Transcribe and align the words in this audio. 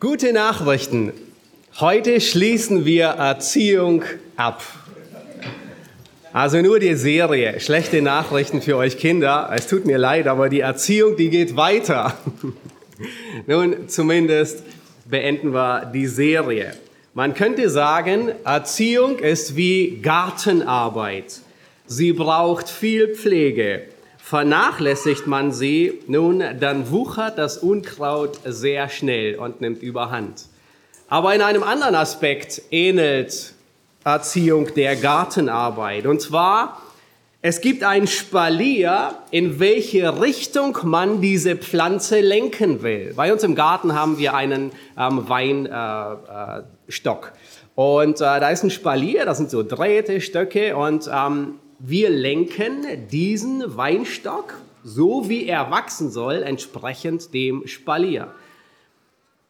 Gute 0.00 0.32
Nachrichten. 0.32 1.12
Heute 1.78 2.22
schließen 2.22 2.86
wir 2.86 3.04
Erziehung 3.04 4.02
ab. 4.34 4.62
Also 6.32 6.62
nur 6.62 6.78
die 6.78 6.94
Serie. 6.94 7.60
Schlechte 7.60 8.00
Nachrichten 8.00 8.62
für 8.62 8.78
euch 8.78 8.96
Kinder. 8.96 9.50
Es 9.54 9.66
tut 9.66 9.84
mir 9.84 9.98
leid, 9.98 10.26
aber 10.26 10.48
die 10.48 10.60
Erziehung, 10.60 11.16
die 11.18 11.28
geht 11.28 11.54
weiter. 11.54 12.16
Nun, 13.46 13.90
zumindest 13.90 14.62
beenden 15.04 15.52
wir 15.52 15.84
die 15.92 16.06
Serie. 16.06 16.72
Man 17.12 17.34
könnte 17.34 17.68
sagen, 17.68 18.30
Erziehung 18.42 19.18
ist 19.18 19.54
wie 19.54 19.98
Gartenarbeit. 20.00 21.40
Sie 21.86 22.14
braucht 22.14 22.70
viel 22.70 23.14
Pflege. 23.14 23.82
Vernachlässigt 24.30 25.26
man 25.26 25.50
sie, 25.50 25.98
nun, 26.06 26.40
dann 26.60 26.92
wuchert 26.92 27.36
das 27.36 27.58
Unkraut 27.58 28.38
sehr 28.44 28.88
schnell 28.88 29.34
und 29.34 29.60
nimmt 29.60 29.82
überhand. 29.82 30.44
Aber 31.08 31.34
in 31.34 31.42
einem 31.42 31.64
anderen 31.64 31.96
Aspekt 31.96 32.62
ähnelt 32.70 33.54
Erziehung 34.04 34.72
der 34.76 34.94
Gartenarbeit. 34.94 36.06
Und 36.06 36.22
zwar, 36.22 36.80
es 37.42 37.60
gibt 37.60 37.82
ein 37.82 38.06
Spalier, 38.06 39.14
in 39.32 39.58
welche 39.58 40.22
Richtung 40.22 40.78
man 40.84 41.20
diese 41.20 41.56
Pflanze 41.56 42.20
lenken 42.20 42.84
will. 42.84 43.12
Bei 43.16 43.32
uns 43.32 43.42
im 43.42 43.56
Garten 43.56 43.96
haben 43.96 44.16
wir 44.16 44.34
einen 44.34 44.70
ähm, 44.96 45.28
Weinstock. 45.28 45.72
Äh, 47.26 47.80
äh, 47.80 47.80
und 47.80 48.20
äh, 48.20 48.38
da 48.38 48.48
ist 48.50 48.62
ein 48.62 48.70
Spalier, 48.70 49.24
das 49.24 49.38
sind 49.38 49.50
so 49.50 49.64
Drähte, 49.64 50.20
Stöcke 50.20 50.76
und 50.76 51.10
ähm, 51.12 51.56
wir 51.80 52.10
lenken 52.10 53.08
diesen 53.10 53.76
Weinstock, 53.76 54.54
so 54.84 55.28
wie 55.28 55.46
er 55.46 55.70
wachsen 55.70 56.10
soll, 56.10 56.42
entsprechend 56.42 57.32
dem 57.32 57.66
Spalier. 57.66 58.28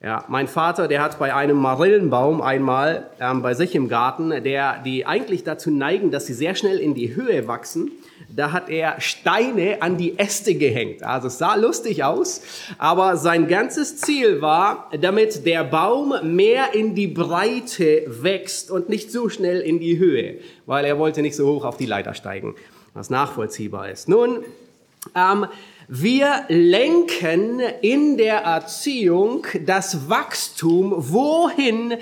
Ja, 0.03 0.25
mein 0.29 0.49
Vater, 0.49 0.89
der 0.89 1.03
hat 1.03 1.19
bei 1.19 1.35
einem 1.35 1.59
Marillenbaum 1.59 2.41
einmal 2.41 3.11
ähm, 3.21 3.43
bei 3.43 3.53
sich 3.53 3.75
im 3.75 3.89
Garten, 3.89 4.31
der 4.43 4.83
die 4.83 5.05
eigentlich 5.05 5.45
dazu 5.45 5.71
neigen, 5.71 6.11
dass 6.11 6.27
sie 6.27 6.33
sehr 6.33 6.55
schnell 6.55 6.79
in 6.79 6.95
die 6.95 7.15
Höhe 7.15 7.47
wachsen, 7.47 7.91
da 8.29 8.53
hat 8.53 8.69
er 8.69 9.01
Steine 9.01 9.83
an 9.83 9.97
die 9.97 10.19
Äste 10.19 10.55
gehängt. 10.55 11.03
Also 11.03 11.29
es 11.29 11.39
sah 11.39 11.55
lustig 11.55 12.05
aus, 12.05 12.43
aber 12.79 13.17
sein 13.17 13.49
ganzes 13.49 13.99
Ziel 13.99 14.41
war, 14.41 14.91
damit 15.01 15.47
der 15.47 15.65
Baum 15.65 16.15
mehr 16.23 16.75
in 16.75 16.95
die 16.95 17.09
Breite 17.09 18.05
wächst 18.07 18.71
und 18.71 18.89
nicht 18.89 19.11
so 19.11 19.29
schnell 19.29 19.61
in 19.61 19.81
die 19.81 19.99
Höhe, 19.99 20.39
weil 20.67 20.85
er 20.85 20.99
wollte 20.99 21.23
nicht 21.23 21.37
so 21.37 21.47
hoch 21.47 21.65
auf 21.65 21.77
die 21.77 21.87
Leiter 21.87 22.15
steigen, 22.15 22.55
was 22.95 23.11
nachvollziehbar 23.11 23.91
ist. 23.91 24.09
Nun, 24.09 24.45
ähm, 25.15 25.47
wir 25.89 26.45
lenken 26.49 27.61
in 27.81 28.17
der 28.17 28.43
Erziehung 28.43 29.45
das 29.67 30.09
Wachstum, 30.09 30.95
wohin 30.97 31.95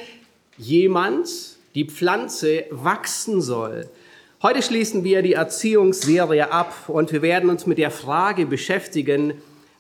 jemand, 0.58 1.28
die 1.74 1.86
Pflanze, 1.86 2.64
wachsen 2.70 3.40
soll. 3.40 3.88
Heute 4.40 4.62
schließen 4.62 5.02
wir 5.02 5.22
die 5.22 5.32
Erziehungsserie 5.32 6.52
ab 6.52 6.72
und 6.86 7.10
wir 7.10 7.22
werden 7.22 7.50
uns 7.50 7.66
mit 7.66 7.76
der 7.76 7.90
Frage 7.90 8.46
beschäftigen, 8.46 9.32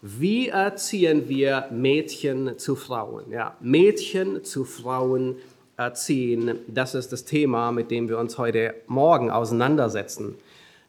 wie 0.02 0.48
erziehen 0.48 1.28
wir 1.28 1.68
Mädchen 1.70 2.58
zu 2.58 2.74
Frauen? 2.74 3.30
Ja, 3.30 3.56
Mädchen 3.60 4.42
zu 4.42 4.64
Frauen 4.64 5.36
erziehen, 5.76 6.58
das 6.66 6.96
ist 6.96 7.12
das 7.12 7.24
Thema, 7.24 7.70
mit 7.70 7.92
dem 7.92 8.08
wir 8.08 8.18
uns 8.18 8.36
heute 8.36 8.74
Morgen 8.88 9.30
auseinandersetzen. 9.30 10.34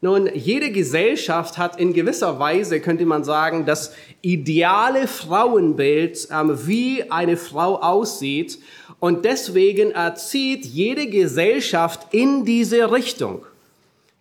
Nun, 0.00 0.28
jede 0.34 0.72
Gesellschaft 0.72 1.56
hat 1.56 1.78
in 1.78 1.92
gewisser 1.92 2.40
Weise, 2.40 2.80
könnte 2.80 3.06
man 3.06 3.22
sagen, 3.22 3.66
das 3.66 3.94
ideale 4.20 5.06
Frauenbild, 5.06 6.26
ähm, 6.32 6.58
wie 6.66 7.08
eine 7.08 7.36
Frau 7.36 7.76
aussieht. 7.76 8.58
Und 8.98 9.24
deswegen 9.24 9.92
erzieht 9.92 10.66
jede 10.66 11.06
Gesellschaft 11.06 12.12
in 12.12 12.44
diese 12.44 12.90
Richtung. 12.90 13.46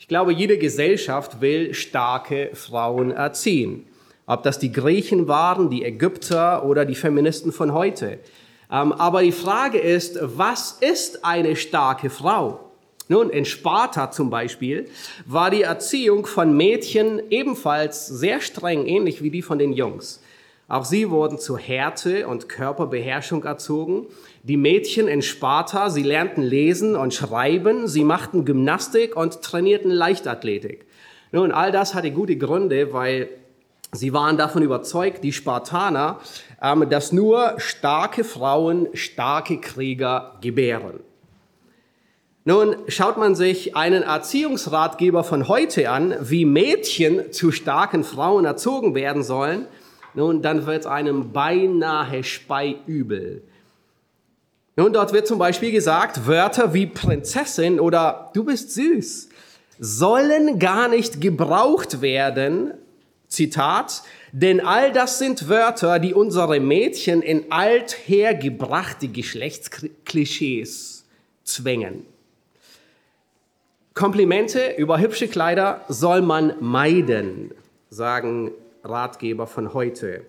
Ich 0.10 0.12
glaube, 0.12 0.34
jede 0.34 0.58
Gesellschaft 0.58 1.40
will 1.40 1.76
starke 1.76 2.50
Frauen 2.56 3.12
erziehen. 3.12 3.86
Ob 4.26 4.42
das 4.42 4.58
die 4.58 4.72
Griechen 4.72 5.28
waren, 5.28 5.70
die 5.70 5.86
Ägypter 5.86 6.66
oder 6.66 6.84
die 6.84 6.96
Feministen 6.96 7.52
von 7.52 7.76
heute. 7.76 8.18
Ähm, 8.72 8.92
aber 8.92 9.22
die 9.22 9.32
Frage 9.32 9.78
ist, 9.78 10.18
was 10.20 10.72
ist 10.82 11.24
eine 11.24 11.56
starke 11.56 12.10
Frau? 12.10 12.72
Nun, 13.08 13.30
in 13.30 13.46
Sparta 13.46 14.10
zum 14.10 14.32
Beispiel 14.32 14.90
war 15.28 15.52
die 15.52 15.62
Erziehung 15.62 16.26
von 16.26 16.58
Mädchen 16.58 17.22
ebenfalls 17.30 18.08
sehr 18.08 18.42
streng, 18.42 18.88
ähnlich 18.88 19.22
wie 19.22 19.30
die 19.30 19.44
von 19.44 19.60
den 19.60 19.74
Jungs. 19.74 20.24
Auch 20.70 20.86
sie 20.86 21.10
wurden 21.10 21.40
zu 21.40 21.58
Härte 21.58 22.28
und 22.28 22.48
Körperbeherrschung 22.48 23.44
erzogen. 23.44 24.06
Die 24.44 24.56
Mädchen 24.56 25.08
in 25.08 25.24
Sparta, 25.24 25.90
sie 25.90 26.04
lernten 26.04 26.44
lesen 26.44 26.96
und 26.96 27.12
schreiben, 27.12 27.88
sie 27.88 28.04
machten 28.04 28.46
Gymnastik 28.46 29.16
und 29.16 29.42
trainierten 29.42 29.90
Leichtathletik. 29.90 30.86
Nun, 31.32 31.52
all 31.52 31.72
das 31.72 31.96
hatte 31.96 32.12
gute 32.12 32.38
Gründe, 32.38 32.94
weil 32.94 33.30
sie 33.92 34.14
waren 34.14 34.38
davon 34.38 34.62
überzeugt, 34.62 35.24
die 35.24 35.34
Spartaner, 35.34 36.20
ähm, 36.62 36.88
dass 36.88 37.12
nur 37.12 37.56
starke 37.58 38.24
Frauen 38.24 38.90
starke 38.94 39.60
Krieger 39.60 40.38
gebären. 40.40 41.00
Nun 42.46 42.76
schaut 42.88 43.18
man 43.18 43.36
sich 43.36 43.76
einen 43.76 44.04
Erziehungsratgeber 44.04 45.24
von 45.24 45.48
heute 45.48 45.90
an, 45.90 46.16
wie 46.22 46.46
Mädchen 46.46 47.32
zu 47.32 47.52
starken 47.52 48.04
Frauen 48.04 48.46
erzogen 48.46 48.94
werden 48.94 49.24
sollen. 49.24 49.68
Nun, 50.14 50.42
dann 50.42 50.66
wird 50.66 50.86
einem 50.86 51.32
beinahe 51.32 52.24
speiübel. 52.24 53.44
Nun, 54.76 54.94
dort 54.94 55.14
wird 55.14 55.28
zum 55.28 55.40
Beispiel 55.40 55.72
gesagt, 55.72 56.26
Wörter 56.26 56.74
wie 56.74 56.88
Prinzessin 56.88 57.80
oder 57.80 58.32
du 58.34 58.44
bist 58.44 58.72
süß 58.72 59.30
sollen 59.80 60.60
gar 60.60 60.90
nicht 60.90 61.22
gebraucht 61.22 62.02
werden. 62.02 62.74
Zitat, 63.28 64.04
denn 64.32 64.60
all 64.60 64.92
das 64.92 65.20
sind 65.20 65.48
Wörter, 65.50 66.00
die 66.00 66.14
unsere 66.14 66.60
Mädchen 66.60 67.22
in 67.22 67.52
althergebrachte 67.52 69.08
Geschlechtsklischees 69.08 71.06
zwängen. 71.44 72.06
Komplimente 73.94 74.74
über 74.78 75.00
hübsche 75.00 75.28
Kleider 75.28 75.86
soll 75.90 76.22
man 76.22 76.54
meiden, 76.60 77.52
sagen 77.90 78.52
Ratgeber 78.84 79.48
von 79.48 79.74
heute. 79.74 80.26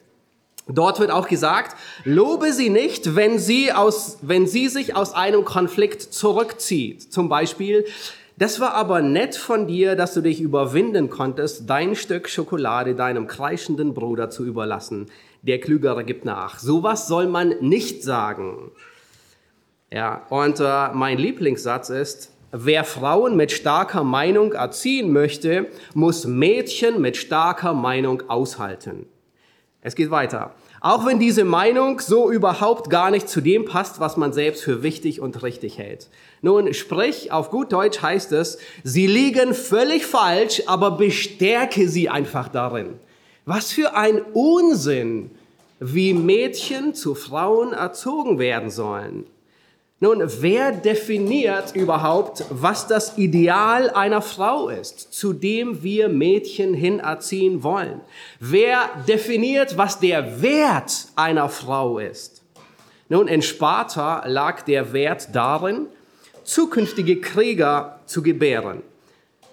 Dort 0.69 1.01
wird 1.01 1.11
auch 1.11 1.29
gesagt, 1.29 1.77
lobe 2.05 2.53
sie 2.53 2.71
nicht, 2.71 3.17
wenn 3.17 3.39
sie, 3.39 3.73
aus, 3.73 4.19
wenn 4.23 4.47
sie 4.47 4.69
sich 4.69 4.95
aus 4.95 5.15
einem 5.15 5.45
Konflikt 5.45 6.03
zurückzieht. 6.03 7.13
Zum 7.13 7.29
Beispiel, 7.29 7.87
das 8.37 8.61
war 8.61 8.75
aber 8.75 9.03
nett 9.03 9.37
von 9.37 9.67
dir, 9.67 9.97
dass 9.97 10.15
du 10.15 10.21
dich 10.21 10.41
überwinden 10.41 11.11
konntest, 11.11 11.69
dein 11.69 11.97
Stück 11.97 12.29
Schokolade 12.29 12.95
deinem 12.95 13.27
kreischenden 13.27 13.95
Bruder 13.95 14.31
zu 14.31 14.45
überlassen. 14.45 15.07
Der 15.43 15.61
Klügere 15.61 16.05
gibt 16.05 16.25
nach. 16.25 16.59
Sowas 16.59 17.09
soll 17.09 17.27
man 17.27 17.55
nicht 17.61 18.03
sagen. 18.03 18.71
Ja, 19.93 20.25
und 20.31 20.61
äh, 20.61 20.89
mein 20.93 21.19
Lieblingssatz 21.19 21.91
ist, 21.91 22.31
Wer 22.53 22.83
Frauen 22.83 23.37
mit 23.37 23.53
starker 23.53 24.03
Meinung 24.03 24.53
erziehen 24.55 25.13
möchte, 25.13 25.69
muss 25.95 26.27
Mädchen 26.27 27.01
mit 27.01 27.17
starker 27.17 27.75
Meinung 27.75 28.29
aushalten. 28.29 29.07
Es 29.83 29.95
geht 29.95 30.11
weiter. 30.11 30.55
Auch 30.81 31.07
wenn 31.07 31.19
diese 31.19 31.45
Meinung 31.45 32.01
so 32.01 32.31
überhaupt 32.31 32.91
gar 32.91 33.11
nicht 33.11 33.29
zu 33.29 33.41
dem 33.41 33.67
passt, 33.67 34.01
was 34.01 34.17
man 34.17 34.33
selbst 34.33 34.65
für 34.65 34.83
wichtig 34.83 35.21
und 35.21 35.43
richtig 35.43 35.79
hält. 35.79 36.09
Nun, 36.43 36.75
sprich, 36.75 37.33
auf 37.33 37.51
gut 37.51 37.73
Deutsch 37.73 38.03
heißt 38.03 38.33
es, 38.33 38.59
sie 38.83 39.07
liegen 39.07 39.55
völlig 39.55 40.05
falsch, 40.05 40.63
aber 40.67 40.93
bestärke 40.93 41.89
sie 41.89 42.09
einfach 42.09 42.49
darin. 42.49 42.95
Was 43.45 43.73
für 43.73 43.95
ein 43.95 44.23
Unsinn, 44.33 45.31
wie 45.79 46.15
Mädchen 46.15 46.95
zu 46.95 47.15
Frauen 47.15 47.73
erzogen 47.73 48.39
werden 48.39 48.71
sollen. 48.71 49.27
Nun, 50.03 50.23
wer 50.41 50.73
definiert 50.73 51.77
überhaupt, 51.77 52.47
was 52.49 52.87
das 52.87 53.19
Ideal 53.19 53.91
einer 53.91 54.23
Frau 54.23 54.71
ist, 54.71 55.13
zu 55.13 55.35
dem 55.35 55.83
wir 55.83 56.09
Mädchen 56.09 56.73
hinerziehen 56.73 57.63
wollen? 57.63 58.01
Wer 58.39 58.89
definiert, 59.07 59.77
was 59.77 60.01
der 60.01 60.41
Wert 60.41 61.09
einer 61.17 61.51
Frau 61.51 61.99
ist? 61.99 62.43
Nun, 63.11 63.29
in 63.29 63.43
Sparta 63.43 64.27
lag 64.27 64.63
der 64.63 64.95
Wert 64.95 65.35
darin, 65.35 65.87
zukünftige 66.45 67.21
Krieger 67.21 68.01
zu 68.07 68.23
gebären. 68.23 68.83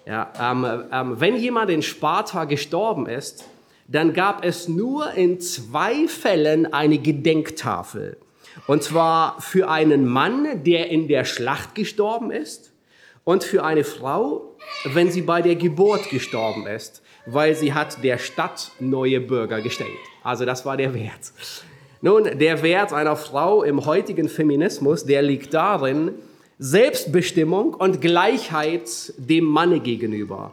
Ja, 0.06 0.32
ähm, 0.40 0.66
ähm, 0.90 1.20
wenn 1.20 1.36
jemand 1.36 1.68
in 1.70 1.82
Sparta 1.82 2.44
gestorben 2.46 3.04
ist, 3.04 3.44
dann 3.86 4.14
gab 4.14 4.42
es 4.46 4.66
nur 4.66 5.12
in 5.12 5.40
zwei 5.40 6.08
Fällen 6.08 6.72
eine 6.72 6.96
Gedenktafel. 6.96 8.16
Und 8.66 8.82
zwar 8.82 9.40
für 9.40 9.68
einen 9.68 10.06
Mann, 10.06 10.64
der 10.64 10.90
in 10.90 11.08
der 11.08 11.24
Schlacht 11.24 11.74
gestorben 11.74 12.30
ist 12.30 12.72
und 13.24 13.44
für 13.44 13.64
eine 13.64 13.84
Frau, 13.84 14.56
wenn 14.84 15.10
sie 15.10 15.22
bei 15.22 15.42
der 15.42 15.56
Geburt 15.56 16.10
gestorben 16.10 16.66
ist, 16.66 17.02
weil 17.26 17.54
sie 17.54 17.74
hat 17.74 18.02
der 18.02 18.18
Stadt 18.18 18.72
neue 18.80 19.20
Bürger 19.20 19.60
gestellt. 19.60 19.90
Also 20.22 20.44
das 20.44 20.64
war 20.64 20.76
der 20.76 20.94
Wert. 20.94 21.32
Nun, 22.00 22.38
der 22.38 22.62
Wert 22.62 22.92
einer 22.92 23.16
Frau 23.16 23.62
im 23.62 23.84
heutigen 23.84 24.28
Feminismus, 24.28 25.04
der 25.04 25.22
liegt 25.22 25.52
darin, 25.52 26.12
Selbstbestimmung 26.58 27.74
und 27.74 28.00
Gleichheit 28.00 29.12
dem 29.16 29.44
Manne 29.44 29.80
gegenüber, 29.80 30.52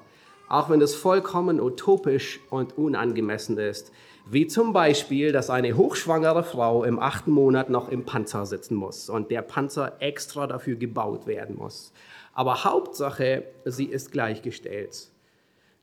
auch 0.50 0.69
wenn 0.69 0.81
es 0.81 0.96
vollkommen 0.96 1.60
utopisch 1.60 2.40
und 2.50 2.78
unangemessen 2.78 3.58
ist, 3.58 3.92
wie 4.30 4.48
zum 4.48 4.74
Beispiel, 4.74 5.31
dass 5.31 5.50
eine 5.50 5.77
hochschwangere 5.77 6.44
Frau 6.44 6.83
im 6.83 7.00
achten 7.00 7.31
Monat 7.31 7.69
noch 7.69 7.89
im 7.89 8.06
Panzer 8.06 8.45
sitzen 8.45 8.75
muss 8.75 9.10
und 9.10 9.30
der 9.30 9.42
Panzer 9.42 9.98
extra 10.00 10.48
dafür 10.48 10.75
gebaut 10.75 11.27
werden 11.27 11.56
muss. 11.56 11.94
Aber 12.33 12.63
Hauptsache, 12.63 13.44
sie 13.66 13.86
ist 13.86 14.12
gleichgestellt. 14.12 15.10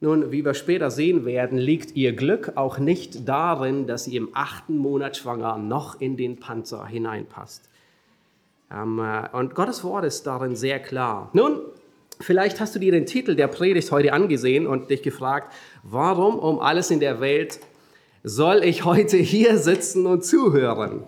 Nun, 0.00 0.32
wie 0.32 0.44
wir 0.44 0.54
später 0.54 0.90
sehen 0.90 1.24
werden, 1.24 1.58
liegt 1.58 1.94
ihr 1.94 2.12
Glück 2.12 2.52
auch 2.56 2.78
nicht 2.78 3.28
darin, 3.28 3.86
dass 3.86 4.04
sie 4.04 4.16
im 4.16 4.30
achten 4.34 4.76
Monat 4.76 5.16
schwanger 5.16 5.58
noch 5.58 6.00
in 6.00 6.16
den 6.16 6.40
Panzer 6.40 6.84
hineinpasst. 6.84 7.70
Ähm, 8.72 8.98
äh, 8.98 9.28
und 9.36 9.54
Gottes 9.54 9.84
Wort 9.84 10.04
ist 10.04 10.26
darin 10.26 10.56
sehr 10.56 10.80
klar. 10.80 11.30
Nun, 11.34 11.60
vielleicht 12.20 12.58
hast 12.58 12.74
du 12.74 12.80
dir 12.80 12.90
den 12.90 13.06
Titel 13.06 13.36
der 13.36 13.46
Predigt 13.46 13.92
heute 13.92 14.12
angesehen 14.12 14.66
und 14.66 14.90
dich 14.90 15.02
gefragt, 15.02 15.54
warum 15.84 16.36
um 16.38 16.58
alles 16.58 16.90
in 16.90 16.98
der 16.98 17.20
Welt 17.20 17.60
soll 18.24 18.64
ich 18.64 18.84
heute 18.84 19.16
hier 19.16 19.58
sitzen 19.58 20.06
und 20.06 20.24
zuhören? 20.24 21.04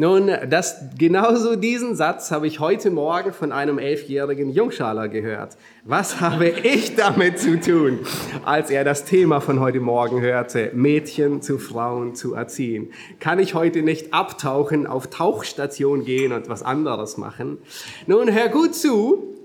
Nun, 0.00 0.30
das, 0.48 0.76
genauso 0.96 1.56
diesen 1.56 1.94
Satz 1.94 2.30
habe 2.30 2.46
ich 2.46 2.58
heute 2.58 2.90
Morgen 2.90 3.34
von 3.34 3.52
einem 3.52 3.78
elfjährigen 3.78 4.48
Jungschaler 4.48 5.08
gehört. 5.08 5.58
Was 5.84 6.22
habe 6.22 6.48
ich 6.48 6.96
damit 6.96 7.38
zu 7.38 7.60
tun, 7.60 7.98
als 8.46 8.70
er 8.70 8.82
das 8.82 9.04
Thema 9.04 9.40
von 9.42 9.60
heute 9.60 9.80
Morgen 9.80 10.22
hörte, 10.22 10.70
Mädchen 10.72 11.42
zu 11.42 11.58
Frauen 11.58 12.14
zu 12.14 12.32
erziehen? 12.32 12.92
Kann 13.18 13.38
ich 13.38 13.52
heute 13.52 13.82
nicht 13.82 14.14
abtauchen, 14.14 14.86
auf 14.86 15.08
Tauchstation 15.08 16.06
gehen 16.06 16.32
und 16.32 16.48
was 16.48 16.62
anderes 16.62 17.18
machen? 17.18 17.58
Nun, 18.06 18.32
hör 18.32 18.48
gut 18.48 18.74
zu. 18.74 19.39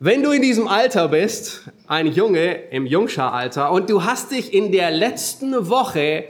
Wenn 0.00 0.22
du 0.22 0.30
in 0.30 0.42
diesem 0.42 0.68
Alter 0.68 1.08
bist, 1.08 1.72
ein 1.88 2.06
Junge 2.06 2.52
im 2.70 2.86
Jungscharalter, 2.86 3.72
und 3.72 3.90
du 3.90 4.04
hast 4.04 4.30
dich 4.30 4.54
in 4.54 4.70
der 4.70 4.92
letzten 4.92 5.68
Woche 5.68 6.26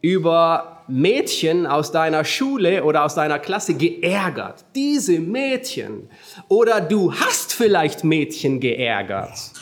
über 0.00 0.82
Mädchen 0.88 1.64
aus 1.64 1.92
deiner 1.92 2.24
Schule 2.24 2.82
oder 2.82 3.04
aus 3.04 3.14
deiner 3.14 3.38
Klasse 3.38 3.74
geärgert. 3.74 4.64
Diese 4.74 5.20
Mädchen. 5.20 6.10
Oder 6.48 6.80
du 6.80 7.14
hast 7.14 7.52
vielleicht 7.52 8.02
Mädchen 8.02 8.58
geärgert. 8.58 9.52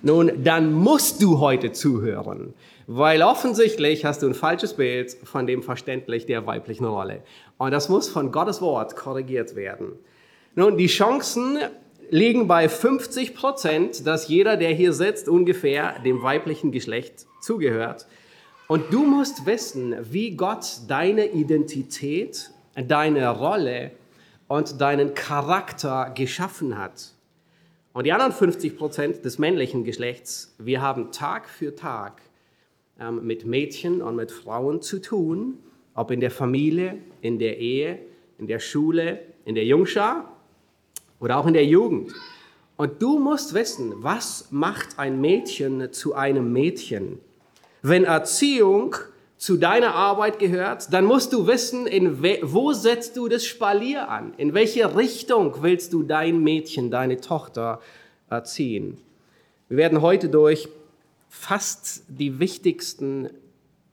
Nun, 0.00 0.32
dann 0.42 0.72
musst 0.72 1.22
du 1.22 1.38
heute 1.38 1.72
zuhören, 1.72 2.54
weil 2.86 3.22
offensichtlich 3.22 4.06
hast 4.06 4.22
du 4.22 4.26
ein 4.26 4.34
falsches 4.34 4.72
Bild 4.72 5.14
von 5.22 5.46
dem 5.46 5.62
verständlich 5.62 6.24
der 6.24 6.46
weiblichen 6.46 6.86
Rolle. 6.86 7.22
Und 7.58 7.72
das 7.72 7.90
muss 7.90 8.08
von 8.08 8.32
Gottes 8.32 8.62
Wort 8.62 8.96
korrigiert 8.96 9.54
werden. 9.54 9.98
Nun, 10.54 10.78
die 10.78 10.86
Chancen 10.86 11.58
liegen 12.10 12.46
bei 12.46 12.68
50 12.68 13.34
Prozent, 13.34 14.06
dass 14.06 14.28
jeder, 14.28 14.56
der 14.56 14.70
hier 14.70 14.92
sitzt, 14.92 15.28
ungefähr 15.28 15.98
dem 16.00 16.22
weiblichen 16.22 16.72
Geschlecht 16.72 17.26
zugehört. 17.40 18.06
Und 18.68 18.92
du 18.92 19.04
musst 19.04 19.46
wissen, 19.46 19.94
wie 20.02 20.36
Gott 20.36 20.80
deine 20.88 21.26
Identität, 21.26 22.50
deine 22.74 23.30
Rolle 23.30 23.92
und 24.48 24.80
deinen 24.80 25.14
Charakter 25.14 26.12
geschaffen 26.14 26.76
hat. 26.76 27.12
Und 27.92 28.04
die 28.04 28.12
anderen 28.12 28.32
50 28.32 28.76
Prozent 28.76 29.24
des 29.24 29.38
männlichen 29.38 29.84
Geschlechts, 29.84 30.54
wir 30.58 30.82
haben 30.82 31.12
Tag 31.12 31.48
für 31.48 31.74
Tag 31.74 32.20
ähm, 33.00 33.26
mit 33.26 33.46
Mädchen 33.46 34.02
und 34.02 34.16
mit 34.16 34.30
Frauen 34.30 34.82
zu 34.82 35.00
tun, 35.00 35.58
ob 35.94 36.10
in 36.10 36.20
der 36.20 36.30
Familie, 36.30 36.98
in 37.22 37.38
der 37.38 37.58
Ehe, 37.58 37.98
in 38.38 38.46
der 38.46 38.58
Schule, 38.58 39.20
in 39.44 39.54
der 39.54 39.64
Jungschar 39.64 40.35
oder 41.20 41.38
auch 41.38 41.46
in 41.46 41.54
der 41.54 41.64
Jugend. 41.64 42.12
Und 42.76 43.00
du 43.00 43.18
musst 43.18 43.54
wissen, 43.54 43.94
was 44.02 44.48
macht 44.50 44.98
ein 44.98 45.20
Mädchen 45.20 45.92
zu 45.92 46.14
einem 46.14 46.52
Mädchen? 46.52 47.18
Wenn 47.82 48.04
Erziehung 48.04 48.96
zu 49.38 49.56
deiner 49.56 49.94
Arbeit 49.94 50.38
gehört, 50.38 50.92
dann 50.92 51.04
musst 51.04 51.32
du 51.32 51.46
wissen, 51.46 51.86
in 51.86 52.22
wo 52.42 52.72
setzt 52.72 53.16
du 53.16 53.28
das 53.28 53.44
Spalier 53.44 54.08
an? 54.08 54.34
In 54.36 54.54
welche 54.54 54.96
Richtung 54.96 55.62
willst 55.62 55.92
du 55.92 56.02
dein 56.02 56.42
Mädchen, 56.42 56.90
deine 56.90 57.20
Tochter 57.20 57.80
erziehen? 58.28 58.98
Wir 59.68 59.78
werden 59.78 60.00
heute 60.00 60.28
durch 60.28 60.68
fast 61.28 62.04
die 62.08 62.38
wichtigsten, 62.38 63.28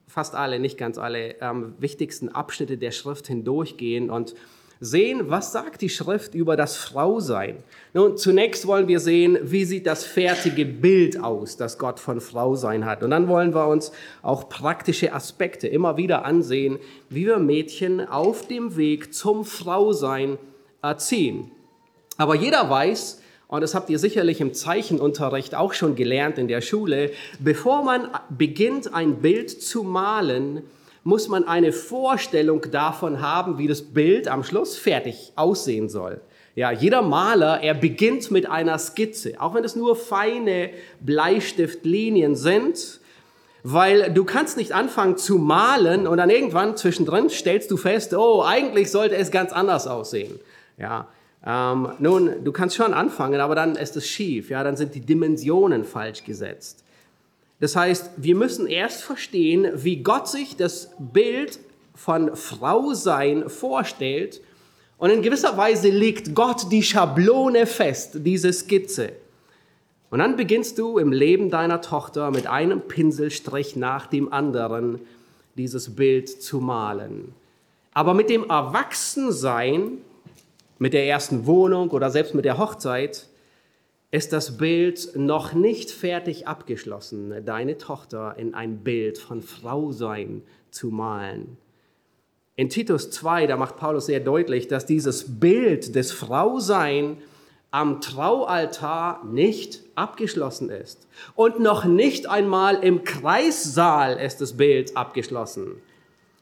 fast 0.08 0.36
alle, 0.36 0.60
nicht 0.60 0.78
ganz 0.78 0.98
alle, 0.98 1.36
ähm, 1.42 1.74
wichtigsten 1.80 2.30
Abschnitte 2.30 2.78
der 2.78 2.92
Schrift 2.92 3.28
hindurchgehen 3.28 4.10
und 4.10 4.36
sehen, 4.80 5.30
was 5.30 5.52
sagt 5.52 5.82
die 5.82 5.90
Schrift 5.90 6.36
über 6.36 6.56
das 6.56 6.76
Frausein. 6.76 7.58
Nun, 7.94 8.18
zunächst 8.18 8.68
wollen 8.68 8.88
wir 8.88 9.00
sehen, 9.00 9.38
wie 9.44 9.66
sieht 9.66 9.86
das 9.88 10.04
fertige 10.04 10.66
Bild 10.66 11.20
aus, 11.20 11.58
das 11.58 11.78
Gott 11.78 12.00
von 12.00 12.20
Frausein 12.20 12.86
hat. 12.86 13.04
Und 13.04 13.12
dann 13.12 13.28
wollen 13.28 13.54
wir 13.54 13.68
uns 13.68 13.92
auch 14.22 14.50
praktische 14.50 15.14
Aspekte 15.14 15.68
immer 15.68 15.98
wieder 15.98 16.26
ansehen, 16.26 16.80
wie 17.10 17.26
wir 17.26 17.40
Mädchen 17.40 18.02
auf 18.08 18.48
dem 18.48 18.76
Weg 18.76 19.14
zum 19.14 19.46
Frausein 19.46 20.38
erziehen. 20.82 21.52
Aber 22.18 22.36
jeder 22.36 22.70
weiß, 22.70 23.22
und 23.48 23.62
das 23.62 23.76
habt 23.76 23.90
ihr 23.90 24.00
sicherlich 24.00 24.42
im 24.42 24.54
Zeichenunterricht 24.54 25.54
auch 25.54 25.74
schon 25.74 25.96
gelernt 25.96 26.38
in 26.38 26.48
der 26.48 26.62
Schule, 26.62 27.12
bevor 27.40 27.84
man 27.84 28.08
beginnt, 28.30 28.94
ein 28.94 29.18
Bild 29.18 29.50
zu 29.50 29.84
malen, 29.84 30.64
muss 31.04 31.28
man 31.28 31.48
eine 31.48 31.72
Vorstellung 31.72 32.62
davon 32.72 33.22
haben, 33.22 33.58
wie 33.58 33.68
das 33.68 33.82
Bild 33.82 34.28
am 34.28 34.44
Schluss 34.44 34.78
fertig 34.78 35.34
aussehen 35.36 35.90
soll. 35.90 36.22
Ja, 36.56 36.72
jeder 36.72 37.02
Maler, 37.02 37.62
er 37.62 37.74
beginnt 37.74 38.30
mit 38.30 38.50
einer 38.50 38.78
Skizze, 38.78 39.34
auch 39.40 39.56
wenn 39.56 39.64
es 39.64 39.76
nur 39.76 39.96
feine 39.96 40.70
Bleistiftlinien 41.02 42.36
sind, 42.36 43.00
weil 43.64 44.12
du 44.14 44.24
kannst 44.24 44.58
nicht 44.58 44.74
anfangen 44.74 45.18
zu 45.18 45.38
malen 45.38 46.06
und 46.06 46.18
dann 46.18 46.30
irgendwann 46.30 46.78
zwischendrin 46.78 47.30
stellst 47.30 47.72
du 47.72 47.78
fest, 47.78 48.14
oh, 48.14 48.44
eigentlich 48.44 48.92
sollte 48.92 49.16
es 49.16 49.32
ganz 49.32 49.52
anders 49.52 49.88
aussehen. 49.88 50.40
Ja, 50.78 51.08
ähm, 51.46 51.90
nun, 52.00 52.44
du 52.44 52.52
kannst 52.52 52.76
schon 52.76 52.94
anfangen, 52.94 53.40
aber 53.40 53.56
dann 53.56 53.76
ist 53.76 53.96
es 53.96 54.08
schief. 54.08 54.50
Ja, 54.50 54.64
dann 54.64 54.76
sind 54.76 54.96
die 54.96 55.02
Dimensionen 55.02 55.86
falsch 55.86 56.24
gesetzt. 56.24 56.83
Das 57.60 57.76
heißt, 57.76 58.12
wir 58.18 58.36
müssen 58.36 58.68
erst 58.68 59.04
verstehen, 59.04 59.72
wie 59.76 59.98
Gott 59.98 60.28
sich 60.28 60.58
das 60.58 60.92
Bild 61.00 61.60
von 61.96 62.36
Frausein 62.36 63.50
vorstellt. 63.50 64.42
Und 64.98 65.10
in 65.10 65.22
gewisser 65.22 65.58
Weise 65.58 65.90
legt 65.90 66.36
Gott 66.36 66.72
die 66.72 66.84
Schablone 66.84 67.66
fest, 67.66 68.12
diese 68.16 68.52
Skizze. 68.52 69.14
Und 70.10 70.20
dann 70.20 70.36
beginnst 70.36 70.78
du 70.78 71.00
im 71.00 71.12
Leben 71.12 71.50
deiner 71.50 71.82
Tochter 71.82 72.32
mit 72.32 72.48
einem 72.48 72.82
Pinselstrich 72.82 73.76
nach 73.76 74.08
dem 74.08 74.32
anderen 74.32 75.00
dieses 75.56 75.96
Bild 75.96 76.30
zu 76.30 76.60
malen. 76.60 77.34
Aber 77.94 78.14
mit 78.14 78.30
dem 78.30 78.50
Erwachsensein, 78.50 80.00
mit 80.80 80.94
der 80.94 81.08
ersten 81.08 81.46
Wohnung 81.46 81.90
oder 81.90 82.10
selbst 82.10 82.34
mit 82.34 82.46
der 82.46 82.58
Hochzeit, 82.58 83.28
ist 84.14 84.32
das 84.32 84.58
Bild 84.58 85.16
noch 85.16 85.54
nicht 85.54 85.90
fertig 85.90 86.48
abgeschlossen, 86.48 87.34
deine 87.44 87.80
Tochter 87.80 88.36
in 88.38 88.54
ein 88.54 88.84
Bild 88.84 89.18
von 89.18 89.42
Frausein 89.42 90.44
zu 90.70 90.90
malen. 90.90 91.58
In 92.56 92.70
Titus 92.70 93.10
2, 93.10 93.48
da 93.48 93.58
macht 93.58 93.76
Paulus 93.78 94.06
sehr 94.06 94.20
deutlich, 94.20 94.68
dass 94.68 94.86
dieses 94.86 95.40
Bild 95.40 95.96
des 95.96 96.12
Frausein 96.12 97.18
am 97.72 98.02
Traualtar 98.02 99.26
nicht 99.26 99.82
abgeschlossen 99.96 100.70
ist. 100.70 101.08
Und 101.34 101.60
noch 101.60 101.84
nicht 101.84 102.30
einmal 102.30 102.84
im 102.84 103.04
Kreissaal 103.04 104.20
ist 104.20 104.42
das 104.42 104.56
Bild 104.56 104.96
abgeschlossen, 104.96 105.82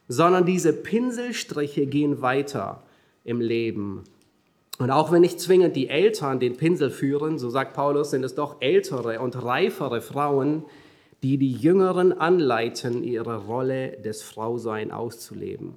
sondern 0.10 0.46
diese 0.46 0.74
Pinselstriche 0.74 1.86
gehen 1.88 2.22
weiter 2.22 2.84
im 3.24 3.40
Leben 3.40 4.04
und 4.82 4.90
auch 4.90 5.12
wenn 5.12 5.22
nicht 5.22 5.40
zwingend 5.40 5.76
die 5.76 5.90
Eltern 5.90 6.40
den 6.40 6.58
Pinsel 6.58 6.90
führen, 6.90 7.38
so 7.38 7.52
sagt 7.52 7.76
Paulus, 7.76 8.10
sind 8.10 8.24
es 8.24 8.34
doch 8.34 8.56
ältere 8.62 9.20
und 9.20 9.44
reifere 9.44 10.02
Frauen, 10.02 10.64
die 11.22 11.38
die 11.38 11.52
Jüngeren 11.52 12.12
anleiten, 12.12 13.04
ihre 13.04 13.46
Rolle 13.46 13.92
des 14.04 14.24
Frausein 14.24 14.90
auszuleben. 14.90 15.76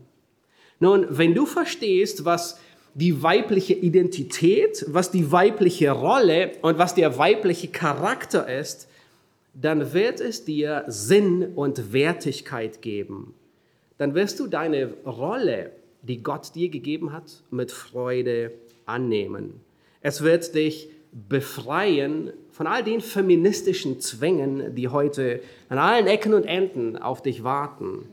Nun, 0.81 1.05
wenn 1.11 1.35
du 1.35 1.45
verstehst, 1.45 2.25
was 2.25 2.59
die 2.95 3.23
weibliche 3.23 3.75
Identität, 3.75 4.87
was 4.89 5.11
die 5.11 5.31
weibliche 5.31 5.91
Rolle 5.91 6.53
und 6.63 6.79
was 6.79 6.95
der 6.95 7.19
weibliche 7.19 7.69
Charakter 7.69 8.49
ist, 8.49 8.89
dann 9.53 9.93
wird 9.93 10.19
es 10.21 10.47
dir 10.47 10.85
Sinn 10.87 11.53
und 11.57 11.93
Wertigkeit 11.93 12.81
geben. 12.81 13.35
Dann 13.99 14.15
wirst 14.15 14.41
du 14.41 14.47
deine 14.47 14.95
Rolle, 15.05 15.73
die 16.01 16.23
Gott 16.23 16.55
dir 16.55 16.71
gegeben 16.71 17.13
hat, 17.13 17.43
mit 17.51 17.71
Freude 17.71 18.53
annehmen. 18.87 19.61
Es 20.01 20.23
wird 20.23 20.55
dich 20.55 20.91
befreien 21.13 22.33
von 22.51 22.67
all 22.67 22.83
den 22.83 23.01
feministischen 23.01 24.01
Zwängen, 24.01 24.75
die 24.75 24.89
heute 24.89 25.41
an 25.69 25.79
allen 25.79 26.07
Ecken 26.07 26.35
und 26.35 26.45
Enden 26.45 26.97
auf 26.97 27.23
dich 27.23 27.45
warten. 27.45 28.09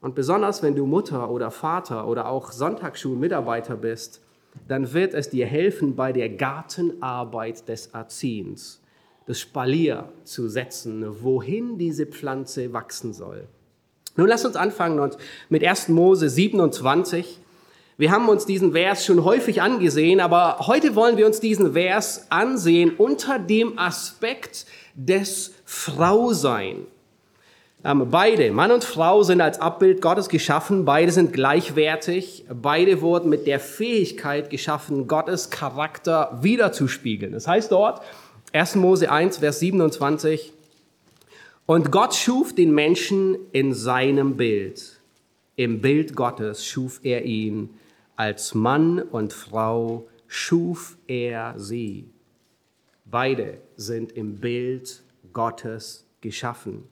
Und 0.00 0.14
besonders 0.14 0.62
wenn 0.62 0.74
du 0.74 0.84
Mutter 0.84 1.30
oder 1.30 1.50
Vater 1.50 2.06
oder 2.06 2.28
auch 2.28 2.52
Sonntagsschulmitarbeiter 2.52 3.76
bist, 3.76 4.20
dann 4.68 4.92
wird 4.92 5.14
es 5.14 5.30
dir 5.30 5.46
helfen 5.46 5.96
bei 5.96 6.12
der 6.12 6.28
Gartenarbeit 6.28 7.68
des 7.68 7.88
Erziehens, 7.88 8.82
das 9.26 9.40
Spalier 9.40 10.12
zu 10.24 10.48
setzen, 10.48 11.22
wohin 11.22 11.78
diese 11.78 12.06
Pflanze 12.06 12.72
wachsen 12.72 13.14
soll. 13.14 13.48
Nun 14.16 14.28
lass 14.28 14.44
uns 14.44 14.56
anfangen 14.56 15.10
mit 15.48 15.64
1. 15.64 15.88
Mose 15.88 16.28
27. 16.28 17.40
Wir 17.96 18.10
haben 18.10 18.28
uns 18.28 18.44
diesen 18.44 18.72
Vers 18.72 19.06
schon 19.06 19.24
häufig 19.24 19.62
angesehen, 19.62 20.18
aber 20.18 20.58
heute 20.66 20.96
wollen 20.96 21.16
wir 21.16 21.26
uns 21.26 21.38
diesen 21.38 21.74
Vers 21.74 22.26
ansehen 22.28 22.96
unter 22.96 23.38
dem 23.38 23.78
Aspekt 23.78 24.66
des 24.94 25.54
Frausein. 25.64 26.86
Ähm, 27.84 28.08
beide, 28.10 28.50
Mann 28.50 28.72
und 28.72 28.82
Frau, 28.82 29.22
sind 29.22 29.40
als 29.40 29.60
Abbild 29.60 30.02
Gottes 30.02 30.28
geschaffen. 30.28 30.84
Beide 30.84 31.12
sind 31.12 31.32
gleichwertig. 31.32 32.46
Beide 32.52 33.00
wurden 33.00 33.28
mit 33.28 33.46
der 33.46 33.60
Fähigkeit 33.60 34.50
geschaffen, 34.50 35.06
Gottes 35.06 35.50
Charakter 35.50 36.38
wiederzuspiegeln. 36.42 37.32
Das 37.32 37.46
heißt 37.46 37.70
dort, 37.70 38.00
1. 38.52 38.74
Mose 38.76 39.08
1, 39.08 39.38
Vers 39.38 39.60
27, 39.60 40.52
und 41.66 41.92
Gott 41.92 42.14
schuf 42.14 42.54
den 42.54 42.72
Menschen 42.74 43.36
in 43.52 43.72
seinem 43.72 44.36
Bild. 44.36 45.00
Im 45.56 45.80
Bild 45.80 46.16
Gottes 46.16 46.66
schuf 46.66 47.00
er 47.04 47.24
ihn. 47.24 47.70
Als 48.16 48.54
Mann 48.54 49.00
und 49.00 49.32
Frau 49.32 50.06
schuf 50.28 50.96
er 51.08 51.54
sie. 51.58 52.08
Beide 53.04 53.58
sind 53.76 54.12
im 54.12 54.36
Bild 54.36 55.02
Gottes 55.32 56.06
geschaffen. 56.20 56.84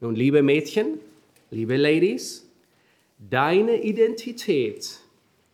Nun, 0.00 0.16
liebe 0.16 0.42
Mädchen, 0.42 0.98
liebe 1.50 1.76
Ladies, 1.76 2.48
deine 3.18 3.82
Identität 3.82 4.98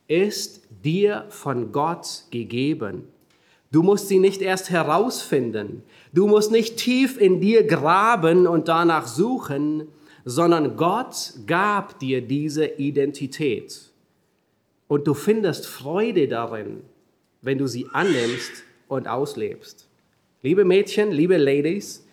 ist 0.08 0.62
dir 0.82 1.26
von 1.28 1.70
Gott 1.70 2.24
gegeben. 2.30 3.08
Du 3.70 3.82
musst 3.82 4.08
sie 4.08 4.18
nicht 4.18 4.40
erst 4.40 4.70
herausfinden. 4.70 5.82
Du 6.14 6.26
musst 6.26 6.50
nicht 6.50 6.78
tief 6.78 7.20
in 7.20 7.40
dir 7.40 7.66
graben 7.66 8.46
und 8.46 8.68
danach 8.68 9.06
suchen, 9.06 9.88
sondern 10.24 10.76
Gott 10.76 11.34
gab 11.46 11.98
dir 11.98 12.22
diese 12.22 12.64
Identität. 12.64 13.90
Und 14.88 15.06
du 15.06 15.14
findest 15.14 15.66
Freude 15.66 16.28
darin, 16.28 16.82
wenn 17.42 17.58
du 17.58 17.66
sie 17.66 17.86
annimmst 17.92 18.64
und 18.88 19.08
auslebst. 19.08 19.88
Liebe 20.42 20.64
Mädchen, 20.64 21.10
liebe 21.10 21.36
Ladies, 21.36 22.04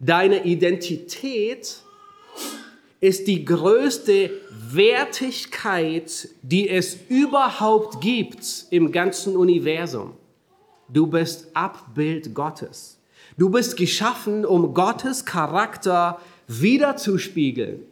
deine 0.00 0.44
Identität 0.44 1.82
ist 3.00 3.26
die 3.26 3.44
größte 3.44 4.30
Wertigkeit, 4.50 6.28
die 6.42 6.68
es 6.68 6.98
überhaupt 7.08 8.00
gibt 8.00 8.66
im 8.70 8.92
ganzen 8.92 9.36
Universum. 9.36 10.12
Du 10.88 11.06
bist 11.06 11.48
Abbild 11.54 12.34
Gottes. 12.34 12.98
Du 13.38 13.48
bist 13.48 13.76
geschaffen, 13.76 14.44
um 14.44 14.74
Gottes 14.74 15.24
Charakter 15.24 16.20
wiederzuspiegeln. 16.46 17.84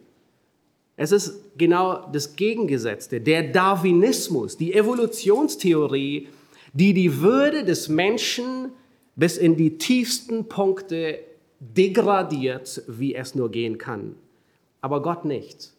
Es 1.01 1.13
ist 1.13 1.57
genau 1.57 2.09
das 2.11 2.35
Gegengesetzte, 2.35 3.21
der 3.21 3.43
Darwinismus, 3.43 4.57
die 4.57 4.73
Evolutionstheorie, 4.73 6.27
die 6.73 6.93
die 6.93 7.21
Würde 7.21 7.63
des 7.63 7.87
Menschen 7.87 8.73
bis 9.15 9.37
in 9.37 9.55
die 9.55 9.77
tiefsten 9.77 10.49
Punkte 10.49 11.19
degradiert, 11.61 12.83
wie 12.89 13.15
es 13.15 13.33
nur 13.33 13.49
gehen 13.49 13.77
kann. 13.77 14.15
Aber 14.81 15.01
Gott 15.01 15.23
nicht. 15.23 15.71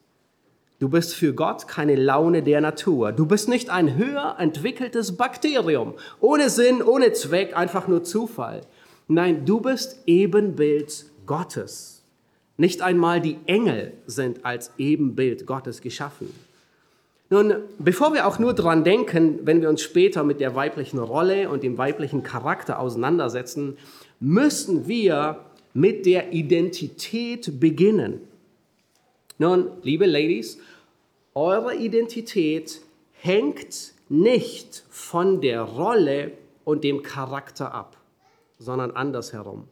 Du 0.78 0.88
bist 0.88 1.14
für 1.14 1.34
Gott 1.34 1.68
keine 1.68 1.96
Laune 1.96 2.42
der 2.42 2.62
Natur. 2.62 3.12
Du 3.12 3.26
bist 3.26 3.46
nicht 3.46 3.68
ein 3.68 3.98
höher 3.98 4.36
entwickeltes 4.38 5.18
Bakterium, 5.18 5.92
ohne 6.20 6.48
Sinn, 6.48 6.80
ohne 6.80 7.12
Zweck, 7.12 7.54
einfach 7.54 7.88
nur 7.88 8.04
Zufall. 8.04 8.62
Nein, 9.06 9.44
du 9.44 9.60
bist 9.60 9.98
Ebenbild 10.06 11.04
Gottes. 11.26 11.99
Nicht 12.60 12.82
einmal 12.82 13.22
die 13.22 13.38
Engel 13.46 13.94
sind 14.06 14.44
als 14.44 14.72
Ebenbild 14.76 15.46
Gottes 15.46 15.80
geschaffen. 15.80 16.28
Nun, 17.30 17.54
bevor 17.78 18.12
wir 18.12 18.26
auch 18.26 18.38
nur 18.38 18.52
dran 18.52 18.84
denken, 18.84 19.38
wenn 19.44 19.62
wir 19.62 19.70
uns 19.70 19.80
später 19.80 20.24
mit 20.24 20.40
der 20.40 20.54
weiblichen 20.54 20.98
Rolle 20.98 21.48
und 21.48 21.62
dem 21.62 21.78
weiblichen 21.78 22.22
Charakter 22.22 22.78
auseinandersetzen, 22.78 23.78
müssen 24.20 24.86
wir 24.86 25.40
mit 25.72 26.04
der 26.04 26.34
Identität 26.34 27.58
beginnen. 27.60 28.20
Nun, 29.38 29.70
liebe 29.82 30.04
Ladies, 30.04 30.58
eure 31.34 31.74
Identität 31.76 32.82
hängt 33.12 33.94
nicht 34.10 34.84
von 34.90 35.40
der 35.40 35.62
Rolle 35.62 36.32
und 36.66 36.84
dem 36.84 37.02
Charakter 37.02 37.72
ab, 37.72 37.96
sondern 38.58 38.90
andersherum. 38.90 39.66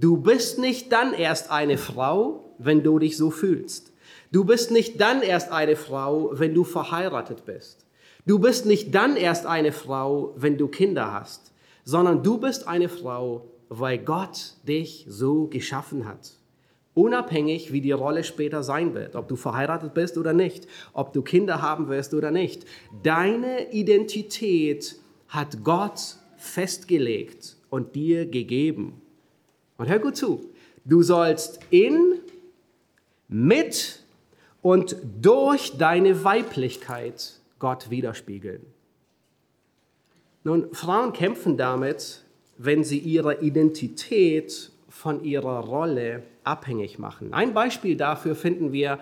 Du 0.00 0.16
bist 0.16 0.58
nicht 0.58 0.92
dann 0.92 1.12
erst 1.12 1.50
eine 1.50 1.76
Frau, 1.76 2.54
wenn 2.56 2.82
du 2.82 2.98
dich 2.98 3.18
so 3.18 3.30
fühlst. 3.30 3.92
Du 4.32 4.44
bist 4.44 4.70
nicht 4.70 4.98
dann 4.98 5.20
erst 5.20 5.52
eine 5.52 5.76
Frau, 5.76 6.30
wenn 6.32 6.54
du 6.54 6.64
verheiratet 6.64 7.44
bist. 7.44 7.84
Du 8.24 8.38
bist 8.38 8.64
nicht 8.64 8.94
dann 8.94 9.16
erst 9.16 9.44
eine 9.44 9.72
Frau, 9.72 10.32
wenn 10.36 10.56
du 10.56 10.68
Kinder 10.68 11.12
hast, 11.12 11.52
sondern 11.84 12.22
du 12.22 12.38
bist 12.38 12.66
eine 12.66 12.88
Frau, 12.88 13.50
weil 13.68 13.98
Gott 13.98 14.54
dich 14.66 15.04
so 15.06 15.48
geschaffen 15.48 16.08
hat. 16.08 16.32
Unabhängig, 16.94 17.70
wie 17.70 17.82
die 17.82 17.92
Rolle 17.92 18.24
später 18.24 18.62
sein 18.62 18.94
wird, 18.94 19.16
ob 19.16 19.28
du 19.28 19.36
verheiratet 19.36 19.92
bist 19.92 20.16
oder 20.16 20.32
nicht, 20.32 20.66
ob 20.94 21.12
du 21.12 21.20
Kinder 21.20 21.60
haben 21.60 21.88
wirst 21.88 22.14
oder 22.14 22.30
nicht. 22.30 22.64
Deine 23.02 23.70
Identität 23.70 24.96
hat 25.28 25.62
Gott 25.62 26.16
festgelegt 26.38 27.58
und 27.68 27.94
dir 27.94 28.24
gegeben. 28.24 29.02
Und 29.80 29.88
hör 29.88 29.98
gut 29.98 30.14
zu, 30.14 30.44
du 30.84 31.02
sollst 31.02 31.58
in, 31.70 32.20
mit 33.28 34.00
und 34.60 34.94
durch 35.22 35.78
deine 35.78 36.22
Weiblichkeit 36.22 37.40
Gott 37.58 37.88
widerspiegeln. 37.88 38.60
Nun, 40.44 40.74
Frauen 40.74 41.14
kämpfen 41.14 41.56
damit, 41.56 42.24
wenn 42.58 42.84
sie 42.84 42.98
ihre 42.98 43.40
Identität 43.40 44.70
von 44.90 45.24
ihrer 45.24 45.60
Rolle 45.60 46.24
abhängig 46.44 46.98
machen. 46.98 47.32
Ein 47.32 47.54
Beispiel 47.54 47.96
dafür 47.96 48.34
finden 48.34 48.72
wir 48.72 48.98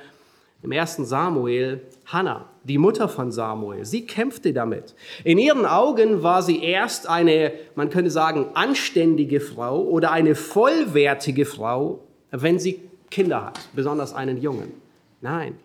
im 0.62 0.72
ersten 0.72 1.04
Samuel 1.04 1.82
Hannah, 2.06 2.48
die 2.64 2.78
Mutter 2.78 3.08
von 3.08 3.30
Samuel. 3.30 3.84
Sie 3.84 4.06
kämpfte 4.06 4.52
damit. 4.52 4.94
In 5.24 5.38
ihren 5.38 5.66
Augen 5.66 6.22
war 6.22 6.42
sie 6.42 6.62
erst 6.62 7.08
eine, 7.08 7.52
man 7.74 7.90
könnte 7.90 8.10
sagen, 8.10 8.46
anständige 8.54 9.40
Frau 9.40 9.82
oder 9.82 10.10
eine 10.10 10.34
vollwertige 10.34 11.44
Frau, 11.44 12.00
wenn 12.30 12.58
sie 12.58 12.80
Kinder 13.10 13.46
hat, 13.46 13.60
besonders 13.74 14.12
einen 14.12 14.40
Jungen. 14.40 14.72
Nein. 15.20 15.56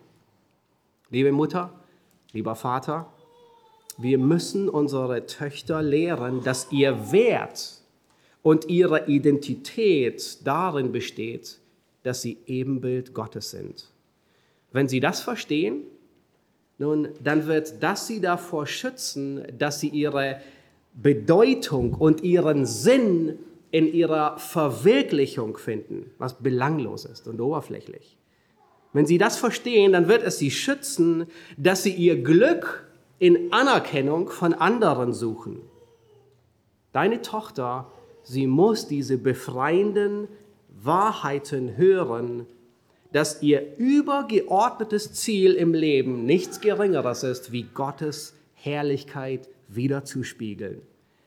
Liebe 1.09 1.31
Mutter, 1.31 1.71
lieber 2.31 2.55
Vater, 2.55 3.07
wir 3.97 4.17
müssen 4.17 4.69
unsere 4.69 5.25
Töchter 5.27 5.81
lehren, 5.81 6.43
dass 6.43 6.71
ihr 6.71 7.11
Wert 7.11 7.81
und 8.41 8.69
ihre 8.69 9.07
Identität 9.07 10.45
darin 10.45 10.91
besteht, 10.91 11.59
dass 12.03 12.21
sie 12.21 12.37
Ebenbild 12.47 13.13
Gottes 13.13 13.51
sind. 13.51 13.92
Wenn 14.73 14.89
sie 14.89 14.99
das 14.99 15.21
verstehen, 15.21 15.83
nun, 16.79 17.09
dann 17.23 17.47
wird 17.47 17.81
das 17.81 18.07
sie 18.07 18.19
davor 18.19 18.65
schützen, 18.65 19.45
dass 19.57 19.79
sie 19.79 19.89
ihre 19.89 20.41
Bedeutung 20.93 21.93
und 21.93 22.23
ihren 22.23 22.65
Sinn 22.65 23.39
in 23.71 23.91
ihrer 23.91 24.37
Verwirklichung 24.37 25.57
finden, 25.57 26.11
was 26.17 26.33
belanglos 26.39 27.05
ist 27.05 27.27
und 27.27 27.39
oberflächlich. 27.39 28.17
Wenn 28.91 29.05
sie 29.05 29.17
das 29.17 29.37
verstehen, 29.37 29.93
dann 29.93 30.07
wird 30.07 30.23
es 30.23 30.37
sie 30.37 30.51
schützen, 30.51 31.27
dass 31.57 31.83
sie 31.83 31.93
ihr 31.93 32.21
Glück 32.21 32.87
in 33.19 33.53
Anerkennung 33.53 34.29
von 34.29 34.53
anderen 34.53 35.13
suchen. 35.13 35.61
Deine 36.91 37.21
Tochter 37.21 37.91
sie 38.23 38.47
muss 38.47 38.87
diese 38.87 39.17
befreienden 39.17 40.27
Wahrheiten 40.69 41.77
hören, 41.77 42.45
dass 43.13 43.41
ihr 43.41 43.77
übergeordnetes 43.77 45.13
Ziel 45.13 45.53
im 45.53 45.73
Leben 45.73 46.25
nichts 46.25 46.59
Geringeres 46.59 47.23
ist, 47.23 47.51
wie 47.51 47.63
Gottes 47.63 48.33
Herrlichkeit 48.55 49.47
wiederzuspiegeln. 49.69 50.81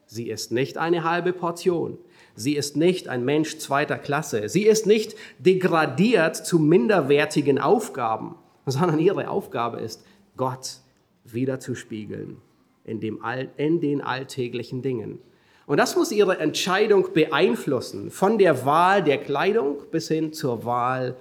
Sie 0.07 0.28
ist 0.28 0.52
nicht 0.52 0.78
eine 0.78 1.05
halbe 1.05 1.33
Portion. 1.33 1.99
Sie 2.35 2.55
ist 2.55 2.76
nicht 2.76 3.09
ein 3.09 3.25
Mensch 3.25 3.59
zweiter 3.59 3.99
Klasse. 3.99 4.49
Sie 4.49 4.64
ist 4.64 4.87
nicht 4.87 5.16
degradiert 5.38 6.37
zu 6.37 6.59
minderwertigen 6.59 7.59
Aufgaben, 7.59 8.35
sondern 8.66 8.99
ihre 8.99 9.28
Aufgabe 9.31 9.78
ist, 9.81 10.05
Gott 10.37 10.78
wiederzuspiegeln 11.25 12.38
in, 12.85 13.00
dem, 13.00 13.21
in 13.57 13.81
den 13.81 14.00
alltäglichen 14.00 14.83
Dingen. 14.83 15.19
Und 15.66 15.78
das 15.78 15.97
muss 15.97 16.12
ihre 16.12 16.38
Entscheidung 16.38 17.12
beeinflussen, 17.12 18.11
von 18.11 18.38
der 18.38 18.64
Wahl 18.64 19.02
der 19.02 19.19
Kleidung 19.19 19.78
bis 19.90 20.09
hin 20.09 20.33
zur 20.33 20.64
Wahl 20.64 21.16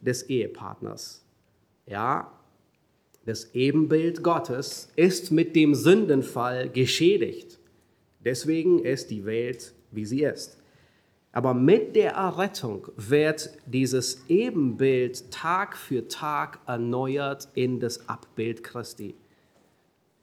des 0.00 0.28
Ehepartners. 0.28 1.24
Ja, 1.86 2.32
Das 3.24 3.54
Ebenbild 3.54 4.22
Gottes 4.22 4.88
ist 4.96 5.30
mit 5.30 5.54
dem 5.54 5.74
Sündenfall 5.74 6.70
geschädigt. 6.70 7.58
Deswegen 8.24 8.78
ist 8.78 9.10
die 9.10 9.26
Welt, 9.26 9.74
wie 9.90 10.06
sie 10.06 10.22
ist. 10.22 10.56
Aber 11.32 11.52
mit 11.52 11.94
der 11.94 12.12
Errettung 12.12 12.88
wird 12.96 13.50
dieses 13.66 14.24
Ebenbild 14.28 15.30
Tag 15.30 15.76
für 15.76 16.08
Tag 16.08 16.60
erneuert 16.66 17.48
in 17.54 17.80
das 17.80 18.08
Abbild 18.08 18.64
Christi. 18.64 19.14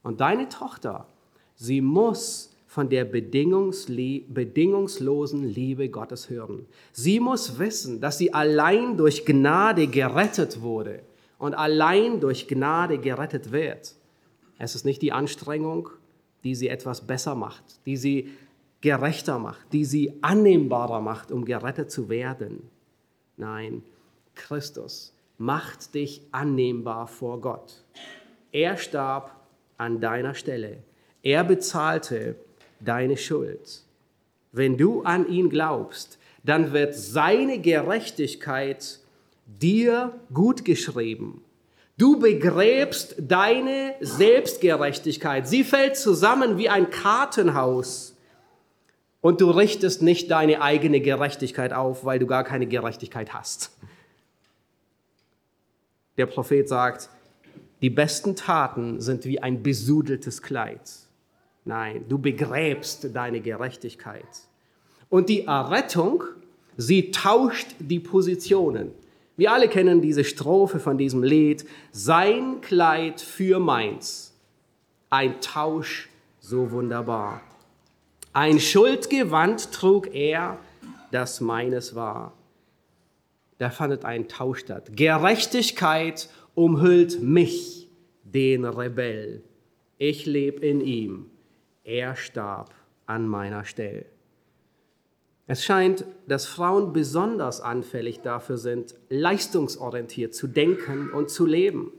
Und 0.02 0.20
deine 0.20 0.48
Tochter, 0.48 1.06
sie 1.54 1.80
muss 1.80 2.55
von 2.76 2.88
der 2.90 3.06
bedingungslosen 3.06 5.44
Liebe 5.44 5.88
Gottes 5.88 6.28
hören. 6.28 6.66
Sie 6.92 7.20
muss 7.20 7.58
wissen, 7.58 8.02
dass 8.02 8.18
sie 8.18 8.34
allein 8.34 8.98
durch 8.98 9.24
Gnade 9.24 9.86
gerettet 9.86 10.60
wurde 10.60 11.00
und 11.38 11.54
allein 11.54 12.20
durch 12.20 12.46
Gnade 12.46 12.98
gerettet 12.98 13.50
wird. 13.50 13.94
Es 14.58 14.74
ist 14.74 14.84
nicht 14.84 15.00
die 15.00 15.10
Anstrengung, 15.10 15.88
die 16.44 16.54
sie 16.54 16.68
etwas 16.68 17.06
besser 17.06 17.34
macht, 17.34 17.64
die 17.86 17.96
sie 17.96 18.28
gerechter 18.82 19.38
macht, 19.38 19.72
die 19.72 19.86
sie 19.86 20.12
annehmbarer 20.20 21.00
macht, 21.00 21.32
um 21.32 21.46
gerettet 21.46 21.90
zu 21.90 22.10
werden. 22.10 22.68
Nein, 23.38 23.82
Christus 24.34 25.14
macht 25.38 25.94
dich 25.94 26.20
annehmbar 26.30 27.06
vor 27.06 27.40
Gott. 27.40 27.82
Er 28.52 28.76
starb 28.76 29.34
an 29.78 29.98
deiner 29.98 30.34
Stelle. 30.34 30.82
Er 31.22 31.42
bezahlte 31.42 32.36
deine 32.80 33.16
Schuld. 33.16 33.82
Wenn 34.52 34.76
du 34.76 35.02
an 35.02 35.28
ihn 35.28 35.50
glaubst, 35.50 36.18
dann 36.44 36.72
wird 36.72 36.94
seine 36.94 37.58
Gerechtigkeit 37.58 39.00
dir 39.46 40.18
gut 40.32 40.64
geschrieben. 40.64 41.42
Du 41.98 42.18
begräbst 42.18 43.16
deine 43.18 43.94
Selbstgerechtigkeit. 44.00 45.48
Sie 45.48 45.64
fällt 45.64 45.96
zusammen 45.96 46.58
wie 46.58 46.68
ein 46.68 46.90
Kartenhaus. 46.90 48.14
Und 49.22 49.40
du 49.40 49.50
richtest 49.50 50.02
nicht 50.02 50.30
deine 50.30 50.60
eigene 50.62 51.00
Gerechtigkeit 51.00 51.72
auf, 51.72 52.04
weil 52.04 52.18
du 52.18 52.26
gar 52.26 52.44
keine 52.44 52.66
Gerechtigkeit 52.66 53.32
hast. 53.34 53.76
Der 56.16 56.26
Prophet 56.26 56.68
sagt, 56.68 57.08
die 57.82 57.90
besten 57.90 58.36
Taten 58.36 59.00
sind 59.00 59.24
wie 59.24 59.42
ein 59.42 59.62
besudeltes 59.62 60.42
Kleid. 60.42 60.80
Nein, 61.66 62.04
du 62.08 62.16
begräbst 62.16 63.08
deine 63.12 63.40
Gerechtigkeit. 63.40 64.24
Und 65.08 65.28
die 65.28 65.46
Errettung, 65.46 66.22
sie 66.76 67.10
tauscht 67.10 67.74
die 67.80 67.98
Positionen. 67.98 68.92
Wir 69.36 69.52
alle 69.52 69.68
kennen 69.68 70.00
diese 70.00 70.22
Strophe 70.22 70.78
von 70.78 70.96
diesem 70.96 71.24
Lied, 71.24 71.66
sein 71.90 72.60
Kleid 72.60 73.20
für 73.20 73.58
meins. 73.58 74.32
Ein 75.10 75.40
Tausch 75.40 76.08
so 76.38 76.70
wunderbar. 76.70 77.40
Ein 78.32 78.60
Schuldgewand 78.60 79.72
trug 79.72 80.14
er, 80.14 80.58
das 81.10 81.40
meines 81.40 81.96
war. 81.96 82.32
Da 83.58 83.70
fandet 83.70 84.04
ein 84.04 84.28
Tausch 84.28 84.60
statt. 84.60 84.90
Gerechtigkeit 84.94 86.28
umhüllt 86.54 87.20
mich, 87.20 87.88
den 88.22 88.64
Rebell. 88.64 89.42
Ich 89.98 90.26
leb 90.26 90.62
in 90.62 90.80
ihm. 90.80 91.30
Er 91.86 92.16
starb 92.16 92.74
an 93.06 93.28
meiner 93.28 93.64
Stelle. 93.64 94.06
Es 95.46 95.64
scheint, 95.64 96.04
dass 96.26 96.44
Frauen 96.44 96.92
besonders 96.92 97.60
anfällig 97.60 98.22
dafür 98.22 98.58
sind, 98.58 98.96
leistungsorientiert 99.08 100.34
zu 100.34 100.48
denken 100.48 101.10
und 101.12 101.30
zu 101.30 101.46
leben. 101.46 101.92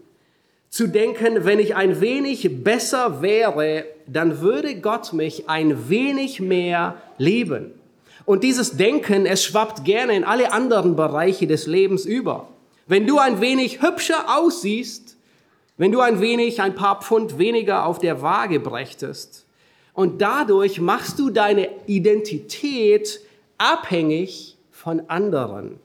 Zu 0.69 0.87
denken, 0.87 1.45
wenn 1.45 1.59
ich 1.59 1.77
ein 1.77 2.01
wenig 2.01 2.65
besser 2.65 3.21
wäre, 3.21 3.85
dann 4.07 4.41
würde 4.41 4.75
Gott 4.81 5.13
mich 5.13 5.47
ein 5.47 5.87
wenig 5.87 6.41
mehr 6.41 7.01
lieben. 7.17 7.71
Und 8.25 8.43
dieses 8.43 8.75
Denken, 8.75 9.25
es 9.25 9.45
schwappt 9.45 9.85
gerne 9.85 10.17
in 10.17 10.25
alle 10.25 10.51
anderen 10.51 10.97
Bereiche 10.97 11.47
des 11.47 11.65
Lebens 11.65 12.03
über. 12.03 12.49
Wenn 12.87 13.07
du 13.07 13.19
ein 13.19 13.39
wenig 13.39 13.81
hübscher 13.81 14.37
aussiehst, 14.37 15.15
wenn 15.77 15.93
du 15.93 16.01
ein 16.01 16.19
wenig, 16.19 16.61
ein 16.61 16.75
paar 16.75 17.01
Pfund 17.01 17.37
weniger 17.37 17.85
auf 17.85 17.99
der 17.99 18.21
Waage 18.21 18.59
brächtest, 18.59 19.46
und 19.97 20.21
dadurch 20.21 20.79
machst 20.79 21.17
du 21.17 21.31
deine 21.31 21.69
Identität 21.87 23.19
abhängig 23.57 24.55
von 24.69 25.09
anderen. 25.09 25.79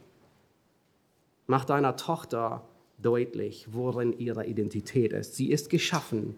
Mach 1.47 1.65
deiner 1.65 1.97
Tochter 1.97 2.63
deutlich, 2.99 3.69
worin 3.73 4.13
ihre 4.19 4.45
Identität 4.45 5.15
ist. 5.15 5.37
Sie 5.37 5.51
ist 5.51 5.71
geschaffen, 5.71 6.37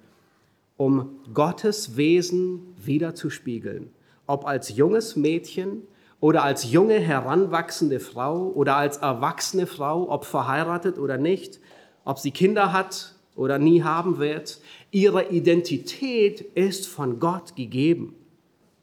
um 0.76 1.18
Gottes 1.34 1.96
Wesen 1.96 2.76
wiederzuspiegeln. 2.76 3.90
Ob 4.28 4.46
als 4.46 4.76
junges 4.76 5.16
Mädchen 5.16 5.82
oder 6.20 6.44
als 6.44 6.70
junge 6.70 7.00
heranwachsende 7.00 7.98
Frau 7.98 8.52
oder 8.52 8.76
als 8.76 8.98
erwachsene 8.98 9.66
Frau, 9.66 10.08
ob 10.12 10.26
verheiratet 10.26 10.96
oder 10.96 11.18
nicht, 11.18 11.58
ob 12.04 12.20
sie 12.20 12.30
Kinder 12.30 12.72
hat 12.72 13.13
oder 13.34 13.58
nie 13.58 13.82
haben 13.82 14.18
wird. 14.18 14.60
Ihre 14.90 15.30
Identität 15.30 16.40
ist 16.40 16.86
von 16.86 17.18
Gott 17.18 17.56
gegeben. 17.56 18.14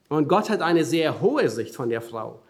Und 0.09 0.27
Gott 0.27 0.49
hat 0.49 0.61
eine 0.61 0.83
sehr 0.83 1.21
hohe 1.21 1.49
Sicht 1.49 1.75
von 1.75 1.89
der 1.89 2.01
Frau. 2.01 2.41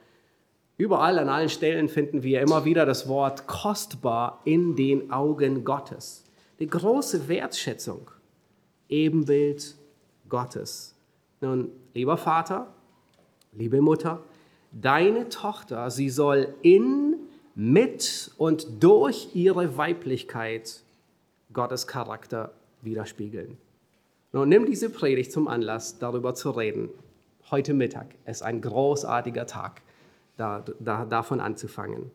Überall 0.77 1.19
an 1.19 1.29
allen 1.29 1.49
Stellen 1.49 1.89
finden 1.89 2.23
wir 2.23 2.41
immer 2.41 2.65
wieder 2.65 2.87
das 2.87 3.07
Wort 3.07 3.45
kostbar 3.45 4.41
in 4.45 4.75
den 4.75 5.11
Augen 5.11 5.63
Gottes. 5.63 6.23
Die 6.59 6.65
große 6.65 7.27
Wertschätzung, 7.27 8.09
Ebenbild 8.89 9.75
Gottes. 10.27 10.95
Nun, 11.39 11.69
lieber 11.93 12.17
Vater, 12.17 12.73
liebe 13.51 13.79
Mutter, 13.79 14.23
deine 14.71 15.29
Tochter, 15.29 15.91
sie 15.91 16.09
soll 16.09 16.53
in, 16.63 17.15
mit 17.53 18.31
und 18.37 18.83
durch 18.83 19.29
ihre 19.35 19.77
Weiblichkeit 19.77 20.81
Gottes 21.53 21.87
Charakter 21.87 22.51
widerspiegeln. 22.81 23.57
Nun 24.31 24.49
nimm 24.49 24.65
diese 24.65 24.89
Predigt 24.89 25.31
zum 25.31 25.47
Anlass, 25.47 25.99
darüber 25.99 26.33
zu 26.33 26.51
reden. 26.51 26.89
Heute 27.49 27.73
Mittag 27.73 28.15
ist 28.25 28.43
ein 28.43 28.61
großartiger 28.61 29.45
Tag, 29.45 29.81
da, 30.37 30.63
da, 30.79 31.05
davon 31.05 31.41
anzufangen. 31.41 32.11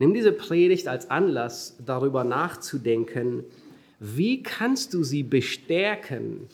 Nimm 0.00 0.14
diese 0.14 0.32
Predigt 0.32 0.88
als 0.88 1.10
Anlass, 1.10 1.76
darüber 1.84 2.24
nachzudenken, 2.24 3.44
wie 4.00 4.42
kannst 4.42 4.94
du 4.94 5.04
sie 5.04 5.22
bestärken, 5.22 6.48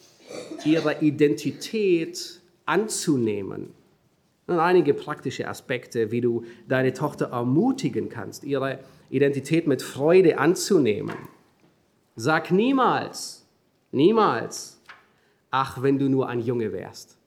ihre 0.65 1.01
Identität 1.01 2.41
anzunehmen. 2.67 3.73
Und 4.49 4.59
einige 4.59 4.95
praktische 4.95 5.49
Aspekte, 5.49 6.11
wie 6.11 6.21
du 6.21 6.45
deine 6.69 6.93
Tochter 6.93 7.31
ermutigen 7.31 8.09
kannst, 8.09 8.45
ihre 8.45 8.81
Identität 9.11 9.67
mit 9.67 9.83
Freude 9.83 10.39
anzunehmen. 10.39 11.15
Sag 12.19 12.51
niemals, 12.51 13.47
niemals, 13.93 14.81
ach, 15.51 15.83
wenn 15.83 15.99
du 15.99 16.09
nur 16.09 16.31
ein 16.31 16.41
Junge 16.41 16.73
wärst. 16.73 17.19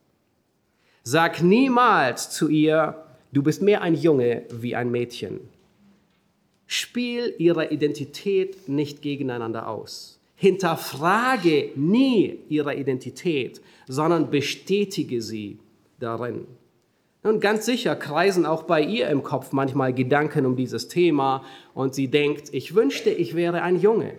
Sag 1.04 1.44
niemals 1.44 2.32
zu 2.32 2.50
ihr, 2.50 3.06
du 3.32 3.44
bist 3.44 3.62
mehr 3.62 3.84
ein 3.84 3.94
Junge 3.94 4.46
wie 4.50 4.76
ein 4.76 4.90
Mädchen. 4.90 5.42
Spiel 6.66 7.36
ihre 7.38 7.70
Identität 7.70 8.68
nicht 8.68 9.04
gegeneinander 9.04 9.68
aus. 9.68 10.20
Hinterfrage 10.36 11.70
nie 11.76 12.40
ihre 12.50 12.74
Identität, 12.74 13.62
sondern 13.88 14.32
bestätige 14.32 15.22
sie 15.22 15.60
darin. 16.00 16.48
Und 17.22 17.42
ganz 17.42 17.68
sicher 17.68 17.96
kreisen 17.96 18.48
auch 18.48 18.64
bei 18.64 18.82
ihr 18.82 19.08
im 19.10 19.22
Kopf 19.22 19.52
manchmal 19.52 19.94
Gedanken 19.94 20.48
um 20.48 20.56
dieses 20.56 20.88
Thema 20.88 21.44
und 21.76 21.94
sie 21.94 22.08
denkt, 22.08 22.52
ich 22.54 22.74
wünschte, 22.74 23.12
ich 23.12 23.36
wäre 23.36 23.62
ein 23.62 23.80
Junge. 23.80 24.18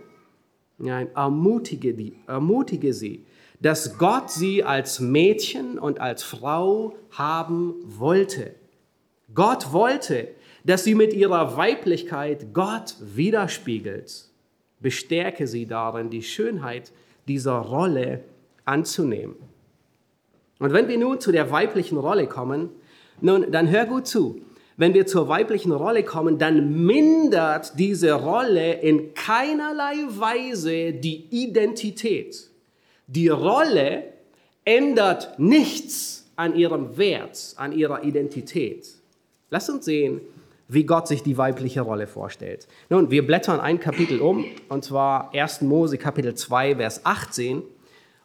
Nein, 0.82 1.08
ermutige, 1.14 1.92
die, 1.92 2.14
ermutige 2.26 2.94
sie, 2.94 3.26
dass 3.60 3.98
Gott 3.98 4.30
sie 4.30 4.64
als 4.64 4.98
Mädchen 4.98 5.78
und 5.78 6.00
als 6.00 6.22
Frau 6.22 6.94
haben 7.10 7.74
wollte. 7.84 8.54
Gott 9.34 9.72
wollte, 9.72 10.28
dass 10.64 10.82
sie 10.84 10.94
mit 10.94 11.12
ihrer 11.12 11.58
Weiblichkeit 11.58 12.54
Gott 12.54 12.96
widerspiegelt. 13.00 14.24
Bestärke 14.80 15.46
sie 15.46 15.66
darin, 15.66 16.08
die 16.08 16.22
Schönheit 16.22 16.92
dieser 17.28 17.58
Rolle 17.58 18.24
anzunehmen. 18.64 19.36
Und 20.58 20.72
wenn 20.72 20.88
wir 20.88 20.96
nun 20.96 21.20
zu 21.20 21.30
der 21.30 21.50
weiblichen 21.50 21.98
Rolle 21.98 22.26
kommen, 22.26 22.70
nun, 23.20 23.52
dann 23.52 23.68
hör 23.68 23.84
gut 23.84 24.06
zu 24.06 24.40
wenn 24.80 24.94
wir 24.94 25.06
zur 25.06 25.28
weiblichen 25.28 25.72
Rolle 25.72 26.02
kommen, 26.04 26.38
dann 26.38 26.86
mindert 26.86 27.78
diese 27.78 28.14
Rolle 28.14 28.80
in 28.80 29.12
keinerlei 29.12 29.96
Weise 30.08 30.94
die 30.94 31.26
Identität. 31.28 32.48
Die 33.06 33.28
Rolle 33.28 34.04
ändert 34.64 35.38
nichts 35.38 36.30
an 36.34 36.56
ihrem 36.56 36.96
Wert, 36.96 37.52
an 37.58 37.72
ihrer 37.72 38.04
Identität. 38.04 38.88
Lass 39.50 39.68
uns 39.68 39.84
sehen, 39.84 40.22
wie 40.66 40.84
Gott 40.84 41.08
sich 41.08 41.22
die 41.22 41.36
weibliche 41.36 41.82
Rolle 41.82 42.06
vorstellt. 42.06 42.66
Nun, 42.88 43.10
wir 43.10 43.26
blättern 43.26 43.60
ein 43.60 43.80
Kapitel 43.80 44.22
um, 44.22 44.46
und 44.70 44.82
zwar 44.82 45.34
1. 45.34 45.60
Mose 45.60 45.98
Kapitel 45.98 46.34
2, 46.34 46.76
Vers 46.76 47.04
18. 47.04 47.64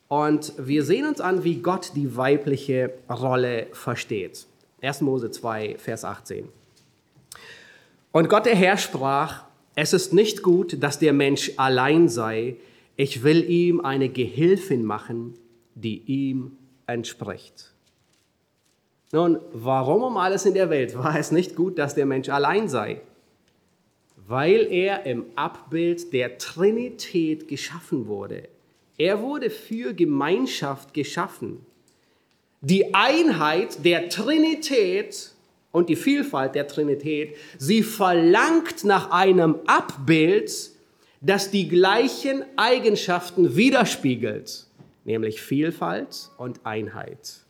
Und 0.08 0.54
wir 0.58 0.86
sehen 0.86 1.06
uns 1.06 1.20
an, 1.20 1.44
wie 1.44 1.58
Gott 1.58 1.91
die 1.98 2.15
weibliche 2.15 2.94
Rolle 3.10 3.68
versteht. 3.74 4.46
1. 4.82 5.02
Mose 5.02 5.32
2, 5.32 5.78
Vers 5.78 6.06
18. 6.06 6.50
Und 8.12 8.30
Gott 8.30 8.46
der 8.46 8.56
Herr 8.56 8.78
sprach, 8.78 9.46
es 9.76 9.94
ist 9.94 10.14
nicht 10.14 10.42
gut, 10.42 10.82
dass 10.82 11.00
der 11.00 11.14
Mensch 11.14 11.52
allein 11.58 12.08
sei. 12.08 12.56
Ich 12.96 13.24
will 13.24 13.50
ihm 13.50 13.82
eine 13.82 14.10
Gehilfin 14.10 14.86
machen, 14.86 15.34
die 15.76 16.02
ihm 16.06 16.58
entspricht. 16.88 17.74
Nun, 19.12 19.40
warum 19.52 20.04
um 20.04 20.18
alles 20.18 20.46
in 20.46 20.54
der 20.54 20.70
Welt 20.70 20.98
war 20.98 21.18
es 21.18 21.32
nicht 21.32 21.56
gut, 21.56 21.78
dass 21.78 21.96
der 21.96 22.06
Mensch 22.06 22.30
allein 22.30 22.68
sei? 22.68 23.02
Weil 24.28 24.72
er 24.72 25.06
im 25.06 25.26
Abbild 25.36 26.12
der 26.14 26.38
Trinität 26.38 27.48
geschaffen 27.48 28.08
wurde. 28.08 28.50
Er 28.98 29.22
wurde 29.22 29.50
für 29.50 29.94
Gemeinschaft 29.94 30.94
geschaffen. 30.94 31.66
Die 32.62 32.94
Einheit 32.94 33.84
der 33.86 34.10
Trinität 34.10 35.32
und 35.72 35.89
die 35.89 35.96
Vielfalt 35.96 36.56
der 36.56 36.68
Trinität, 36.68 37.36
sie 37.58 37.84
verlangt 37.84 38.84
nach 38.84 39.12
einem 39.12 39.56
Abbild, 39.68 40.72
das 41.22 41.52
die 41.52 41.68
gleichen 41.68 42.44
Eigenschaften 42.56 43.56
widerspiegelt, 43.56 44.68
nämlich 45.04 45.41
Vielfalt 45.41 46.30
und 46.38 46.65
Einheit. 46.65 47.46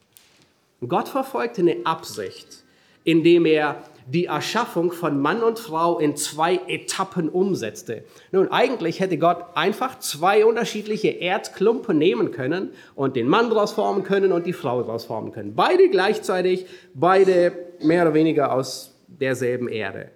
Gott 0.88 1.08
verfolgte 1.08 1.62
eine 1.62 1.78
Absicht, 1.86 2.64
indem 3.04 3.46
er 3.46 3.84
die 4.08 4.26
Erschaffung 4.26 4.92
von 4.92 5.20
Mann 5.20 5.42
und 5.42 5.58
Frau 5.58 5.98
in 5.98 6.16
zwei 6.16 6.60
Etappen 6.68 7.28
umsetzte. 7.30 8.04
Nun, 8.32 8.52
eigentlich 8.52 9.00
hätte 9.00 9.18
Gott 9.18 9.44
einfach 9.56 10.00
zwei 10.00 10.46
unterschiedliche 10.46 11.08
Erdklumpen 11.08 11.98
nehmen 11.98 12.32
können 12.32 12.70
und 12.94 13.16
den 13.16 13.28
Mann 13.28 13.50
daraus 13.50 13.72
formen 13.72 14.04
können 14.04 14.32
und 14.32 14.46
die 14.46 14.54
Frau 14.54 14.82
daraus 14.84 15.06
formen 15.06 15.32
können. 15.32 15.56
Beide 15.56 15.90
gleichzeitig, 15.90 16.68
beide 16.94 17.52
mehr 17.82 18.04
oder 18.04 18.14
weniger 18.14 18.54
aus 18.54 18.96
derselben 19.08 19.68
Erde. 19.68 20.12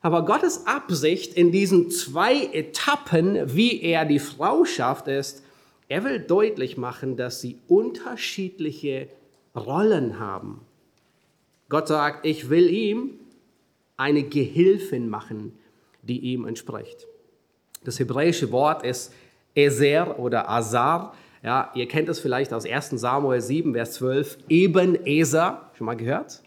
Aber 0.00 0.24
Gottes 0.24 0.66
Absicht 0.66 1.34
in 1.34 1.52
diesen 1.52 1.90
zwei 1.90 2.34
Etappen, 2.52 3.54
wie 3.54 3.82
er 3.82 4.04
die 4.04 4.18
Frau 4.18 4.64
schafft, 4.64 5.08
ist, 5.08 5.44
er 5.88 6.04
will 6.04 6.20
deutlich 6.20 6.76
machen, 6.76 7.16
dass 7.16 7.40
sie 7.40 7.58
unterschiedliche 7.68 9.08
Rollen 9.54 10.18
haben. 10.18 10.62
Gott 11.72 11.88
sagt, 11.88 12.26
ich 12.26 12.50
will 12.50 12.68
ihm 12.68 13.12
eine 13.96 14.24
Gehilfin 14.24 15.08
machen, 15.08 15.58
die 16.02 16.18
ihm 16.18 16.44
entspricht. 16.44 17.06
Das 17.82 17.98
hebräische 17.98 18.52
Wort 18.52 18.84
ist 18.84 19.10
Ezer 19.54 20.18
oder 20.18 20.50
Azar. 20.50 21.14
Ja, 21.42 21.70
ihr 21.74 21.88
kennt 21.88 22.10
es 22.10 22.20
vielleicht 22.20 22.52
aus 22.52 22.66
1 22.66 22.90
Samuel 22.90 23.40
7, 23.40 23.72
Vers 23.72 23.92
12. 23.94 24.36
Eben 24.50 24.98
Ezer, 25.06 25.70
schon 25.78 25.86
mal 25.86 25.96
gehört? 25.96 26.42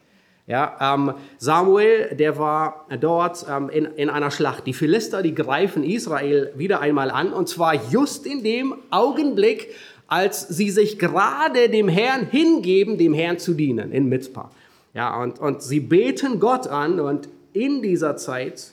Ja, 0.45 0.93
ähm, 0.93 1.15
Samuel, 1.39 2.15
der 2.15 2.37
war 2.37 2.85
dort 3.01 3.47
ähm, 3.49 3.69
in, 3.69 3.85
in 3.85 4.11
einer 4.11 4.29
Schlacht. 4.29 4.67
Die 4.67 4.73
Philister, 4.73 5.23
die 5.23 5.33
greifen 5.33 5.83
Israel 5.83 6.53
wieder 6.55 6.81
einmal 6.81 7.09
an 7.09 7.33
und 7.33 7.49
zwar 7.49 7.73
just 7.89 8.27
in 8.27 8.43
dem 8.43 8.75
Augenblick, 8.91 9.73
als 10.05 10.47
sie 10.49 10.69
sich 10.69 10.99
gerade 10.99 11.67
dem 11.69 11.87
Herrn 11.87 12.27
hingeben, 12.27 12.99
dem 12.99 13.15
Herrn 13.15 13.39
zu 13.39 13.55
dienen 13.55 13.91
in 13.91 14.07
Mitzpah. 14.07 14.51
Ja, 14.95 15.21
und, 15.21 15.39
und 15.39 15.61
sie 15.61 15.81
beten 15.81 16.39
Gott 16.39 16.67
an 16.67 17.01
und 17.01 17.27
in 17.51 17.81
dieser 17.81 18.15
Zeit 18.15 18.71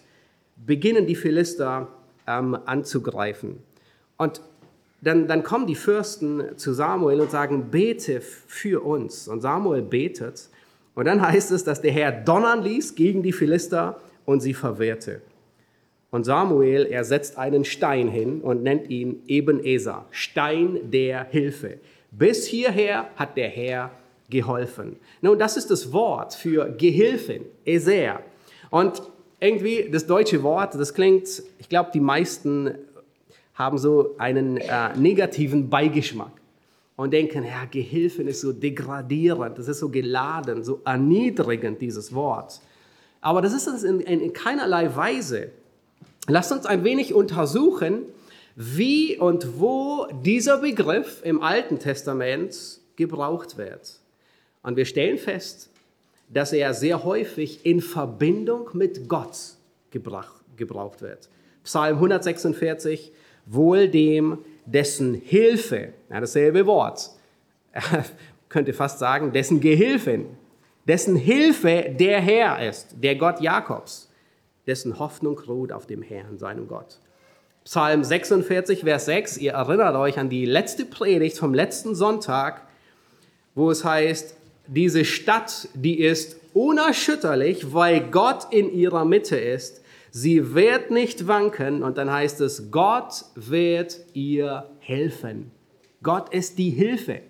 beginnen 0.57 1.07
die 1.07 1.17
Philister 1.17 1.89
ähm, 2.29 2.57
anzugreifen. 2.65 3.59
Und 4.17 4.41
dann, 5.01 5.27
dann 5.27 5.43
kommen 5.43 5.67
die 5.67 5.75
Fürsten 5.75 6.57
zu 6.57 6.73
Samuel 6.73 7.21
und 7.21 7.33
sagen, 7.33 7.71
bete 7.73 8.21
für 8.21 8.85
uns. 8.85 9.27
Und 9.27 9.41
Samuel 9.41 9.83
betet. 9.83 10.49
Und 10.95 11.07
dann 11.07 11.21
heißt 11.21 11.51
es, 11.51 11.65
dass 11.65 11.83
der 11.83 11.91
Herr 11.91 12.13
donnern 12.13 12.63
ließ 12.63 12.95
gegen 12.95 13.25
die 13.25 13.33
Philister 13.33 14.01
und 14.25 14.41
sie 14.41 14.55
verwehrte. 14.55 15.23
Und 16.13 16.23
Samuel, 16.25 16.87
er 16.87 17.03
setzt 17.03 17.37
einen 17.37 17.65
Stein 17.65 18.07
hin 18.07 18.43
und 18.43 18.63
nennt 18.63 18.89
ihn 18.91 19.23
Ebenezer, 19.27 20.07
Stein 20.11 20.79
der 20.85 21.25
Hilfe. 21.25 21.79
Bis 22.13 22.47
hierher 22.47 23.09
hat 23.17 23.37
der 23.37 23.49
Herr 23.49 23.91
geholfen. 24.33 24.97
Nun, 25.21 25.39
das 25.39 25.57
ist 25.57 25.71
das 25.71 25.93
Wort 25.93 26.35
für 26.35 26.69
Gehilfen, 26.77 27.45
Ezer. 27.65 28.21
Und 28.71 29.03
irgendwie 29.39 29.89
das 29.91 30.07
deutsche 30.07 30.43
Wort, 30.43 30.75
das 30.75 30.95
klingt, 30.95 31.43
ich 31.59 31.69
glaube, 31.69 31.91
die 31.95 32.01
meisten 32.01 32.75
haben 33.55 33.79
so 33.79 34.15
einen 34.19 34.57
äh, 34.57 34.97
negativen 34.97 35.69
Beigeschmack 35.69 36.33
und 36.97 37.13
denken, 37.13 37.45
ja, 37.45 37.67
Gehilfen 37.71 38.27
ist 38.27 38.41
so 38.41 38.53
degradierend, 38.53 39.59
das 39.59 39.69
ist 39.69 39.79
so 39.79 39.89
geladen, 39.89 40.65
so 40.65 40.81
erniedrigend, 40.85 41.81
dieses 41.81 42.15
Wort. 42.15 42.61
Aber 43.21 43.43
das 43.43 43.53
ist 43.53 43.67
es 43.67 43.85
in, 43.85 44.01
in, 44.01 44.21
in 44.21 44.33
keinerlei 44.33 44.95
Weise. 44.97 45.51
Lasst 46.29 46.51
uns 46.53 46.67
ein 46.67 46.83
wenig 46.83 47.15
untersuchen, 47.15 48.07
wie 48.57 49.17
und 49.17 49.61
wo 49.61 50.07
dieser 50.25 50.59
Begriff 50.59 51.21
im 51.25 51.43
Alten 51.43 51.79
Testament 51.79 52.81
gebraucht 52.97 53.59
wird. 53.59 54.02
Und 54.63 54.77
wir 54.77 54.85
stellen 54.85 55.19
fest, 55.19 55.71
dass 56.29 56.53
er 56.53 56.73
sehr 56.75 57.05
häufig 57.05 57.67
in 57.67 57.81
Verbindung 57.81 58.71
mit 58.73 59.09
Gott 59.09 59.37
gebraucht 59.91 61.03
wird. 61.03 61.29
Psalm 61.65 61.97
146, 61.97 63.13
wohl 63.47 63.89
dem, 63.89 64.39
dessen 64.65 65.15
Hilfe, 65.15 65.93
ja, 66.11 66.21
dasselbe 66.21 66.67
Wort, 66.67 67.11
könnte 68.49 68.73
fast 68.73 68.99
sagen, 68.99 69.33
dessen 69.33 69.61
Gehilfin, 69.61 70.27
dessen 70.87 71.17
Hilfe 71.17 71.95
der 71.99 72.21
Herr 72.21 72.69
ist, 72.69 72.97
der 73.03 73.17
Gott 73.17 73.41
Jakobs 73.41 74.13
dessen 74.67 74.99
Hoffnung 74.99 75.39
ruht 75.41 75.73
auf 75.73 75.87
dem 75.87 76.03
Herrn, 76.03 76.39
seinem 76.39 76.69
Gott. 76.69 76.99
Psalm 77.65 78.03
46, 78.03 78.81
Vers 78.81 79.05
6, 79.07 79.39
ihr 79.39 79.53
erinnert 79.53 79.95
euch 79.97 80.19
an 80.19 80.29
die 80.29 80.47
letzte 80.47 80.85
Predigt 80.85 81.39
vom 81.39 81.55
letzten 81.55 81.95
Sonntag, 81.95 82.63
wo 83.55 83.71
es 83.71 83.85
heißt, 83.85 84.37
diese 84.67 85.05
Stadt, 85.05 85.69
die 85.75 86.01
ist 86.01 86.39
unerschütterlich, 86.55 87.73
weil 87.73 88.11
Gott 88.11 88.49
in 88.51 88.73
ihrer 88.73 89.05
Mitte 89.05 89.37
ist. 89.37 89.83
Sie 90.11 90.55
wird 90.55 90.91
nicht 90.91 91.27
wanken 91.27 91.83
und 91.83 91.97
dann 91.97 92.11
heißt 92.11 92.41
es, 92.43 92.71
Gott 92.71 93.25
wird 93.35 93.99
ihr 94.13 94.71
helfen. 94.81 95.51
Gott 96.03 96.35
ist 96.35 96.59
die 96.59 96.71
Hilfe. 96.71 97.21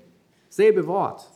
Selbe 0.48 0.86
Wort. 0.86 1.28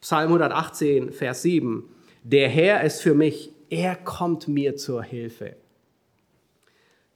Psalm 0.00 0.28
118, 0.28 1.12
Vers 1.12 1.42
7. 1.42 1.84
Der 2.22 2.48
Herr 2.48 2.84
ist 2.84 3.00
für 3.00 3.14
mich 3.14 3.52
er 3.70 3.94
kommt 3.94 4.48
mir 4.48 4.76
zur 4.76 5.02
Hilfe. 5.02 5.54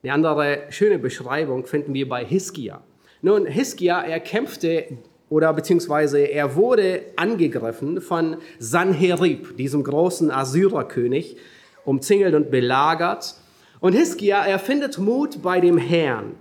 Eine 0.02 0.12
andere 0.12 0.66
schöne 0.70 0.98
Beschreibung 0.98 1.66
finden 1.66 1.92
wir 1.92 2.08
bei 2.08 2.24
Hiskia. 2.24 2.82
Nun, 3.22 3.46
Hiskia, 3.46 4.02
er 4.02 4.20
kämpfte 4.20 4.98
oder 5.34 5.52
beziehungsweise 5.52 6.20
er 6.20 6.54
wurde 6.54 7.02
angegriffen 7.16 8.00
von 8.00 8.36
Sanherib, 8.60 9.56
diesem 9.56 9.82
großen 9.82 10.30
Assyrerkönig, 10.30 11.36
umzingelt 11.84 12.36
und 12.36 12.52
belagert. 12.52 13.34
Und 13.80 13.94
Hiskia, 13.94 14.44
er 14.46 14.60
findet 14.60 14.96
Mut 14.98 15.42
bei 15.42 15.58
dem 15.58 15.76
Herrn. 15.76 16.36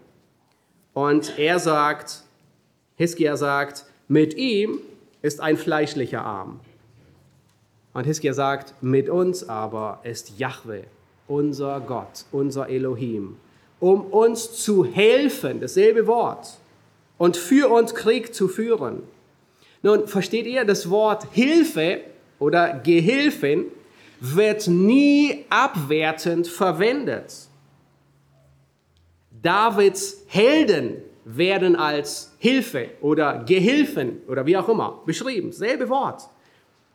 Und 0.93 1.39
er 1.39 1.57
sagt, 1.57 2.21
Hiskia 2.95 3.35
sagt, 3.35 3.87
mit 4.07 4.35
ihm 4.35 4.77
ist 5.23 5.41
ein 5.41 5.57
fleischlicher 5.57 6.23
Arm. 6.23 6.59
Und 7.95 8.03
Hiskia 8.03 8.33
sagt, 8.33 8.75
mit 8.83 9.09
uns 9.09 9.49
aber 9.49 10.01
ist 10.03 10.37
Jahwe, 10.37 10.83
unser 11.27 11.79
Gott, 11.79 12.25
unser 12.31 12.69
Elohim, 12.69 13.37
um 13.79 14.01
uns 14.01 14.51
zu 14.63 14.85
helfen, 14.85 15.61
dasselbe 15.61 16.05
Wort, 16.05 16.59
und 17.17 17.37
für 17.37 17.69
uns 17.69 17.95
Krieg 17.95 18.33
zu 18.33 18.47
führen. 18.47 19.03
Nun, 19.81 20.07
versteht 20.07 20.45
ihr, 20.45 20.65
das 20.65 20.89
Wort 20.89 21.27
Hilfe 21.31 22.01
oder 22.39 22.79
Gehilfin 22.83 23.65
wird 24.19 24.67
nie 24.67 25.45
abwertend 25.49 26.47
verwendet. 26.47 27.33
Davids 29.41 30.23
Helden 30.27 30.95
werden 31.25 31.75
als 31.75 32.31
Hilfe 32.39 32.89
oder 33.01 33.43
Gehilfen 33.45 34.21
oder 34.27 34.45
wie 34.45 34.57
auch 34.57 34.69
immer 34.69 35.01
beschrieben. 35.05 35.51
Selbe 35.51 35.89
Wort. 35.89 36.23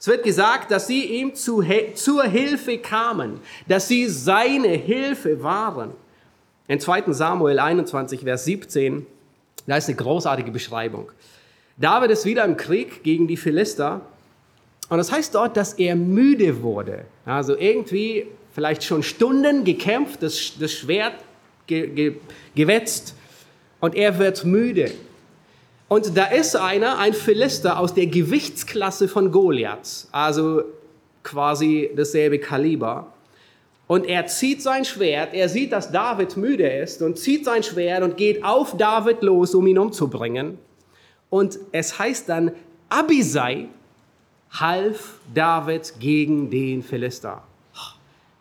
Es 0.01 0.07
wird 0.07 0.23
gesagt, 0.23 0.71
dass 0.71 0.87
sie 0.87 1.05
ihm 1.05 1.35
zu, 1.35 1.63
zur 1.95 2.25
Hilfe 2.25 2.79
kamen, 2.79 3.41
dass 3.67 3.89
sie 3.89 4.07
seine 4.07 4.69
Hilfe 4.69 5.43
waren. 5.43 5.93
In 6.69 6.79
2 6.79 7.13
Samuel 7.13 7.59
21, 7.59 8.21
Vers 8.21 8.45
17, 8.45 9.07
da 9.69 9.77
ist 9.77 9.89
eine 9.89 9.97
großartige 9.97 10.51
Beschreibung. 10.51 11.13
David 11.77 12.11
ist 12.11 12.25
wieder 12.25 12.45
im 12.45 12.57
Krieg 12.57 13.05
gegen 13.05 13.29
die 13.29 13.37
Philister 13.37 14.01
Und 14.89 14.97
das 14.97 15.13
heißt 15.13 15.35
dort, 15.35 15.57
dass 15.57 15.75
er 15.75 15.95
müde 15.95 16.63
wurde. 16.63 17.05
Also 17.27 17.57
irgendwie 17.57 18.27
vielleicht 18.53 18.83
schon 18.83 19.03
Stunden 19.03 19.65
gekämpft, 19.65 20.23
das, 20.23 20.55
das 20.59 20.73
Schwert 20.73 21.15
ge, 21.67 21.89
ge, 21.89 22.15
gewetzt 22.55 23.15
und 23.81 23.95
er 23.95 24.19
wird 24.19 24.45
müde. 24.45 24.91
Und 25.89 26.17
da 26.17 26.25
ist 26.25 26.57
einer, 26.57 26.99
ein 26.99 27.13
Philister 27.13 27.79
aus 27.79 27.95
der 27.95 28.07
Gewichtsklasse 28.07 29.09
von 29.09 29.31
Goliath, 29.31 30.09
also 30.13 30.63
quasi 31.23 31.91
dasselbe 31.95 32.39
Kaliber. 32.39 33.13
Und 33.89 34.07
er 34.07 34.27
zieht 34.27 34.63
sein 34.63 34.85
Schwert, 34.85 35.33
er 35.33 35.49
sieht, 35.49 35.73
dass 35.73 35.91
David 35.91 36.37
müde 36.37 36.69
ist 36.69 37.01
und 37.01 37.19
zieht 37.19 37.47
sein 37.47 37.63
Schwert 37.63 38.03
und 38.03 38.19
geht 38.19 38.45
auf 38.45 38.77
David 38.77 39.23
los, 39.23 39.55
um 39.55 39.67
ihn 39.67 39.79
umzubringen. 39.79 40.59
Und 41.31 41.59
es 41.73 41.99
heißt 41.99 42.29
dann, 42.29 42.53
Abisai 42.91 43.69
half 44.51 45.21
David 45.35 45.95
gegen 45.99 46.51
den 46.51 46.83
Philister. 46.83 47.43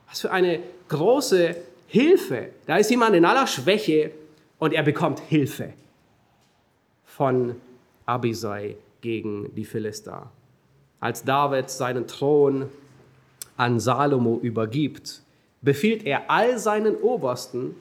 Was 0.09 0.21
für 0.21 0.31
eine 0.31 0.59
große 0.89 1.55
Hilfe. 1.87 2.49
Da 2.65 2.77
ist 2.77 2.91
jemand 2.91 3.15
in 3.15 3.23
aller 3.23 3.47
Schwäche 3.47 4.11
und 4.59 4.73
er 4.73 4.83
bekommt 4.83 5.19
Hilfe 5.19 5.73
von 7.05 7.55
Abisai 8.05 8.75
gegen 8.99 9.53
die 9.55 9.65
Philister. 9.65 10.29
Als 10.99 11.23
David 11.23 11.69
seinen 11.69 12.05
Thron 12.05 12.69
an 13.55 13.79
Salomo 13.79 14.39
übergibt, 14.41 15.21
befiehlt 15.67 16.05
er 16.05 16.31
all 16.31 16.57
seinen 16.59 16.95
Obersten, 16.95 17.75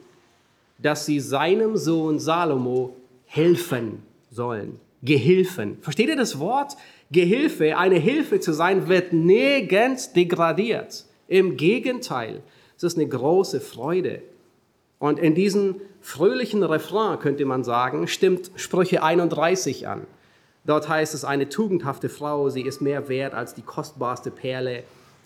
dass 0.77 1.05
sie 1.05 1.21
seinem 1.21 1.77
Sohn 1.77 2.19
Salomo 2.19 2.93
helfen 3.27 4.03
sollen. 4.29 4.81
Gehilfen. 5.03 5.77
Versteht 5.79 6.09
ihr 6.09 6.17
das 6.17 6.37
Wort? 6.37 6.75
Gehilfe, 7.11 7.77
eine 7.77 7.95
Hilfe 7.95 8.41
zu 8.41 8.51
sein, 8.51 8.89
wird 8.89 9.13
nirgends 9.13 10.11
degradiert. 10.11 11.05
Im 11.29 11.55
Gegenteil, 11.55 12.41
es 12.75 12.83
ist 12.83 12.97
eine 12.97 13.07
große 13.07 13.61
Freude. 13.61 14.21
Und 14.99 15.17
in 15.17 15.33
diesem 15.33 15.75
fröhlichen 16.01 16.63
Refrain, 16.63 17.19
könnte 17.19 17.45
man 17.45 17.63
sagen, 17.63 18.09
stimmt 18.09 18.51
Sprüche 18.57 19.01
31 19.01 19.87
an. 19.87 20.01
Dort 20.65 20.89
heißt 20.89 21.13
es, 21.13 21.23
eine 21.23 21.47
tugendhafte 21.47 22.09
Frau, 22.09 22.49
sie 22.49 22.63
ist 22.63 22.81
mehr 22.81 23.07
wert 23.07 23.33
als 23.33 23.53
die 23.53 23.61
kostbarste 23.61 24.29
Perle 24.29 24.83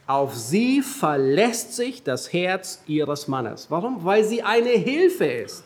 auf 0.07 0.35
sie 0.35 0.81
verlässt 0.81 1.75
sich 1.75 2.03
das 2.03 2.33
Herz 2.33 2.81
ihres 2.87 3.27
Mannes. 3.27 3.67
Warum? 3.69 4.03
Weil 4.03 4.23
sie 4.23 4.43
eine 4.43 4.69
Hilfe 4.69 5.25
ist. 5.25 5.63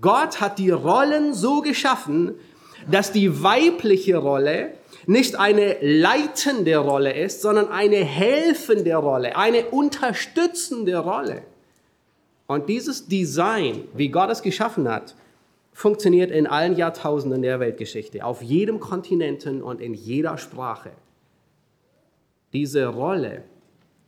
Gott 0.00 0.40
hat 0.40 0.58
die 0.58 0.70
Rollen 0.70 1.34
so 1.34 1.60
geschaffen, 1.60 2.34
dass 2.90 3.12
die 3.12 3.42
weibliche 3.42 4.16
Rolle 4.16 4.72
nicht 5.06 5.36
eine 5.36 5.76
leitende 5.80 6.76
Rolle 6.76 7.12
ist, 7.12 7.42
sondern 7.42 7.68
eine 7.68 8.04
helfende 8.04 8.94
Rolle, 8.94 9.36
eine 9.36 9.66
unterstützende 9.66 10.98
Rolle. 10.98 11.42
Und 12.46 12.68
dieses 12.68 13.06
Design, 13.06 13.84
wie 13.94 14.08
Gott 14.08 14.30
es 14.30 14.42
geschaffen 14.42 14.88
hat, 14.88 15.14
funktioniert 15.72 16.30
in 16.30 16.46
allen 16.46 16.76
Jahrtausenden 16.76 17.42
der 17.42 17.60
Weltgeschichte, 17.60 18.24
auf 18.24 18.42
jedem 18.42 18.80
Kontinenten 18.80 19.62
und 19.62 19.80
in 19.80 19.94
jeder 19.94 20.36
Sprache. 20.36 20.90
Diese 22.52 22.86
Rolle 22.86 23.44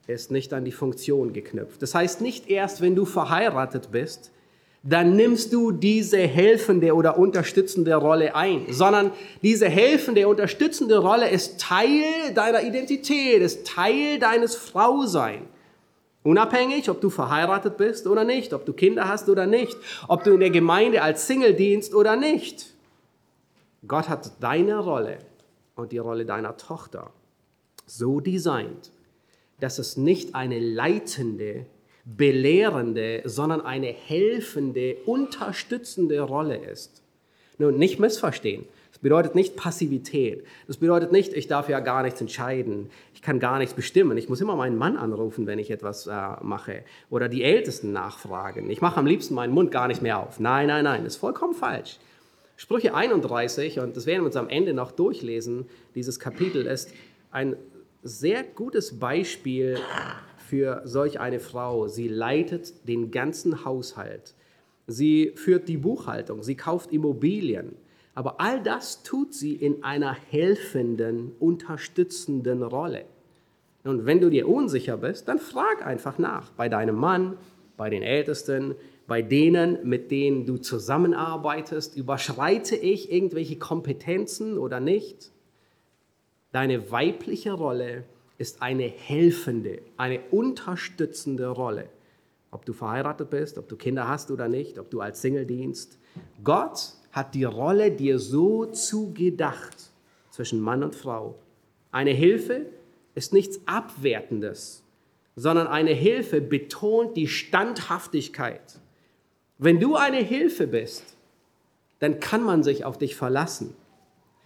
ist 0.07 0.31
nicht 0.31 0.52
an 0.52 0.64
die 0.64 0.72
Funktion 0.72 1.33
geknüpft. 1.33 1.81
Das 1.81 1.94
heißt, 1.94 2.20
nicht 2.20 2.50
erst, 2.50 2.81
wenn 2.81 2.96
du 2.96 3.05
verheiratet 3.05 3.90
bist, 3.92 4.33
dann 4.83 5.14
nimmst 5.14 5.52
du 5.52 5.70
diese 5.70 6.18
helfende 6.18 6.94
oder 6.94 7.16
unterstützende 7.16 7.94
Rolle 7.94 8.35
ein, 8.35 8.66
sondern 8.70 9.12
diese 9.40 9.68
helfende, 9.68 10.26
unterstützende 10.26 10.98
Rolle 10.98 11.28
ist 11.28 11.61
Teil 11.61 12.35
deiner 12.35 12.64
Identität, 12.64 13.42
ist 13.42 13.64
Teil 13.64 14.18
deines 14.18 14.57
Frausein. 14.57 15.46
Unabhängig, 16.24 16.90
ob 16.90 17.00
du 17.00 17.11
verheiratet 17.11 17.76
bist 17.76 18.07
oder 18.09 18.24
nicht, 18.24 18.52
ob 18.55 18.66
du 18.66 18.72
Kinder 18.72 19.09
hast 19.09 19.28
oder 19.28 19.46
nicht, 19.46 19.76
ob 20.09 20.24
du 20.24 20.33
in 20.33 20.40
der 20.40 20.50
Gemeinde 20.50 21.02
als 21.02 21.28
Single 21.28 21.55
dienst 21.55 21.94
oder 21.94 22.16
nicht. 22.16 22.74
Gott 23.87 24.09
hat 24.09 24.33
deine 24.40 24.78
Rolle 24.78 25.18
und 25.76 25.92
die 25.92 25.98
Rolle 25.98 26.24
deiner 26.24 26.57
Tochter 26.57 27.11
so 27.98 28.20
designt, 28.20 28.90
dass 29.61 29.78
es 29.78 29.96
nicht 29.96 30.35
eine 30.35 30.59
leitende, 30.59 31.66
belehrende, 32.05 33.22
sondern 33.24 33.61
eine 33.61 33.88
helfende, 33.88 34.96
unterstützende 35.07 36.20
Rolle 36.20 36.57
ist. 36.57 37.02
Nun, 37.59 37.78
nicht 37.78 38.00
missverstehen. 38.00 38.64
Das 38.90 38.98
bedeutet 38.98 39.35
nicht 39.35 39.57
Passivität. 39.57 40.44
Das 40.66 40.78
bedeutet 40.78 41.12
nicht, 41.12 41.33
ich 41.35 41.46
darf 41.46 41.68
ja 41.68 41.81
gar 41.81 42.02
nichts 42.02 42.20
entscheiden. 42.20 42.90
Ich 43.14 43.22
kann 43.22 43.38
gar 43.38 43.59
nichts 43.59 43.74
bestimmen. 43.74 44.16
Ich 44.16 44.28
muss 44.28 44.40
immer 44.40 44.57
meinen 44.57 44.76
Mann 44.76 44.96
anrufen, 44.96 45.46
wenn 45.46 45.59
ich 45.59 45.70
etwas 45.70 46.07
äh, 46.07 46.12
mache. 46.42 46.83
Oder 47.11 47.28
die 47.28 47.44
Ältesten 47.44 47.92
nachfragen. 47.92 48.70
Ich 48.70 48.81
mache 48.81 48.98
am 48.98 49.07
liebsten 49.07 49.35
meinen 49.35 49.52
Mund 49.52 49.70
gar 49.70 49.87
nicht 49.87 50.02
mehr 50.02 50.18
auf. 50.18 50.40
Nein, 50.40 50.68
nein, 50.68 50.85
nein. 50.85 51.05
Das 51.05 51.14
ist 51.14 51.20
vollkommen 51.20 51.55
falsch. 51.55 51.98
Sprüche 52.57 52.94
31, 52.94 53.81
und 53.81 53.96
das 53.96 54.07
werden 54.07 54.22
wir 54.22 54.26
uns 54.26 54.37
am 54.37 54.48
Ende 54.48 54.72
noch 54.72 54.92
durchlesen, 54.92 55.66
dieses 55.94 56.20
Kapitel 56.20 56.66
ist 56.66 56.92
ein 57.33 57.57
sehr 58.02 58.42
gutes 58.42 58.98
Beispiel 58.98 59.78
für 60.36 60.82
solch 60.84 61.20
eine 61.20 61.40
Frau. 61.40 61.88
Sie 61.88 62.08
leitet 62.08 62.88
den 62.88 63.10
ganzen 63.10 63.64
Haushalt. 63.64 64.34
Sie 64.86 65.32
führt 65.36 65.68
die 65.68 65.76
Buchhaltung. 65.76 66.42
Sie 66.42 66.56
kauft 66.56 66.92
Immobilien. 66.92 67.76
Aber 68.14 68.40
all 68.40 68.62
das 68.62 69.02
tut 69.02 69.32
sie 69.32 69.54
in 69.54 69.84
einer 69.84 70.12
helfenden, 70.12 71.32
unterstützenden 71.38 72.62
Rolle. 72.62 73.04
Und 73.84 74.04
wenn 74.04 74.20
du 74.20 74.30
dir 74.30 74.48
unsicher 74.48 74.98
bist, 74.98 75.28
dann 75.28 75.38
frag 75.38 75.84
einfach 75.86 76.18
nach 76.18 76.50
bei 76.50 76.68
deinem 76.68 76.96
Mann, 76.96 77.36
bei 77.76 77.88
den 77.88 78.02
Ältesten, 78.02 78.74
bei 79.06 79.22
denen, 79.22 79.78
mit 79.88 80.10
denen 80.10 80.46
du 80.46 80.58
zusammenarbeitest. 80.58 81.96
Überschreite 81.96 82.76
ich 82.76 83.10
irgendwelche 83.10 83.56
Kompetenzen 83.58 84.58
oder 84.58 84.78
nicht? 84.78 85.31
Deine 86.52 86.90
weibliche 86.90 87.52
Rolle 87.52 88.04
ist 88.36 88.60
eine 88.60 88.84
helfende, 88.84 89.80
eine 89.96 90.20
unterstützende 90.30 91.48
Rolle. 91.48 91.88
Ob 92.50 92.66
du 92.66 92.74
verheiratet 92.74 93.30
bist, 93.30 93.56
ob 93.56 93.68
du 93.68 93.76
Kinder 93.76 94.06
hast 94.06 94.30
oder 94.30 94.48
nicht, 94.48 94.78
ob 94.78 94.90
du 94.90 95.00
als 95.00 95.22
Single 95.22 95.46
dienst. 95.46 95.98
Gott 96.44 96.92
hat 97.10 97.34
die 97.34 97.44
Rolle 97.44 97.90
dir 97.90 98.18
so 98.18 98.66
zugedacht 98.66 99.90
zwischen 100.30 100.60
Mann 100.60 100.82
und 100.82 100.94
Frau. 100.94 101.36
Eine 101.90 102.10
Hilfe 102.10 102.66
ist 103.14 103.32
nichts 103.32 103.60
Abwertendes, 103.66 104.82
sondern 105.36 105.66
eine 105.66 105.92
Hilfe 105.92 106.42
betont 106.42 107.16
die 107.16 107.28
Standhaftigkeit. 107.28 108.78
Wenn 109.56 109.80
du 109.80 109.96
eine 109.96 110.18
Hilfe 110.18 110.66
bist, 110.66 111.16
dann 111.98 112.20
kann 112.20 112.42
man 112.42 112.62
sich 112.62 112.84
auf 112.84 112.98
dich 112.98 113.16
verlassen. 113.16 113.74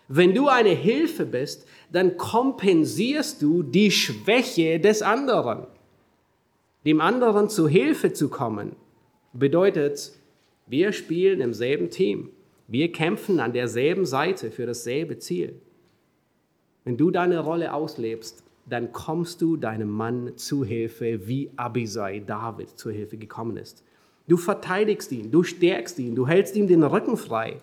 Wenn 0.08 0.34
du 0.34 0.48
eine 0.48 0.70
Hilfe 0.70 1.26
bist, 1.26 1.66
dann 1.90 2.16
kompensierst 2.16 3.42
du 3.42 3.62
die 3.62 3.90
Schwäche 3.90 4.78
des 4.78 5.02
anderen. 5.02 5.66
Dem 6.84 7.00
anderen 7.00 7.48
zu 7.48 7.66
Hilfe 7.66 8.12
zu 8.12 8.28
kommen, 8.28 8.76
bedeutet, 9.32 10.12
wir 10.68 10.92
spielen 10.92 11.40
im 11.40 11.52
selben 11.52 11.90
Team. 11.90 12.30
Wir 12.68 12.92
kämpfen 12.92 13.40
an 13.40 13.52
derselben 13.52 14.06
Seite 14.06 14.50
für 14.50 14.66
dasselbe 14.66 15.18
Ziel. 15.18 15.60
Wenn 16.84 16.96
du 16.96 17.10
deine 17.10 17.40
Rolle 17.40 17.72
auslebst, 17.72 18.44
dann 18.68 18.92
kommst 18.92 19.42
du 19.42 19.56
deinem 19.56 19.90
Mann 19.90 20.36
zu 20.36 20.64
Hilfe, 20.64 21.26
wie 21.26 21.50
Abisai 21.56 22.20
David 22.20 22.70
zur 22.70 22.92
Hilfe 22.92 23.16
gekommen 23.16 23.56
ist. 23.56 23.84
Du 24.28 24.36
verteidigst 24.36 25.12
ihn, 25.12 25.30
du 25.30 25.44
stärkst 25.44 25.98
ihn, 26.00 26.16
du 26.16 26.26
hältst 26.26 26.56
ihm 26.56 26.66
den 26.66 26.82
Rücken 26.82 27.16
frei. 27.16 27.60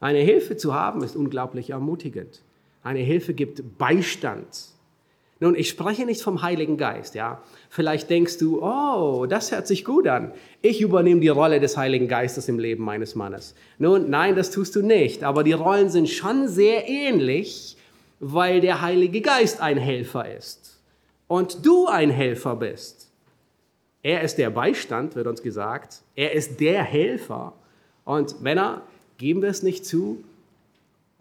Eine 0.00 0.18
Hilfe 0.18 0.56
zu 0.56 0.74
haben 0.74 1.02
ist 1.02 1.16
unglaublich 1.16 1.70
ermutigend. 1.70 2.42
Eine 2.82 3.00
Hilfe 3.00 3.34
gibt 3.34 3.78
Beistand. 3.78 4.46
Nun, 5.40 5.54
ich 5.54 5.68
spreche 5.68 6.06
nicht 6.06 6.22
vom 6.22 6.42
Heiligen 6.42 6.76
Geist, 6.76 7.14
ja. 7.14 7.42
Vielleicht 7.68 8.08
denkst 8.08 8.38
du, 8.38 8.62
oh, 8.62 9.26
das 9.26 9.50
hört 9.52 9.66
sich 9.66 9.84
gut 9.84 10.06
an. 10.06 10.32
Ich 10.62 10.80
übernehme 10.80 11.20
die 11.20 11.28
Rolle 11.28 11.60
des 11.60 11.76
Heiligen 11.76 12.08
Geistes 12.08 12.48
im 12.48 12.58
Leben 12.58 12.84
meines 12.84 13.14
Mannes. 13.14 13.54
Nun, 13.78 14.08
nein, 14.10 14.36
das 14.36 14.50
tust 14.50 14.76
du 14.76 14.82
nicht. 14.82 15.24
Aber 15.24 15.42
die 15.42 15.52
Rollen 15.52 15.90
sind 15.90 16.08
schon 16.08 16.48
sehr 16.48 16.88
ähnlich, 16.88 17.76
weil 18.20 18.60
der 18.60 18.80
Heilige 18.80 19.20
Geist 19.20 19.60
ein 19.60 19.76
Helfer 19.76 20.32
ist 20.34 20.80
und 21.26 21.66
du 21.66 21.86
ein 21.86 22.10
Helfer 22.10 22.56
bist. 22.56 23.10
Er 24.02 24.22
ist 24.22 24.36
der 24.36 24.50
Beistand, 24.50 25.16
wird 25.16 25.26
uns 25.26 25.42
gesagt. 25.42 26.02
Er 26.14 26.32
ist 26.32 26.60
der 26.60 26.82
Helfer. 26.82 27.54
Und 28.04 28.40
Männer, 28.40 28.82
Geben 29.18 29.42
wir 29.42 29.48
es 29.48 29.62
nicht 29.62 29.86
zu, 29.86 30.22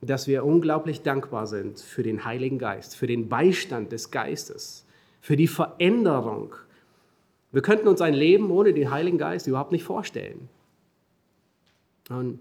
dass 0.02 0.28
wir 0.28 0.46
unglaublich 0.46 1.02
dankbar 1.02 1.48
sind 1.48 1.80
für 1.80 2.04
den 2.04 2.26
Heiligen 2.26 2.60
Geist, 2.60 2.96
für 2.96 3.08
den 3.08 3.30
Beistand 3.30 3.92
des 3.92 4.12
Geistes, 4.12 4.86
für 5.22 5.38
die 5.38 5.48
Veränderung. 5.48 6.56
Wir 7.52 7.62
könnten 7.62 7.88
uns 7.88 8.02
ein 8.02 8.14
Leben 8.14 8.52
ohne 8.52 8.74
den 8.74 8.92
Heiligen 8.92 9.18
Geist 9.18 9.48
überhaupt 9.48 9.72
nicht 9.72 9.84
vorstellen. 9.84 10.50
Und 12.10 12.40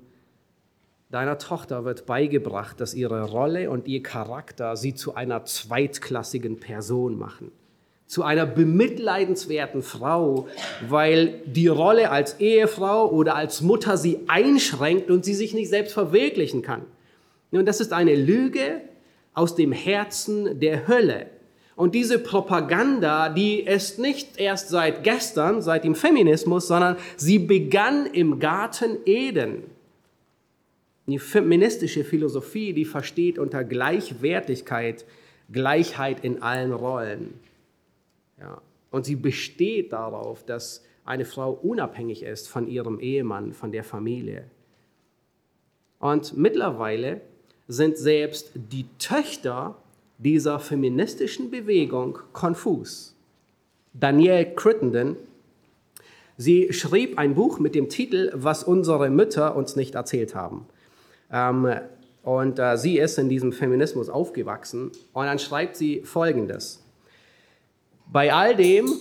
Deiner 1.12 1.36
Tochter 1.36 1.84
wird 1.84 2.06
beigebracht, 2.06 2.80
dass 2.80 2.94
ihre 2.94 3.24
Rolle 3.24 3.70
und 3.70 3.86
ihr 3.86 4.02
Charakter 4.02 4.76
sie 4.78 4.94
zu 4.94 5.14
einer 5.14 5.44
zweitklassigen 5.44 6.58
Person 6.58 7.18
machen, 7.18 7.52
zu 8.12 8.22
einer 8.22 8.44
bemitleidenswerten 8.44 9.80
Frau, 9.80 10.46
weil 10.86 11.40
die 11.46 11.68
Rolle 11.68 12.10
als 12.10 12.40
Ehefrau 12.40 13.10
oder 13.10 13.36
als 13.36 13.62
Mutter 13.62 13.96
sie 13.96 14.18
einschränkt 14.26 15.10
und 15.10 15.24
sie 15.24 15.32
sich 15.32 15.54
nicht 15.54 15.70
selbst 15.70 15.94
verwirklichen 15.94 16.60
kann. 16.60 16.82
Und 17.52 17.64
das 17.64 17.80
ist 17.80 17.94
eine 17.94 18.14
Lüge 18.14 18.82
aus 19.32 19.54
dem 19.54 19.72
Herzen 19.72 20.60
der 20.60 20.88
Hölle. 20.88 21.24
Und 21.74 21.94
diese 21.94 22.18
Propaganda, 22.18 23.30
die 23.30 23.60
ist 23.60 23.98
nicht 23.98 24.38
erst 24.38 24.68
seit 24.68 25.04
gestern, 25.04 25.62
seit 25.62 25.84
dem 25.84 25.94
Feminismus, 25.94 26.68
sondern 26.68 26.98
sie 27.16 27.38
begann 27.38 28.04
im 28.04 28.40
Garten 28.40 28.98
Eden. 29.06 29.62
Die 31.06 31.18
feministische 31.18 32.04
Philosophie, 32.04 32.74
die 32.74 32.84
versteht 32.84 33.38
unter 33.38 33.64
Gleichwertigkeit 33.64 35.06
Gleichheit 35.50 36.22
in 36.22 36.42
allen 36.42 36.74
Rollen. 36.74 37.40
Ja. 38.42 38.60
Und 38.90 39.06
sie 39.06 39.16
besteht 39.16 39.92
darauf, 39.92 40.44
dass 40.44 40.84
eine 41.04 41.24
Frau 41.24 41.52
unabhängig 41.52 42.22
ist 42.24 42.48
von 42.48 42.66
ihrem 42.66 42.98
Ehemann, 43.00 43.52
von 43.52 43.72
der 43.72 43.84
Familie. 43.84 44.44
Und 45.98 46.36
mittlerweile 46.36 47.20
sind 47.68 47.96
selbst 47.96 48.50
die 48.54 48.86
Töchter 48.98 49.76
dieser 50.18 50.58
feministischen 50.58 51.50
Bewegung 51.50 52.18
konfus. 52.32 53.14
Danielle 53.94 54.54
Crittenden, 54.54 55.16
sie 56.36 56.72
schrieb 56.72 57.18
ein 57.18 57.34
Buch 57.34 57.60
mit 57.60 57.74
dem 57.74 57.88
Titel 57.88 58.32
Was 58.34 58.64
unsere 58.64 59.10
Mütter 59.10 59.56
uns 59.56 59.76
nicht 59.76 59.94
erzählt 59.94 60.34
haben. 60.34 60.66
Ähm, 61.30 61.68
und 62.22 62.58
äh, 62.58 62.76
sie 62.76 62.98
ist 62.98 63.18
in 63.18 63.28
diesem 63.28 63.52
Feminismus 63.52 64.08
aufgewachsen. 64.08 64.92
Und 65.12 65.26
dann 65.26 65.38
schreibt 65.38 65.76
sie 65.76 66.02
Folgendes. 66.02 66.81
Bei 68.12 68.32
all 68.32 68.54
dem, 68.54 68.92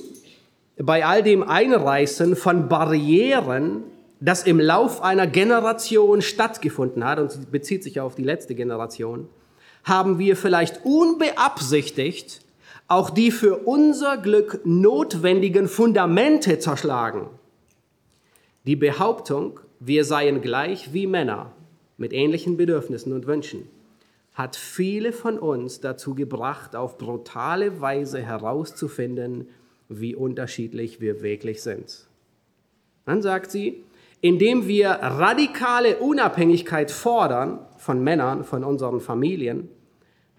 bei 0.77 1.05
all 1.05 1.21
dem 1.21 1.43
Einreißen 1.43 2.35
von 2.37 2.69
Barrieren, 2.69 3.83
das 4.21 4.43
im 4.43 4.59
Lauf 4.59 5.01
einer 5.01 5.27
Generation 5.27 6.21
stattgefunden 6.21 7.03
hat, 7.03 7.19
und 7.19 7.51
bezieht 7.51 7.83
sich 7.83 7.99
auf 7.99 8.15
die 8.15 8.23
letzte 8.23 8.55
Generation, 8.55 9.27
haben 9.83 10.17
wir 10.17 10.37
vielleicht 10.37 10.85
unbeabsichtigt 10.85 12.41
auch 12.87 13.09
die 13.09 13.31
für 13.31 13.55
unser 13.55 14.17
Glück 14.17 14.61
notwendigen 14.65 15.69
Fundamente 15.69 16.59
zerschlagen. 16.59 17.27
Die 18.65 18.75
Behauptung, 18.75 19.61
wir 19.79 20.03
seien 20.03 20.41
gleich 20.41 20.93
wie 20.93 21.07
Männer, 21.07 21.53
mit 21.97 22.11
ähnlichen 22.11 22.57
Bedürfnissen 22.57 23.13
und 23.13 23.27
Wünschen, 23.27 23.69
hat 24.33 24.55
viele 24.55 25.11
von 25.11 25.37
uns 25.37 25.79
dazu 25.79 26.15
gebracht, 26.15 26.75
auf 26.75 26.97
brutale 26.97 27.81
Weise 27.81 28.21
herauszufinden, 28.21 29.49
wie 29.89 30.15
unterschiedlich 30.15 31.01
wir 31.01 31.21
wirklich 31.21 31.61
sind. 31.61 32.07
Dann 33.05 33.21
sagt 33.21 33.51
sie, 33.51 33.83
indem 34.21 34.67
wir 34.67 34.89
radikale 34.89 35.97
Unabhängigkeit 35.97 36.91
fordern 36.91 37.59
von 37.77 38.03
Männern, 38.03 38.43
von 38.43 38.63
unseren 38.63 39.01
Familien, 39.01 39.67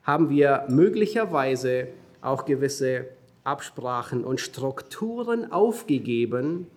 haben 0.05 0.31
wir 0.31 0.64
möglicherweise 0.68 1.88
auch 2.20 2.44
gewisse 2.44 3.07
Absprachen 3.44 4.24
und 4.24 4.40
Strukturen 4.40 5.50
aufgegeben, 5.50 6.68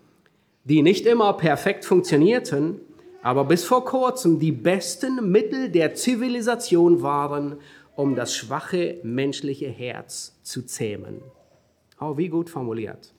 die 0.63 0.81
nicht 0.81 1.05
immer 1.05 1.33
perfekt 1.33 1.85
funktionierten, 1.85 2.81
aber 3.25 3.43
bis 3.43 3.63
vor 3.65 3.83
kurzem 3.85 4.37
die 4.37 4.51
besten 4.51 5.31
Mittel 5.31 5.69
der 5.69 5.95
Zivilisation 5.95 7.01
waren, 7.01 7.55
um 7.95 8.15
das 8.15 8.35
schwache 8.35 8.99
menschliche 9.01 9.67
Herz 9.67 10.35
zu 10.43 10.61
zähmen. 10.61 11.23
Oh, 11.99 12.17
wie 12.17 12.27
gut 12.27 12.51
formuliert. 12.51 13.15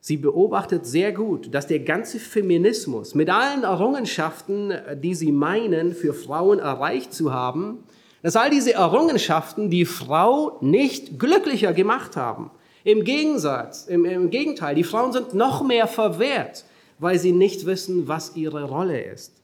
Sie 0.00 0.16
beobachtet 0.16 0.86
sehr 0.86 1.12
gut, 1.12 1.54
dass 1.54 1.68
der 1.68 1.78
ganze 1.80 2.18
Feminismus 2.18 3.14
mit 3.14 3.30
allen 3.30 3.62
Errungenschaften, 3.62 4.74
die 5.00 5.14
sie 5.14 5.30
meinen, 5.30 5.94
für 5.94 6.12
Frauen 6.12 6.58
erreicht 6.58 7.14
zu 7.14 7.32
haben, 7.32 7.84
dass 8.24 8.34
all 8.34 8.50
diese 8.50 8.74
Errungenschaften 8.74 9.70
die 9.70 9.84
Frau 9.84 10.58
nicht 10.60 11.16
glücklicher 11.20 11.72
gemacht 11.72 12.16
haben. 12.16 12.50
Im 12.82 13.04
Gegensatz, 13.04 13.86
im, 13.86 14.04
im 14.04 14.30
Gegenteil, 14.30 14.74
die 14.74 14.82
Frauen 14.82 15.12
sind 15.12 15.32
noch 15.32 15.62
mehr 15.62 15.86
verwehrt 15.86 16.64
weil 16.98 17.18
sie 17.18 17.32
nicht 17.32 17.66
wissen, 17.66 18.08
was 18.08 18.36
ihre 18.36 18.64
Rolle 18.64 19.02
ist. 19.02 19.42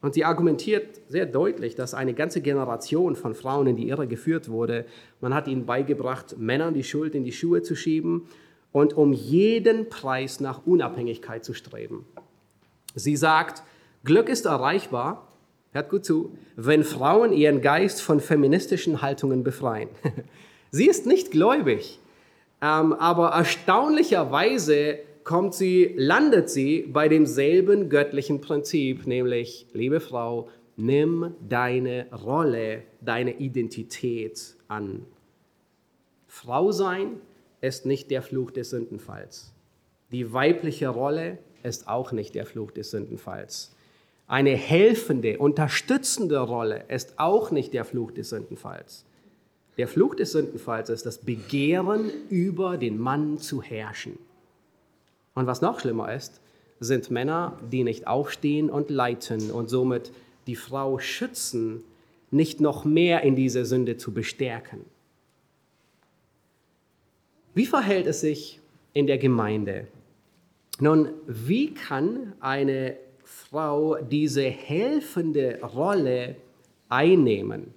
Und 0.00 0.12
sie 0.12 0.24
argumentiert 0.24 1.00
sehr 1.08 1.24
deutlich, 1.24 1.76
dass 1.76 1.94
eine 1.94 2.12
ganze 2.12 2.42
Generation 2.42 3.16
von 3.16 3.34
Frauen 3.34 3.66
in 3.68 3.76
die 3.76 3.88
Irre 3.88 4.06
geführt 4.06 4.50
wurde. 4.50 4.84
Man 5.22 5.32
hat 5.32 5.48
ihnen 5.48 5.64
beigebracht, 5.64 6.36
Männern 6.38 6.74
die 6.74 6.84
Schuld 6.84 7.14
in 7.14 7.24
die 7.24 7.32
Schuhe 7.32 7.62
zu 7.62 7.74
schieben 7.74 8.28
und 8.70 8.92
um 8.92 9.14
jeden 9.14 9.88
Preis 9.88 10.40
nach 10.40 10.66
Unabhängigkeit 10.66 11.42
zu 11.42 11.54
streben. 11.54 12.04
Sie 12.94 13.16
sagt, 13.16 13.62
Glück 14.04 14.28
ist 14.28 14.44
erreichbar, 14.44 15.28
hört 15.72 15.88
gut 15.88 16.04
zu, 16.04 16.36
wenn 16.56 16.84
Frauen 16.84 17.32
ihren 17.32 17.62
Geist 17.62 18.02
von 18.02 18.20
feministischen 18.20 19.00
Haltungen 19.00 19.42
befreien. 19.42 19.88
sie 20.70 20.86
ist 20.86 21.06
nicht 21.06 21.30
gläubig, 21.30 21.98
ähm, 22.60 22.92
aber 22.92 23.30
erstaunlicherweise 23.30 24.98
kommt 25.24 25.54
sie, 25.54 25.94
landet 25.96 26.50
sie 26.50 26.82
bei 26.82 27.08
demselben 27.08 27.88
göttlichen 27.88 28.40
Prinzip, 28.40 29.06
nämlich, 29.06 29.66
liebe 29.72 30.00
Frau, 30.00 30.48
nimm 30.76 31.34
deine 31.48 32.06
Rolle, 32.12 32.82
deine 33.00 33.38
Identität 33.38 34.56
an. 34.68 35.06
Frau 36.26 36.72
sein 36.72 37.20
ist 37.60 37.86
nicht 37.86 38.10
der 38.10 38.22
Fluch 38.22 38.50
des 38.50 38.70
Sündenfalls. 38.70 39.52
Die 40.12 40.32
weibliche 40.32 40.88
Rolle 40.88 41.38
ist 41.62 41.88
auch 41.88 42.12
nicht 42.12 42.34
der 42.34 42.44
Fluch 42.44 42.70
des 42.70 42.90
Sündenfalls. 42.90 43.74
Eine 44.26 44.56
helfende, 44.56 45.38
unterstützende 45.38 46.38
Rolle 46.40 46.84
ist 46.88 47.18
auch 47.18 47.50
nicht 47.50 47.72
der 47.72 47.84
Fluch 47.84 48.10
des 48.10 48.30
Sündenfalls. 48.30 49.04
Der 49.76 49.88
Fluch 49.88 50.14
des 50.14 50.32
Sündenfalls 50.32 50.88
ist 50.88 51.04
das 51.06 51.18
Begehren, 51.18 52.10
über 52.30 52.78
den 52.78 52.98
Mann 52.98 53.38
zu 53.38 53.62
herrschen. 53.62 54.18
Und 55.34 55.46
was 55.46 55.60
noch 55.60 55.80
schlimmer 55.80 56.14
ist, 56.14 56.40
sind 56.80 57.10
Männer, 57.10 57.58
die 57.70 57.84
nicht 57.84 58.06
aufstehen 58.06 58.70
und 58.70 58.90
leiten 58.90 59.50
und 59.50 59.68
somit 59.68 60.12
die 60.46 60.56
Frau 60.56 60.98
schützen, 60.98 61.82
nicht 62.30 62.60
noch 62.60 62.84
mehr 62.84 63.22
in 63.22 63.36
diese 63.36 63.64
Sünde 63.64 63.96
zu 63.96 64.12
bestärken. 64.12 64.84
Wie 67.54 67.66
verhält 67.66 68.06
es 68.06 68.20
sich 68.20 68.60
in 68.92 69.06
der 69.06 69.18
Gemeinde? 69.18 69.86
Nun, 70.80 71.10
wie 71.26 71.72
kann 71.72 72.34
eine 72.40 72.96
Frau 73.24 73.96
diese 73.96 74.42
helfende 74.42 75.60
Rolle 75.62 76.36
einnehmen? 76.88 77.72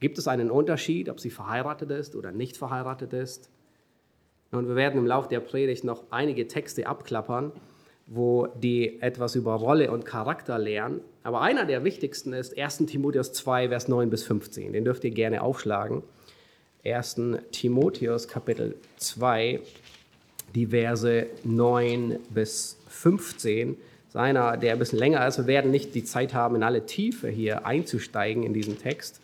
Gibt 0.00 0.18
es 0.18 0.26
einen 0.26 0.50
Unterschied, 0.50 1.10
ob 1.10 1.20
sie 1.20 1.30
verheiratet 1.30 1.90
ist 1.90 2.16
oder 2.16 2.32
nicht 2.32 2.56
verheiratet 2.56 3.12
ist? 3.12 3.51
Und 4.52 4.68
wir 4.68 4.76
werden 4.76 4.98
im 4.98 5.06
Laufe 5.06 5.28
der 5.30 5.40
Predigt 5.40 5.82
noch 5.82 6.04
einige 6.10 6.46
Texte 6.46 6.86
abklappern, 6.86 7.52
wo 8.06 8.48
die 8.48 9.00
etwas 9.00 9.34
über 9.34 9.54
Rolle 9.54 9.90
und 9.90 10.04
Charakter 10.04 10.58
lernen. 10.58 11.00
Aber 11.22 11.40
einer 11.40 11.64
der 11.64 11.84
wichtigsten 11.84 12.34
ist 12.34 12.58
1 12.58 12.84
Timotheus 12.86 13.32
2, 13.32 13.68
Vers 13.68 13.88
9 13.88 14.10
bis 14.10 14.24
15. 14.24 14.74
Den 14.74 14.84
dürft 14.84 15.04
ihr 15.04 15.10
gerne 15.10 15.42
aufschlagen. 15.42 16.02
1 16.84 17.16
Timotheus 17.50 18.28
Kapitel 18.28 18.74
2, 18.98 19.60
die 20.54 20.66
Verse 20.66 21.26
9 21.44 22.18
bis 22.28 22.78
15. 22.88 23.76
Das 23.76 23.76
ist 24.08 24.16
einer, 24.16 24.58
der 24.58 24.74
ein 24.74 24.78
bisschen 24.78 24.98
länger 24.98 25.26
ist. 25.26 25.38
Wir 25.38 25.46
werden 25.46 25.70
nicht 25.70 25.94
die 25.94 26.04
Zeit 26.04 26.34
haben, 26.34 26.56
in 26.56 26.62
alle 26.62 26.84
Tiefe 26.84 27.28
hier 27.28 27.64
einzusteigen 27.64 28.42
in 28.42 28.52
diesen 28.52 28.78
Text, 28.78 29.22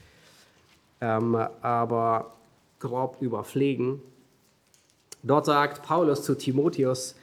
ähm, 1.02 1.34
aber 1.34 2.32
grob 2.78 3.18
überpflegen. 3.20 4.00
Dort 5.22 5.46
sagt 5.46 5.82
Paulus 5.82 6.22
zu 6.22 6.36
Timotheus, 6.36 7.16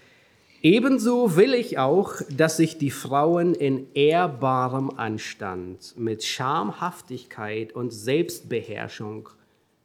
ebenso 0.62 1.36
will 1.38 1.54
ich 1.54 1.78
auch, 1.78 2.16
dass 2.30 2.58
sich 2.58 2.78
die 2.78 2.92
Frauen 2.92 3.54
in 3.54 3.88
ehrbarem 3.94 4.92
Anstand 4.92 5.94
mit 5.98 6.24
Schamhaftigkeit 6.24 7.74
und 7.74 7.92
Selbstbeherrschung 7.92 9.30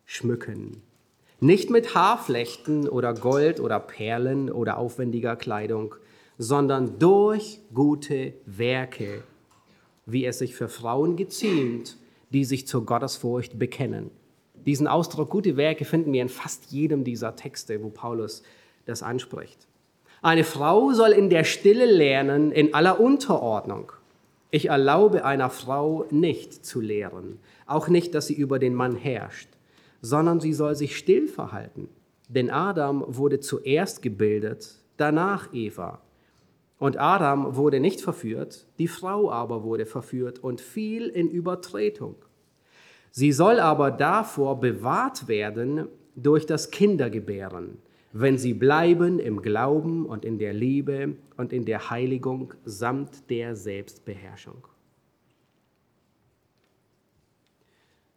schmücken. 0.04 0.82
Nicht 1.38 1.70
mit 1.70 1.94
Haarflechten 1.94 2.88
oder 2.88 3.14
Gold 3.14 3.60
oder 3.60 3.80
Perlen 3.80 4.50
oder 4.50 4.76
aufwendiger 4.76 5.36
Kleidung, 5.36 5.94
sondern 6.36 6.98
durch 6.98 7.60
gute 7.72 8.34
Werke, 8.44 9.22
wie 10.04 10.26
es 10.26 10.38
sich 10.38 10.54
für 10.54 10.68
Frauen 10.68 11.16
geziemt, 11.16 11.96
die 12.30 12.44
sich 12.44 12.66
zur 12.66 12.84
Gottesfurcht 12.84 13.58
bekennen. 13.58 14.10
Diesen 14.66 14.86
Ausdruck 14.86 15.30
gute 15.30 15.56
Werke 15.56 15.84
finden 15.84 16.12
wir 16.12 16.22
in 16.22 16.28
fast 16.28 16.70
jedem 16.70 17.04
dieser 17.04 17.36
Texte, 17.36 17.82
wo 17.82 17.88
Paulus 17.88 18.42
das 18.86 19.02
anspricht. 19.02 19.66
Eine 20.22 20.44
Frau 20.44 20.92
soll 20.92 21.10
in 21.10 21.30
der 21.30 21.44
Stille 21.44 21.86
lernen, 21.86 22.52
in 22.52 22.74
aller 22.74 23.00
Unterordnung. 23.00 23.92
Ich 24.50 24.68
erlaube 24.68 25.24
einer 25.24 25.48
Frau 25.48 26.06
nicht 26.10 26.64
zu 26.64 26.80
lehren, 26.80 27.38
auch 27.66 27.88
nicht, 27.88 28.14
dass 28.14 28.26
sie 28.26 28.34
über 28.34 28.58
den 28.58 28.74
Mann 28.74 28.96
herrscht, 28.96 29.48
sondern 30.02 30.40
sie 30.40 30.52
soll 30.52 30.74
sich 30.74 30.96
still 30.96 31.28
verhalten. 31.28 31.88
Denn 32.28 32.50
Adam 32.50 33.04
wurde 33.08 33.40
zuerst 33.40 34.02
gebildet, 34.02 34.76
danach 34.96 35.54
Eva. 35.54 36.00
Und 36.78 36.98
Adam 36.98 37.56
wurde 37.56 37.80
nicht 37.80 38.00
verführt, 38.00 38.66
die 38.78 38.88
Frau 38.88 39.30
aber 39.30 39.62
wurde 39.62 39.86
verführt 39.86 40.38
und 40.38 40.60
fiel 40.60 41.08
in 41.08 41.30
Übertretung. 41.30 42.16
Sie 43.10 43.32
soll 43.32 43.58
aber 43.58 43.90
davor 43.90 44.60
bewahrt 44.60 45.26
werden 45.28 45.88
durch 46.14 46.46
das 46.46 46.70
Kindergebären, 46.70 47.78
wenn 48.12 48.38
sie 48.38 48.54
bleiben 48.54 49.18
im 49.18 49.42
Glauben 49.42 50.06
und 50.06 50.24
in 50.24 50.38
der 50.38 50.52
Liebe 50.52 51.16
und 51.36 51.52
in 51.52 51.64
der 51.64 51.90
Heiligung 51.90 52.54
samt 52.64 53.30
der 53.30 53.56
Selbstbeherrschung. 53.56 54.66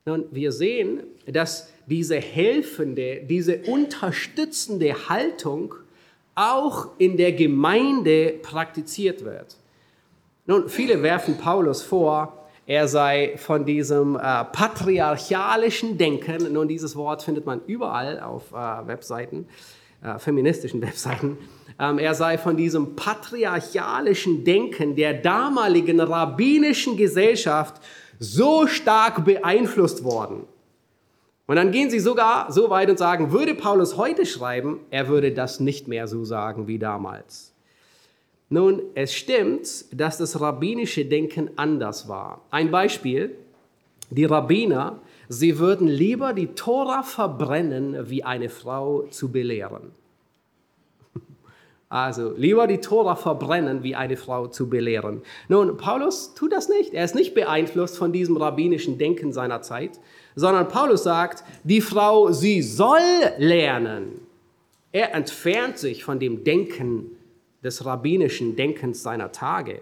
Nun, 0.06 0.26
wir 0.32 0.52
sehen, 0.52 1.04
dass 1.26 1.72
diese 1.88 2.18
helfende, 2.18 3.22
diese 3.24 3.60
unterstützende 3.60 5.10
Haltung 5.10 5.76
auch 6.36 6.90
in 6.98 7.16
der 7.16 7.32
Gemeinde 7.32 8.40
praktiziert 8.42 9.24
wird. 9.24 9.56
Nun, 10.46 10.68
viele 10.68 11.02
werfen 11.04 11.38
Paulus 11.38 11.84
vor, 11.84 12.43
er 12.66 12.88
sei 12.88 13.36
von 13.38 13.66
diesem 13.66 14.16
äh, 14.16 14.20
patriarchalischen 14.46 15.98
Denken, 15.98 16.52
nun 16.54 16.68
dieses 16.68 16.96
Wort 16.96 17.24
findet 17.24 17.46
man 17.46 17.62
überall 17.68 18.20
auf 18.20 18.52
äh, 18.52 18.88
Webseiten, 18.88 19.48
äh, 20.02 20.18
feministischen 20.20 20.82
Webseiten, 20.84 21.38
ähm, 21.80 22.00
er 22.00 22.16
sei 22.16 22.38
von 22.38 22.56
diesem 22.56 22.96
patriarchalischen 22.96 24.44
Denken 24.44 24.96
der 24.96 25.14
damaligen 25.14 26.00
rabbinischen 26.00 26.98
Gesellschaft 26.98 27.82
so 28.20 28.68
stark 28.68 29.26
beeinflusst 29.26 30.04
worden, 30.04 30.48
und 31.46 31.58
dann 31.58 31.72
gehen 31.72 31.90
sie 31.90 32.00
sogar 32.00 32.52
so 32.52 32.70
weit 32.70 32.90
und 32.90 32.98
sagen, 32.98 33.32
würde 33.32 33.54
Paulus 33.54 33.98
heute 33.98 34.26
schreiben, 34.26 34.80
er 34.92 35.10
würde 35.10 35.34
das 35.34 35.60
nicht 35.60 35.88
mehr 35.88 36.08
so 36.08 36.24
sagen 36.24 36.68
wie 36.68 36.80
damals. 36.80 37.53
Nun, 38.54 38.84
es 38.94 39.16
stimmt, 39.16 39.86
dass 40.00 40.20
das 40.20 40.40
rabbinische 40.40 41.06
Denken 41.06 41.50
anders 41.56 42.08
war. 42.08 42.46
Ein 42.52 42.70
Beispiel, 42.70 43.36
die 44.12 44.26
Rabbiner, 44.26 45.00
sie 45.28 45.58
würden 45.58 45.88
lieber 45.88 46.34
die 46.34 46.46
Tora 46.54 47.02
verbrennen, 47.02 48.12
wie 48.12 48.24
eine 48.24 48.50
Frau 48.50 49.08
zu 49.10 49.32
belehren. 49.32 49.92
Also 51.90 52.34
lieber 52.38 52.68
die 52.68 52.80
Tora 52.80 53.16
verbrennen, 53.16 53.82
wie 53.82 53.96
eine 53.96 54.18
Frau 54.18 54.46
zu 54.46 54.70
belehren. 54.70 55.24
Nun, 55.48 55.76
Paulus 55.78 56.36
tut 56.36 56.52
das 56.52 56.70
nicht. 56.70 56.94
Er 56.94 57.06
ist 57.06 57.16
nicht 57.16 57.34
beeinflusst 57.34 57.98
von 57.98 58.12
diesem 58.14 58.38
rabbinischen 58.38 59.00
Denken 59.00 59.34
seiner 59.34 59.64
Zeit, 59.64 60.00
sondern 60.36 60.68
Paulus 60.68 61.02
sagt, 61.02 61.44
die 61.64 61.82
Frau, 61.82 62.32
sie 62.32 62.62
soll 62.62 63.00
lernen. 63.40 64.22
Er 64.92 65.16
entfernt 65.16 65.80
sich 65.80 66.04
von 66.04 66.20
dem 66.20 66.44
Denken 66.44 67.18
des 67.64 67.86
rabbinischen 67.86 68.56
Denkens 68.56 69.04
seiner 69.04 69.32
Tage. 69.32 69.82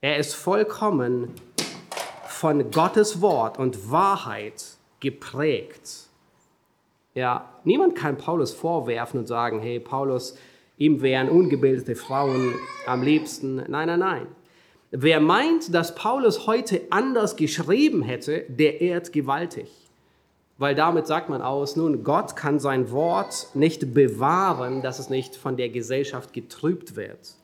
Er 0.00 0.18
ist 0.18 0.34
vollkommen 0.34 1.30
von 2.26 2.70
Gottes 2.70 3.20
Wort 3.20 3.58
und 3.58 3.90
Wahrheit 3.90 4.64
geprägt. 5.00 6.08
Ja, 7.14 7.48
niemand 7.64 7.96
kann 7.96 8.16
Paulus 8.16 8.52
vorwerfen 8.52 9.20
und 9.20 9.26
sagen, 9.26 9.60
hey, 9.60 9.80
Paulus, 9.80 10.38
ihm 10.78 11.02
wären 11.02 11.28
ungebildete 11.28 11.96
Frauen 11.96 12.54
am 12.86 13.02
liebsten. 13.02 13.56
Nein, 13.56 13.88
nein, 13.88 13.98
nein. 13.98 14.26
Wer 14.90 15.20
meint, 15.20 15.74
dass 15.74 15.94
Paulus 15.94 16.46
heute 16.46 16.82
anders 16.90 17.36
geschrieben 17.36 18.02
hätte, 18.02 18.44
der 18.48 18.80
ehrt 18.80 19.12
gewaltig. 19.12 19.79
Weil 20.60 20.74
damit 20.74 21.06
sagt 21.06 21.30
man 21.30 21.40
aus, 21.40 21.74
nun, 21.74 22.04
Gott 22.04 22.36
kann 22.36 22.58
sein 22.60 22.90
Wort 22.90 23.48
nicht 23.54 23.94
bewahren, 23.94 24.82
dass 24.82 24.98
es 24.98 25.08
nicht 25.08 25.34
von 25.34 25.56
der 25.56 25.70
Gesellschaft 25.70 26.34
getrübt 26.34 26.96
wird. 26.96 27.34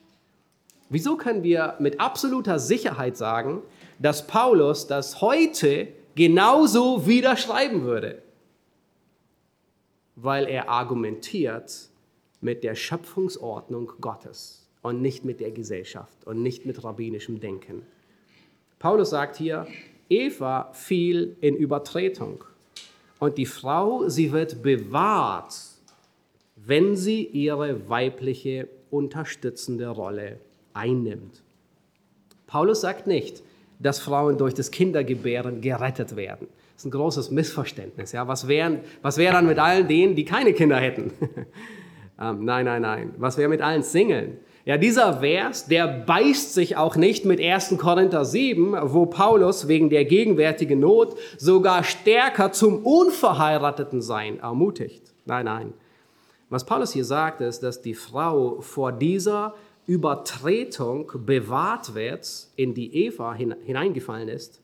Wieso 0.91 1.17
können 1.17 1.43
wir 1.43 1.77
mit 1.79 1.99
absoluter 1.99 2.59
Sicherheit 2.59 3.17
sagen, 3.17 3.63
dass 3.99 4.27
Paulus 4.27 4.87
das 4.87 5.23
heute 5.23 5.89
genauso 6.15 7.07
wieder 7.07 7.39
schreiben 7.39 7.85
würde? 7.85 8.21
Weil 10.17 10.47
er 10.47 10.69
argumentiert 10.69 11.89
mit 12.43 12.65
der 12.65 12.75
Schöpfungsordnung 12.75 13.93
Gottes 13.99 14.69
und 14.83 15.01
nicht 15.01 15.25
mit 15.25 15.41
der 15.41 15.53
Gesellschaft 15.53 16.27
und 16.27 16.43
nicht 16.43 16.67
mit 16.67 16.85
rabbinischem 16.85 17.41
Denken. 17.41 17.81
Paulus 18.79 19.09
sagt 19.09 19.37
hier, 19.37 19.67
Eva 20.11 20.71
fiel 20.75 21.39
in 21.41 21.57
Übertretung 21.57 22.45
und 23.19 23.39
die 23.39 23.47
Frau, 23.47 24.09
sie 24.09 24.33
wird 24.33 24.63
bewahrt, 24.63 25.55
wenn 26.57 26.97
sie 26.97 27.25
ihre 27.25 27.89
weibliche 27.89 28.69
unterstützende 28.91 29.89
Rolle 29.89 30.39
einnimmt. 30.75 31.43
Paulus 32.47 32.81
sagt 32.81 33.07
nicht, 33.07 33.43
dass 33.79 33.99
Frauen 33.99 34.39
durch 34.39 34.55
das 34.55 34.71
Kindergebären 34.71 35.61
gerettet 35.61 36.17
werden. 36.17 36.49
Das 36.75 36.83
ist 36.83 36.87
ein 36.87 36.91
großes 36.91 37.31
Missverständnis. 37.31 38.13
Ja? 38.13 38.29
Was 38.29 38.49
wäre 38.49 38.81
was 39.03 39.17
wär 39.17 39.33
dann 39.33 39.47
mit 39.47 39.59
allen 39.59 39.89
denen, 39.89 40.15
die 40.15 40.25
keine 40.25 40.53
Kinder 40.53 40.77
hätten? 40.77 41.13
ähm, 42.21 42.45
nein, 42.45 42.65
nein, 42.65 42.83
nein. 42.83 43.15
Was 43.17 43.39
wäre 43.39 43.49
mit 43.49 43.63
allen 43.63 43.83
Singeln? 43.83 44.39
Ja, 44.67 44.77
dieser 44.77 45.21
Vers, 45.21 45.67
der 45.67 45.87
beißt 45.87 46.53
sich 46.53 46.77
auch 46.77 46.97
nicht 46.97 47.25
mit 47.25 47.41
1. 47.41 47.77
Korinther 47.79 48.25
7, 48.25 48.75
wo 48.93 49.07
Paulus 49.07 49.69
wegen 49.69 49.91
der 49.91 50.05
gegenwärtigen 50.05 50.81
Not 50.81 51.17
sogar 51.39 51.85
stärker 51.85 52.51
zum 52.51 52.85
unverheirateten 52.85 54.03
Sein 54.03 54.41
ermutigt. 54.41 55.15
Nein, 55.25 55.45
nein. 55.45 55.73
Was 56.51 56.67
Paulus 56.67 56.93
hier 56.93 57.05
sagt, 57.05 57.41
ist, 57.43 57.63
dass 57.63 57.81
die 57.81 57.95
Frau 57.95 58.61
vor 58.61 58.91
dieser 58.91 59.55
Übertretung 59.87 61.13
bewahrt 61.25 61.95
wird, 61.95 62.29
in 62.57 62.75
die 62.75 63.05
Eva 63.07 63.35
hineingefallen 63.35 64.29
ist. 64.29 64.61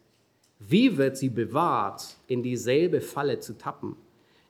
Wie 0.58 0.96
wird 0.96 1.16
sie 1.16 1.28
bewahrt, 1.28 2.16
in 2.26 2.42
dieselbe 2.42 3.00
Falle 3.00 3.38
zu 3.38 3.56
tappen, 3.56 3.94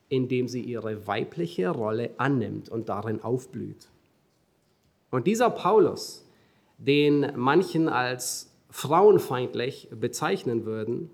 indem 0.09 0.49
sie 0.49 0.63
ihre 0.63 1.07
weibliche 1.07 1.69
Rolle 1.69 2.09
annimmt 2.17 2.71
und 2.71 2.89
darin 2.89 3.23
aufblüht? 3.23 3.92
Und 5.13 5.27
dieser 5.27 5.51
Paulus, 5.51 6.27
den 6.79 7.33
manchen 7.37 7.89
als 7.89 8.51
frauenfeindlich 8.71 9.89
bezeichnen 9.93 10.65
würden, 10.65 11.11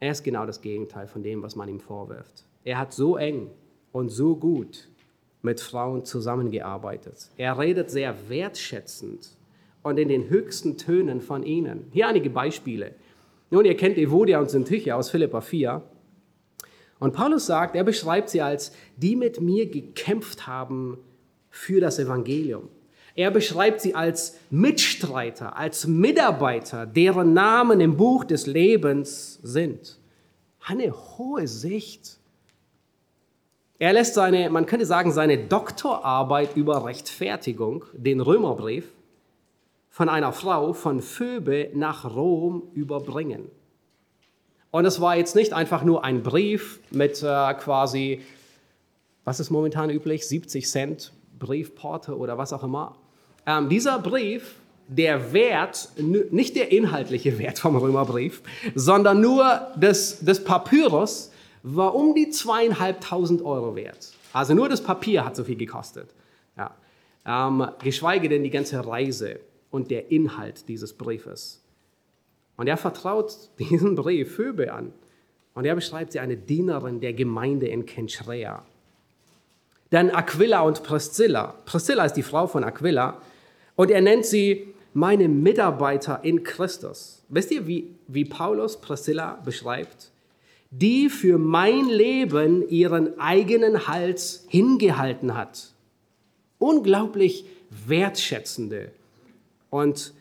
er 0.00 0.10
ist 0.10 0.24
genau 0.24 0.46
das 0.46 0.62
Gegenteil 0.62 1.06
von 1.06 1.22
dem, 1.22 1.42
was 1.42 1.56
man 1.56 1.68
ihm 1.68 1.78
vorwirft. 1.78 2.44
Er 2.64 2.78
hat 2.78 2.92
so 2.92 3.16
eng 3.16 3.50
und 3.92 4.08
so 4.08 4.34
gut 4.34 4.88
mit 5.42 5.60
Frauen 5.60 6.06
zusammengearbeitet. 6.06 7.30
Er 7.36 7.58
redet 7.58 7.90
sehr 7.90 8.30
wertschätzend 8.30 9.28
und 9.82 9.98
in 9.98 10.08
den 10.08 10.30
höchsten 10.30 10.78
Tönen 10.78 11.20
von 11.20 11.42
ihnen. 11.42 11.88
Hier 11.92 12.08
einige 12.08 12.30
Beispiele. 12.30 12.94
Nun, 13.50 13.66
ihr 13.66 13.76
kennt 13.76 13.98
Evodia 13.98 14.40
und 14.40 14.48
Syntyche 14.48 14.96
aus 14.96 15.10
Philippa 15.10 15.42
4. 15.42 15.82
Und 16.98 17.12
Paulus 17.12 17.44
sagt, 17.44 17.76
er 17.76 17.84
beschreibt 17.84 18.30
sie 18.30 18.40
als 18.40 18.72
die 18.96 19.16
mit 19.16 19.42
mir 19.42 19.66
gekämpft 19.66 20.46
haben 20.46 20.96
für 21.54 21.80
das 21.80 22.00
Evangelium. 22.00 22.68
Er 23.14 23.30
beschreibt 23.30 23.80
sie 23.80 23.94
als 23.94 24.36
Mitstreiter, 24.50 25.56
als 25.56 25.86
Mitarbeiter, 25.86 26.84
deren 26.84 27.32
Namen 27.32 27.80
im 27.80 27.96
Buch 27.96 28.24
des 28.24 28.46
Lebens 28.46 29.38
sind. 29.40 30.00
Eine 30.66 30.92
hohe 30.92 31.46
Sicht. 31.46 32.18
Er 33.78 33.92
lässt 33.92 34.14
seine, 34.14 34.50
man 34.50 34.66
könnte 34.66 34.84
sagen, 34.84 35.12
seine 35.12 35.38
Doktorarbeit 35.38 36.56
über 36.56 36.84
Rechtfertigung, 36.84 37.84
den 37.92 38.20
Römerbrief, 38.20 38.90
von 39.90 40.08
einer 40.08 40.32
Frau 40.32 40.72
von 40.72 41.00
Phoebe 41.00 41.70
nach 41.72 42.16
Rom 42.16 42.64
überbringen. 42.74 43.48
Und 44.72 44.86
es 44.86 45.00
war 45.00 45.16
jetzt 45.16 45.36
nicht 45.36 45.52
einfach 45.52 45.84
nur 45.84 46.02
ein 46.02 46.24
Brief 46.24 46.80
mit 46.90 47.22
äh, 47.22 47.54
quasi, 47.54 48.22
was 49.22 49.38
ist 49.38 49.50
momentan 49.50 49.88
üblich, 49.88 50.26
70 50.26 50.68
Cent 50.68 51.12
Briefporte 51.38 52.16
oder 52.16 52.38
was 52.38 52.52
auch 52.52 52.64
immer. 52.64 52.96
Ähm, 53.46 53.68
dieser 53.68 53.98
Brief, 53.98 54.56
der 54.88 55.32
Wert, 55.32 55.88
nicht 55.98 56.56
der 56.56 56.72
inhaltliche 56.72 57.38
Wert 57.38 57.58
vom 57.58 57.76
Römerbrief, 57.76 58.42
sondern 58.74 59.20
nur 59.20 59.68
des, 59.76 60.20
des 60.20 60.44
Papyrus, 60.44 61.30
war 61.62 61.94
um 61.94 62.14
die 62.14 62.28
zweieinhalbtausend 62.28 63.42
Euro 63.42 63.74
wert. 63.74 64.12
Also 64.32 64.52
nur 64.54 64.68
das 64.68 64.82
Papier 64.82 65.24
hat 65.24 65.34
so 65.34 65.44
viel 65.44 65.56
gekostet. 65.56 66.14
Ja. 66.56 66.74
Ähm, 67.26 67.66
geschweige 67.82 68.28
denn 68.28 68.42
die 68.42 68.50
ganze 68.50 68.86
Reise 68.86 69.40
und 69.70 69.90
der 69.90 70.10
Inhalt 70.10 70.68
dieses 70.68 70.92
Briefes. 70.92 71.64
Und 72.56 72.68
er 72.68 72.76
vertraut 72.76 73.34
diesen 73.58 73.94
Brief 73.94 74.36
Phoebe 74.36 74.72
an. 74.72 74.92
Und 75.54 75.64
er 75.64 75.74
beschreibt 75.74 76.12
sie 76.12 76.20
eine 76.20 76.36
Dienerin 76.36 77.00
der 77.00 77.12
Gemeinde 77.12 77.68
in 77.68 77.86
Kenchrea. 77.86 78.64
Dann 79.94 80.10
Aquila 80.10 80.62
und 80.62 80.82
Priscilla. 80.82 81.54
Priscilla 81.66 82.04
ist 82.04 82.14
die 82.14 82.24
Frau 82.24 82.48
von 82.48 82.64
Aquila 82.64 83.22
Und 83.76 83.92
er 83.92 84.00
nennt 84.00 84.26
sie 84.26 84.74
meine 84.92 85.28
Mitarbeiter 85.28 86.18
in 86.24 86.42
Christus. 86.42 87.22
Wisst 87.28 87.52
ihr, 87.52 87.68
wie, 87.68 87.94
wie 88.08 88.24
Paulus 88.24 88.80
Priscilla 88.80 89.40
beschreibt? 89.44 90.10
Die 90.72 91.08
für 91.08 91.38
mein 91.38 91.88
Leben 91.88 92.68
ihren 92.68 93.20
eigenen 93.20 93.86
Hals 93.86 94.44
hingehalten 94.48 95.36
hat. 95.36 95.68
Unglaublich 96.58 97.44
wertschätzende 97.86 98.90
und 99.70 100.12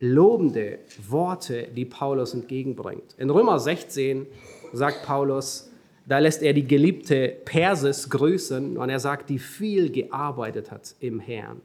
lobende 0.00 0.80
Worte, 1.08 1.68
die 1.76 1.84
Paulus 1.84 2.34
entgegenbringt. 2.34 3.14
In 3.18 3.30
Römer 3.30 3.60
16 3.60 4.26
sagt 4.72 5.04
Paulus, 5.04 5.69
da 6.10 6.18
lässt 6.18 6.42
er 6.42 6.52
die 6.52 6.66
geliebte 6.66 7.28
Persis 7.44 8.10
grüßen 8.10 8.76
und 8.76 8.90
er 8.90 8.98
sagt, 8.98 9.30
die 9.30 9.38
viel 9.38 9.92
gearbeitet 9.92 10.72
hat 10.72 10.96
im 10.98 11.20
Herrn. 11.20 11.60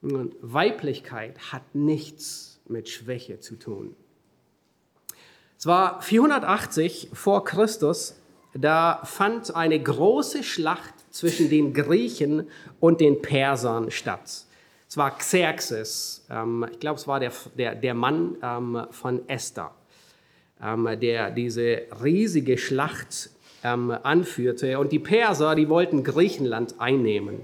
Und 0.00 0.34
Weiblichkeit 0.40 1.52
hat 1.52 1.74
nichts 1.74 2.58
mit 2.66 2.88
Schwäche 2.88 3.38
zu 3.38 3.56
tun. 3.56 3.94
Es 5.58 5.66
war 5.66 6.00
480 6.00 7.10
vor 7.12 7.44
Christus, 7.44 8.18
da 8.54 9.02
fand 9.04 9.54
eine 9.54 9.78
große 9.78 10.42
Schlacht 10.42 10.94
zwischen 11.10 11.50
den 11.50 11.74
Griechen 11.74 12.48
und 12.80 13.02
den 13.02 13.20
Persern 13.20 13.90
statt. 13.90 14.46
Es 14.88 14.96
war 14.96 15.18
Xerxes, 15.18 16.24
ähm, 16.30 16.66
ich 16.72 16.80
glaube, 16.80 16.98
es 16.98 17.06
war 17.06 17.20
der, 17.20 17.32
der, 17.58 17.74
der 17.74 17.92
Mann 17.92 18.38
ähm, 18.42 18.86
von 18.90 19.28
Esther, 19.28 19.74
der 20.60 21.30
diese 21.30 21.82
riesige 22.02 22.56
Schlacht 22.58 23.30
ähm, 23.62 23.90
anführte. 24.02 24.78
Und 24.78 24.92
die 24.92 24.98
Perser, 24.98 25.54
die 25.54 25.68
wollten 25.68 26.04
Griechenland 26.04 26.76
einnehmen. 26.78 27.40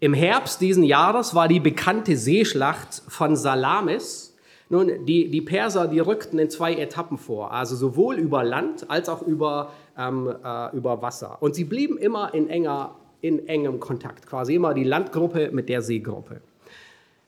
Im 0.00 0.14
Herbst 0.14 0.62
diesen 0.62 0.82
Jahres 0.82 1.34
war 1.34 1.46
die 1.46 1.60
bekannte 1.60 2.16
Seeschlacht 2.16 3.02
von 3.06 3.36
Salamis. 3.36 4.34
Nun, 4.70 5.04
die, 5.04 5.28
die 5.28 5.42
Perser, 5.42 5.88
die 5.88 5.98
rückten 5.98 6.38
in 6.38 6.48
zwei 6.48 6.74
Etappen 6.74 7.18
vor, 7.18 7.52
also 7.52 7.76
sowohl 7.76 8.16
über 8.16 8.44
Land 8.44 8.88
als 8.88 9.08
auch 9.08 9.20
über, 9.20 9.72
ähm, 9.98 10.32
äh, 10.42 10.76
über 10.76 11.02
Wasser. 11.02 11.38
Und 11.40 11.54
sie 11.54 11.64
blieben 11.64 11.98
immer 11.98 12.32
in, 12.32 12.48
enger, 12.48 12.94
in 13.20 13.46
engem 13.48 13.80
Kontakt, 13.80 14.26
quasi 14.26 14.54
immer 14.54 14.72
die 14.72 14.84
Landgruppe 14.84 15.50
mit 15.52 15.68
der 15.68 15.82
Seegruppe. 15.82 16.40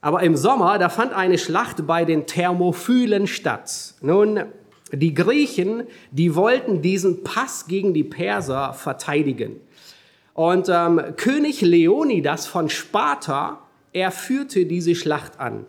Aber 0.03 0.23
im 0.25 0.37
Sommer, 0.37 0.79
da 0.79 0.89
fand 0.89 1.15
eine 1.15 1.39
Schlacht 1.39 1.87
bei 1.87 2.05
den 2.05 2.27
Thermophylen 2.27 3.29
statt. 3.29 3.95
Nun, 4.01 4.45
die 4.91 5.15
Griechen, 5.15 5.85
die 6.11 6.35
wollten 6.35 6.83
diesen 6.83 7.23
Pass 7.23 7.67
gegen 7.67 7.95
die 7.95 8.05
Perser 8.05 8.75
verteidigen. 8.75 9.61
Und 10.35 10.69
ähm, 10.69 11.01
König 11.17 11.61
Leonidas 11.61 12.47
von 12.47 12.69
Sparta, 12.69 13.63
er 13.93 14.11
führte 14.11 14.67
diese 14.67 14.97
Schlacht 14.97 15.39
an. 15.39 15.67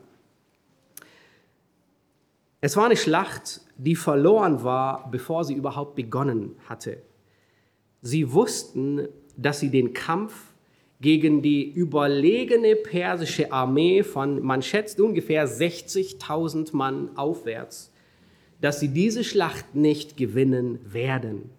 Es 2.59 2.75
war 2.75 2.85
eine 2.85 2.97
Schlacht, 2.97 3.61
die 3.77 3.95
verloren 3.95 4.63
war, 4.63 5.09
bevor 5.11 5.43
sie 5.43 5.53
überhaupt 5.53 5.95
begonnen 5.95 6.55
hatte. 6.67 6.97
Sie 8.01 8.33
wussten, 8.33 9.07
dass 9.37 9.59
sie 9.59 9.69
den 9.69 9.93
Kampf 9.93 10.52
gegen 11.03 11.41
die 11.41 11.69
überlegene 11.69 12.77
persische 12.77 13.51
Armee 13.51 14.03
von, 14.03 14.41
man 14.41 14.61
schätzt 14.61 15.01
ungefähr 15.01 15.45
60.000 15.49 16.73
Mann 16.73 17.09
aufwärts, 17.17 17.91
dass 18.61 18.79
sie 18.79 18.87
diese 18.87 19.25
Schlacht 19.25 19.75
nicht 19.75 20.15
gewinnen 20.15 20.79
werden. 20.85 21.49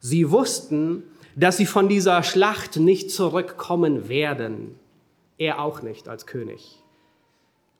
Sie 0.00 0.30
wussten, 0.30 1.02
dass 1.34 1.56
sie 1.56 1.64
von 1.64 1.88
dieser 1.88 2.22
Schlacht 2.22 2.76
nicht 2.76 3.10
zurückkommen 3.10 4.10
werden. 4.10 4.74
Er 5.38 5.62
auch 5.62 5.80
nicht 5.80 6.06
als 6.06 6.26
König. 6.26 6.78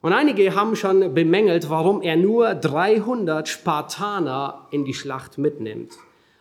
Und 0.01 0.15
einige 0.15 0.55
haben 0.55 0.75
schon 0.75 1.13
bemängelt, 1.13 1.69
warum 1.69 2.01
er 2.01 2.17
nur 2.17 2.55
300 2.55 3.47
Spartaner 3.47 4.69
in 4.71 4.87
die 4.87 4.95
Schlacht 4.95 5.37
mitnimmt. 5.37 5.93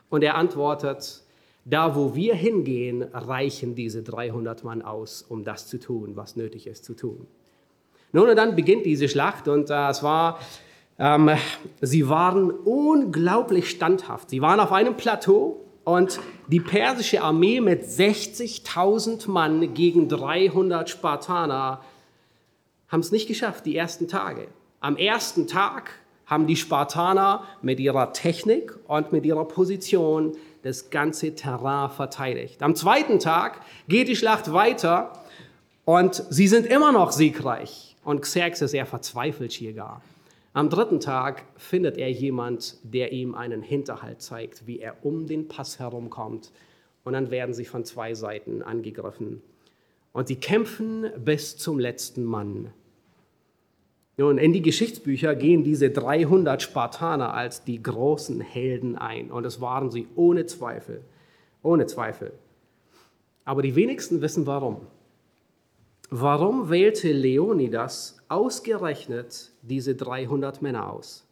Und 0.10 0.24
er 0.24 0.36
antwortet, 0.36 1.21
da 1.66 1.96
wo 1.96 2.16
wir 2.16 2.36
hingehen, 2.36 3.04
reichen 3.04 3.76
diese 3.76 4.02
300 4.04 4.64
Mann 4.64 4.82
aus, 4.82 5.22
um 5.22 5.44
das 5.44 5.68
zu 5.68 5.80
tun, 5.80 6.16
was 6.16 6.36
nötig 6.36 6.68
ist 6.68 6.86
zu 6.86 6.94
tun. 6.96 7.28
Nun 8.14 8.30
und 8.30 8.36
dann 8.36 8.56
beginnt 8.56 8.86
diese 8.86 9.08
Schlacht 9.08 9.48
und 9.48 9.70
äh, 9.70 9.90
es 9.90 10.04
war, 10.04 10.40
ähm, 11.00 11.30
sie 11.82 12.10
waren 12.10 12.52
unglaublich 12.52 13.70
standhaft. 13.70 14.30
Sie 14.30 14.42
waren 14.42 14.60
auf 14.60 14.72
einem 14.72 14.98
Plateau 14.98 15.62
und 15.84 16.20
die 16.48 16.60
persische 16.60 17.22
Armee 17.22 17.62
mit 17.62 17.84
60.000 17.84 19.30
Mann 19.30 19.74
gegen 19.74 20.10
300 20.10 20.90
Spartaner 20.90 21.82
haben 22.90 23.00
es 23.00 23.12
nicht 23.12 23.28
geschafft, 23.28 23.66
die 23.66 23.78
ersten 23.78 24.08
Tage. 24.08 24.48
Am 24.82 24.98
ersten 24.98 25.48
Tag 25.48 25.92
haben 26.26 26.48
die 26.48 26.58
Spartaner 26.58 27.44
mit 27.62 27.80
ihrer 27.80 28.14
Technik 28.14 28.78
und 28.88 29.12
mit 29.12 29.26
ihrer 29.26 29.46
Position 29.46 30.36
das 30.64 30.90
ganze 30.90 31.36
Terrain 31.36 31.90
verteidigt. 31.90 32.62
Am 32.62 32.76
zweiten 32.76 33.20
Tag 33.20 33.62
geht 33.88 34.08
die 34.08 34.16
Schlacht 34.16 34.54
weiter 34.54 35.14
und 35.86 36.24
sie 36.30 36.48
sind 36.48 36.66
immer 36.66 36.92
noch 36.92 37.12
siegreich. 37.12 37.96
Und 38.04 38.22
Xerxes, 38.22 38.74
er 38.74 38.86
verzweifelt 38.86 39.52
hier 39.52 39.74
gar. 39.74 40.02
Am 40.54 40.70
dritten 40.70 41.00
Tag 41.00 41.46
findet 41.56 41.98
er 41.98 42.12
jemand, 42.12 42.76
der 42.84 43.12
ihm 43.14 43.36
einen 43.36 43.62
Hinterhalt 43.62 44.22
zeigt, 44.22 44.68
wie 44.68 44.80
er 44.80 45.06
um 45.06 45.28
den 45.28 45.48
Pass 45.48 45.80
herumkommt. 45.80 46.52
Und 47.04 47.14
dann 47.14 47.32
werden 47.32 47.54
sie 47.54 47.66
von 47.66 47.86
zwei 47.86 48.14
Seiten 48.14 48.62
angegriffen. 48.62 49.42
Und 50.14 50.28
sie 50.28 50.36
kämpfen 50.36 51.10
bis 51.18 51.58
zum 51.58 51.80
letzten 51.80 52.26
Mann. 52.26 52.74
Nun, 54.18 54.38
in 54.38 54.54
die 54.54 54.62
Geschichtsbücher 54.62 55.36
gehen 55.36 55.64
diese 55.64 55.90
300 55.90 56.62
Spartaner 56.62 57.34
als 57.34 57.64
die 57.64 57.82
großen 57.82 58.42
Helden 58.42 58.98
ein. 58.98 59.32
Und 59.32 59.46
es 59.46 59.62
waren 59.62 59.90
sie 59.90 60.08
ohne 60.16 60.46
Zweifel. 60.46 61.02
Ohne 61.64 61.86
Zweifel. 61.86 62.34
Aber 63.46 63.62
die 63.62 63.76
wenigsten 63.76 64.22
wissen 64.22 64.46
warum. 64.46 64.82
Warum 66.10 66.70
wählte 66.70 67.12
Leonidas 67.12 68.18
ausgerechnet 68.28 69.52
diese 69.62 69.96
300 69.96 70.62
Männer 70.62 70.92
aus? 70.92 71.26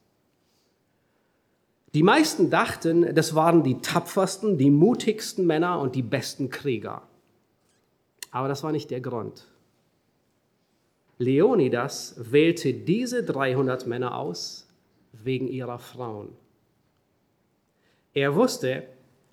Die 1.93 2.03
meisten 2.03 2.49
dachten, 2.49 3.13
das 3.13 3.35
waren 3.35 3.63
die 3.63 3.81
tapfersten, 3.81 4.57
die 4.57 4.69
mutigsten 4.69 5.45
Männer 5.45 5.79
und 5.79 5.95
die 5.95 6.03
besten 6.03 6.49
Krieger. 6.49 7.01
Aber 8.31 8.47
das 8.47 8.63
war 8.63 8.71
nicht 8.71 8.91
der 8.91 9.01
Grund. 9.01 9.47
Leonidas 11.19 12.15
wählte 12.17 12.73
diese 12.73 13.23
300 13.23 13.85
Männer 13.85 14.17
aus 14.17 14.67
wegen 15.11 15.47
ihrer 15.47 15.77
Frauen. 15.77 16.29
Er 18.13 18.35
wusste, 18.35 18.83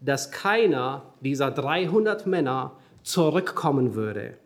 dass 0.01 0.31
keiner 0.31 1.15
dieser 1.21 1.51
300 1.51 2.27
Männer 2.27 2.77
zurückkommen 3.03 3.95
würde 3.95 4.37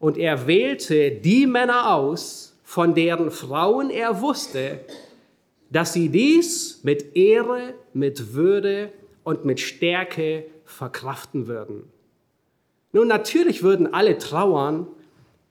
und 0.00 0.16
er 0.16 0.46
wählte 0.46 1.10
die 1.10 1.46
Männer 1.46 1.94
aus, 1.94 2.58
von 2.64 2.94
deren 2.94 3.30
Frauen 3.30 3.90
er 3.90 4.20
wusste, 4.22 4.80
dass 5.70 5.92
sie 5.92 6.08
dies 6.08 6.80
mit 6.82 7.14
Ehre, 7.16 7.74
mit 7.92 8.32
Würde 8.32 8.92
und 9.24 9.44
mit 9.44 9.60
Stärke 9.60 10.46
verkraften 10.64 11.46
würden. 11.46 11.84
Nun, 12.92 13.08
natürlich 13.08 13.62
würden 13.62 13.92
alle 13.92 14.18
trauern, 14.18 14.86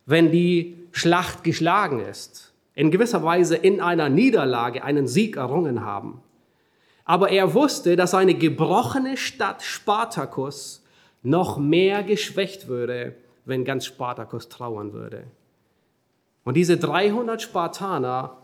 wenn 0.06 0.32
die 0.32 0.79
Schlacht 0.92 1.44
geschlagen 1.44 2.00
ist, 2.00 2.54
in 2.74 2.92
gewisser 2.92 3.24
Weise 3.24 3.56
in 3.56 3.82
einer 3.82 4.10
Niederlage 4.10 4.84
einen 4.84 5.08
Sieg 5.08 5.38
errungen 5.38 5.84
haben. 5.84 6.22
Aber 7.06 7.30
er 7.30 7.54
wusste, 7.54 7.96
dass 7.96 8.14
eine 8.14 8.36
gebrochene 8.36 9.18
Stadt 9.18 9.64
Spartacus 9.64 10.84
noch 11.24 11.58
mehr 11.58 12.04
geschwächt 12.04 12.68
würde, 12.68 13.16
wenn 13.46 13.66
ganz 13.66 13.86
Spartacus 13.86 14.48
trauern 14.50 14.94
würde. 14.94 15.24
Und 16.44 16.56
diese 16.56 16.78
300 16.78 17.42
Spartaner 17.42 18.38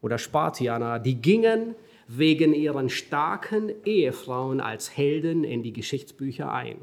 oder 0.00 0.18
Spartianer, 0.18 0.98
die 0.98 1.20
gingen 1.20 1.74
wegen 2.06 2.54
ihren 2.54 2.88
starken 2.88 3.72
Ehefrauen 3.84 4.60
als 4.60 4.96
Helden 4.96 5.42
in 5.42 5.62
die 5.62 5.72
Geschichtsbücher 5.72 6.52
ein. 6.52 6.78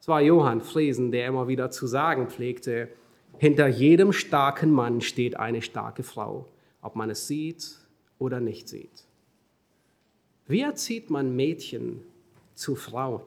Es 0.00 0.08
war 0.08 0.20
Johann 0.20 0.60
Friesen, 0.60 1.10
der 1.10 1.26
immer 1.26 1.48
wieder 1.48 1.70
zu 1.70 1.86
sagen 1.86 2.28
pflegte, 2.28 2.88
hinter 3.38 3.68
jedem 3.68 4.12
starken 4.12 4.70
Mann 4.70 5.00
steht 5.00 5.38
eine 5.38 5.62
starke 5.62 6.02
Frau, 6.02 6.46
ob 6.82 6.96
man 6.96 7.10
es 7.10 7.26
sieht 7.26 7.76
oder 8.18 8.40
nicht 8.40 8.68
sieht. 8.68 9.04
Wie 10.46 10.60
erzieht 10.60 11.10
man 11.10 11.34
Mädchen 11.34 12.02
zu 12.54 12.76
Frauen? 12.76 13.22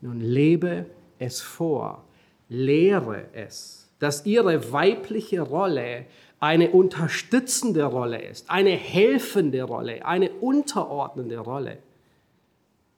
Nun 0.00 0.20
lebe 0.20 0.86
es 1.18 1.40
vor, 1.40 2.04
lehre 2.48 3.26
es, 3.32 3.88
dass 3.98 4.24
ihre 4.24 4.72
weibliche 4.72 5.40
Rolle 5.40 6.06
eine 6.38 6.70
unterstützende 6.70 7.84
Rolle 7.84 8.22
ist, 8.22 8.50
eine 8.50 8.70
helfende 8.70 9.62
Rolle, 9.62 10.06
eine 10.06 10.30
unterordnende 10.30 11.38
Rolle. 11.38 11.78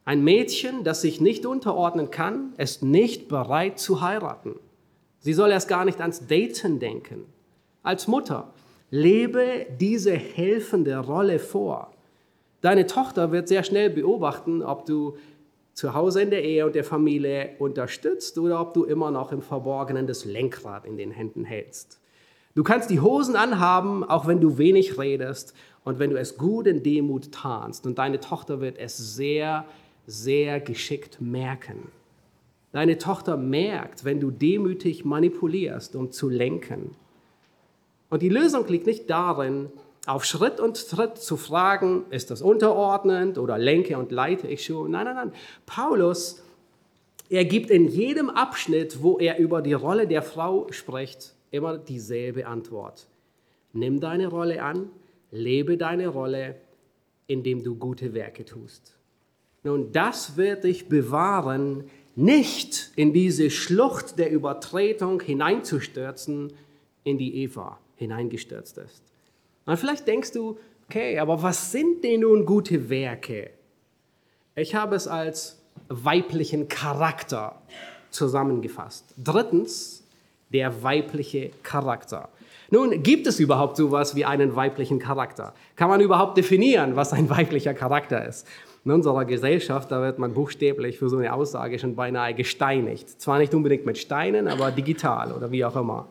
Ein 0.04 0.22
Mädchen, 0.22 0.84
das 0.84 1.02
sich 1.02 1.20
nicht 1.20 1.46
unterordnen 1.46 2.10
kann, 2.10 2.54
ist 2.56 2.82
nicht 2.82 3.28
bereit 3.28 3.78
zu 3.78 4.00
heiraten. 4.00 4.54
Sie 5.22 5.32
soll 5.32 5.52
erst 5.52 5.68
gar 5.68 5.84
nicht 5.84 6.00
ans 6.00 6.26
Daten 6.26 6.80
denken. 6.80 7.26
Als 7.84 8.08
Mutter, 8.08 8.52
lebe 8.90 9.66
diese 9.80 10.12
helfende 10.12 10.98
Rolle 10.98 11.38
vor. 11.38 11.92
Deine 12.60 12.86
Tochter 12.86 13.30
wird 13.30 13.46
sehr 13.46 13.62
schnell 13.62 13.88
beobachten, 13.88 14.62
ob 14.62 14.84
du 14.84 15.16
zu 15.74 15.94
Hause 15.94 16.22
in 16.22 16.30
der 16.30 16.42
Ehe 16.44 16.66
und 16.66 16.74
der 16.74 16.84
Familie 16.84 17.50
unterstützt 17.60 18.36
oder 18.36 18.60
ob 18.60 18.74
du 18.74 18.84
immer 18.84 19.12
noch 19.12 19.30
im 19.30 19.42
Verborgenen 19.42 20.08
das 20.08 20.24
Lenkrad 20.24 20.84
in 20.84 20.96
den 20.96 21.12
Händen 21.12 21.44
hältst. 21.44 22.00
Du 22.56 22.64
kannst 22.64 22.90
die 22.90 23.00
Hosen 23.00 23.36
anhaben, 23.36 24.04
auch 24.04 24.26
wenn 24.26 24.40
du 24.40 24.58
wenig 24.58 24.98
redest 24.98 25.54
und 25.84 26.00
wenn 26.00 26.10
du 26.10 26.18
es 26.18 26.36
gut 26.36 26.66
in 26.66 26.82
Demut 26.82 27.30
tarnst. 27.30 27.86
Und 27.86 27.98
deine 27.98 28.18
Tochter 28.18 28.60
wird 28.60 28.76
es 28.76 29.14
sehr, 29.14 29.64
sehr 30.06 30.60
geschickt 30.60 31.20
merken. 31.20 31.92
Deine 32.72 32.98
Tochter 32.98 33.36
merkt, 33.36 34.04
wenn 34.04 34.18
du 34.18 34.30
demütig 34.30 35.04
manipulierst, 35.04 35.94
um 35.94 36.10
zu 36.10 36.28
lenken. 36.28 36.96
Und 38.08 38.22
die 38.22 38.30
Lösung 38.30 38.66
liegt 38.66 38.86
nicht 38.86 39.08
darin, 39.08 39.70
auf 40.06 40.24
Schritt 40.24 40.58
und 40.58 40.88
Tritt 40.88 41.18
zu 41.18 41.36
fragen, 41.36 42.04
ist 42.10 42.30
das 42.30 42.42
unterordnend 42.42 43.38
oder 43.38 43.56
lenke 43.56 43.96
und 43.96 44.10
leite 44.10 44.48
ich 44.48 44.64
schon? 44.64 44.90
Nein, 44.90 45.04
nein, 45.04 45.14
nein. 45.14 45.32
Paulus, 45.64 46.42
er 47.28 47.44
gibt 47.44 47.70
in 47.70 47.88
jedem 47.88 48.28
Abschnitt, 48.28 49.02
wo 49.02 49.18
er 49.18 49.38
über 49.38 49.62
die 49.62 49.72
Rolle 49.74 50.08
der 50.08 50.22
Frau 50.22 50.66
spricht, 50.70 51.34
immer 51.50 51.78
dieselbe 51.78 52.46
Antwort. 52.46 53.06
Nimm 53.72 54.00
deine 54.00 54.26
Rolle 54.26 54.62
an, 54.62 54.90
lebe 55.30 55.76
deine 55.76 56.08
Rolle, 56.08 56.56
indem 57.26 57.62
du 57.62 57.76
gute 57.76 58.12
Werke 58.12 58.44
tust. 58.44 58.98
Nun, 59.62 59.92
das 59.92 60.36
wird 60.36 60.64
dich 60.64 60.88
bewahren, 60.88 61.84
nicht 62.14 62.90
in 62.96 63.12
diese 63.12 63.50
Schlucht 63.50 64.18
der 64.18 64.30
Übertretung 64.30 65.20
hineinzustürzen, 65.20 66.52
in 67.04 67.18
die 67.18 67.42
Eva 67.42 67.78
hineingestürzt 67.96 68.78
ist. 68.78 69.02
Und 69.66 69.76
vielleicht 69.76 70.06
denkst 70.06 70.32
du, 70.32 70.58
okay, 70.88 71.18
aber 71.18 71.42
was 71.42 71.72
sind 71.72 72.04
denn 72.04 72.20
nun 72.20 72.44
gute 72.44 72.90
Werke? 72.90 73.50
Ich 74.54 74.74
habe 74.74 74.96
es 74.96 75.08
als 75.08 75.58
weiblichen 75.88 76.68
Charakter 76.68 77.60
zusammengefasst. 78.10 79.14
Drittens, 79.16 80.04
der 80.52 80.82
weibliche 80.82 81.50
Charakter. 81.62 82.28
Nun, 82.70 83.02
gibt 83.02 83.26
es 83.26 83.40
überhaupt 83.40 83.76
sowas 83.76 84.14
wie 84.14 84.24
einen 84.24 84.54
weiblichen 84.54 84.98
Charakter? 84.98 85.54
Kann 85.76 85.88
man 85.88 86.00
überhaupt 86.00 86.36
definieren, 86.36 86.96
was 86.96 87.12
ein 87.12 87.28
weiblicher 87.30 87.74
Charakter 87.74 88.26
ist? 88.26 88.46
In 88.84 88.90
unserer 88.90 89.24
Gesellschaft, 89.24 89.92
da 89.92 90.02
wird 90.02 90.18
man 90.18 90.34
buchstäblich 90.34 90.98
für 90.98 91.08
so 91.08 91.16
eine 91.16 91.32
Aussage 91.32 91.78
schon 91.78 91.94
beinahe 91.94 92.34
gesteinigt. 92.34 93.20
Zwar 93.20 93.38
nicht 93.38 93.54
unbedingt 93.54 93.86
mit 93.86 93.96
Steinen, 93.96 94.48
aber 94.48 94.72
digital 94.72 95.32
oder 95.32 95.52
wie 95.52 95.64
auch 95.64 95.76
immer. 95.76 96.08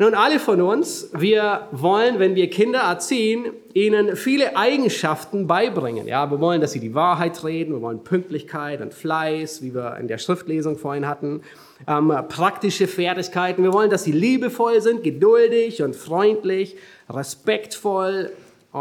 Nun, 0.00 0.14
alle 0.14 0.38
von 0.38 0.60
uns, 0.60 1.10
wir 1.12 1.66
wollen, 1.72 2.20
wenn 2.20 2.36
wir 2.36 2.48
Kinder 2.50 2.80
erziehen, 2.80 3.46
ihnen 3.74 4.14
viele 4.14 4.56
Eigenschaften 4.56 5.48
beibringen. 5.48 6.06
Ja, 6.06 6.30
wir 6.30 6.38
wollen, 6.38 6.60
dass 6.60 6.70
sie 6.70 6.78
die 6.78 6.94
Wahrheit 6.94 7.42
reden, 7.42 7.72
wir 7.72 7.82
wollen 7.82 8.04
Pünktlichkeit 8.04 8.80
und 8.80 8.94
Fleiß, 8.94 9.60
wie 9.62 9.74
wir 9.74 9.96
in 9.96 10.06
der 10.06 10.18
Schriftlesung 10.18 10.78
vorhin 10.78 11.08
hatten, 11.08 11.40
ähm, 11.88 12.12
praktische 12.28 12.86
Fertigkeiten. 12.86 13.64
Wir 13.64 13.72
wollen, 13.72 13.90
dass 13.90 14.04
sie 14.04 14.12
liebevoll 14.12 14.80
sind, 14.82 15.02
geduldig 15.02 15.82
und 15.82 15.96
freundlich, 15.96 16.76
respektvoll 17.10 18.30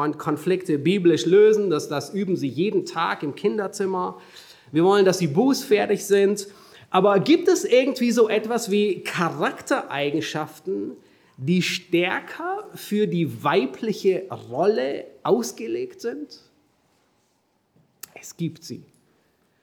und 0.04 0.18
Konflikte 0.18 0.78
biblisch 0.78 1.26
lösen. 1.26 1.70
Das, 1.70 1.88
das 1.90 2.14
üben 2.14 2.36
sie 2.36 2.48
jeden 2.48 2.86
Tag 2.86 3.24
im 3.24 3.36
Kinderzimmer. 3.36 4.20
Wir 4.72 4.84
wollen, 4.84 5.06
dass 5.06 5.18
sie 5.18 5.28
bußfertig 5.28 6.06
sind. 6.06 6.48
Aber 6.90 7.20
gibt 7.20 7.48
es 7.48 7.66
irgendwie 7.66 8.12
so 8.12 8.30
etwas 8.30 8.72
wie 8.72 9.02
Charaktereigenschaften, 9.04 10.92
die 11.38 11.62
stärker 11.62 12.68
für 12.74 13.08
die 13.08 13.44
weibliche 13.44 14.24
Rolle 14.50 15.06
ausgelegt 15.24 16.02
sind? 16.02 16.40
Es 18.20 18.36
gibt 18.38 18.64
sie. 18.64 18.84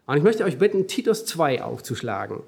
Und 0.07 0.18
ich 0.18 0.22
möchte 0.22 0.45
euch 0.45 0.59
bitten, 0.59 0.87
Titus 0.87 1.24
2 1.26 1.62
aufzuschlagen. 1.62 2.43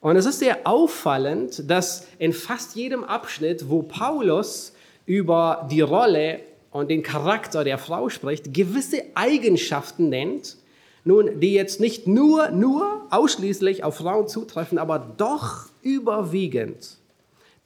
Und 0.00 0.16
es 0.16 0.26
ist 0.26 0.38
sehr 0.38 0.66
auffallend, 0.66 1.68
dass 1.68 2.06
in 2.18 2.32
fast 2.32 2.76
jedem 2.76 3.02
Abschnitt, 3.02 3.68
wo 3.68 3.82
Paulus 3.82 4.72
über 5.04 5.66
die 5.70 5.80
Rolle 5.80 6.40
und 6.76 6.90
den 6.90 7.02
Charakter 7.02 7.64
der 7.64 7.78
Frau 7.78 8.08
spricht, 8.08 8.54
gewisse 8.54 9.02
Eigenschaften 9.14 10.08
nennt, 10.08 10.56
nun, 11.04 11.40
die 11.40 11.52
jetzt 11.52 11.80
nicht 11.80 12.06
nur, 12.06 12.50
nur 12.50 13.06
ausschließlich 13.10 13.84
auf 13.84 13.96
Frauen 13.96 14.26
zutreffen, 14.28 14.78
aber 14.78 14.98
doch 14.98 15.66
überwiegend 15.82 16.98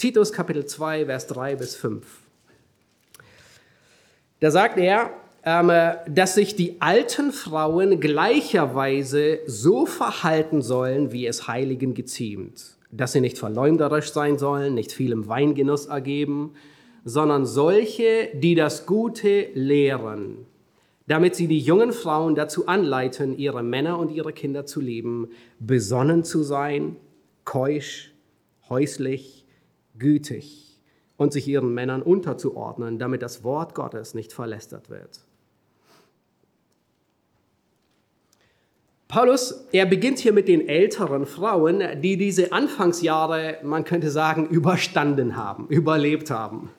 Titus 0.00 0.32
Kapitel 0.32 0.64
2, 0.64 1.04
Vers 1.06 1.26
3 1.26 1.56
bis 1.56 1.76
5. 1.76 2.06
Da 4.40 4.50
sagt 4.50 4.78
er, 4.78 5.10
ähm, 5.44 5.70
dass 6.08 6.34
sich 6.34 6.56
die 6.56 6.80
alten 6.80 7.32
Frauen 7.32 8.00
gleicherweise 8.00 9.40
so 9.46 9.84
verhalten 9.84 10.62
sollen, 10.62 11.12
wie 11.12 11.26
es 11.26 11.48
Heiligen 11.48 11.92
geziemt. 11.92 12.76
Dass 12.90 13.12
sie 13.12 13.20
nicht 13.20 13.36
verleumderisch 13.36 14.12
sein 14.12 14.38
sollen, 14.38 14.72
nicht 14.72 14.92
vielem 14.92 15.28
Weingenuss 15.28 15.84
ergeben, 15.84 16.54
sondern 17.10 17.44
solche, 17.44 18.30
die 18.34 18.54
das 18.54 18.86
Gute 18.86 19.48
lehren, 19.54 20.46
damit 21.08 21.34
sie 21.34 21.48
die 21.48 21.58
jungen 21.58 21.92
Frauen 21.92 22.36
dazu 22.36 22.68
anleiten, 22.68 23.36
ihre 23.36 23.64
Männer 23.64 23.98
und 23.98 24.12
ihre 24.12 24.32
Kinder 24.32 24.64
zu 24.64 24.80
lieben, 24.80 25.28
besonnen 25.58 26.22
zu 26.22 26.44
sein, 26.44 26.96
keusch, 27.44 28.12
häuslich, 28.68 29.44
gütig 29.98 30.78
und 31.16 31.32
sich 31.32 31.48
ihren 31.48 31.74
Männern 31.74 32.02
unterzuordnen, 32.02 33.00
damit 33.00 33.22
das 33.22 33.42
Wort 33.42 33.74
Gottes 33.74 34.14
nicht 34.14 34.32
verlästert 34.32 34.88
wird. 34.88 35.20
Paulus, 39.08 39.66
er 39.72 39.86
beginnt 39.86 40.20
hier 40.20 40.32
mit 40.32 40.46
den 40.46 40.68
älteren 40.68 41.26
Frauen, 41.26 41.82
die 42.00 42.16
diese 42.16 42.52
Anfangsjahre, 42.52 43.58
man 43.64 43.82
könnte 43.82 44.08
sagen, 44.08 44.46
überstanden 44.46 45.34
haben, 45.36 45.66
überlebt 45.66 46.30
haben. 46.30 46.70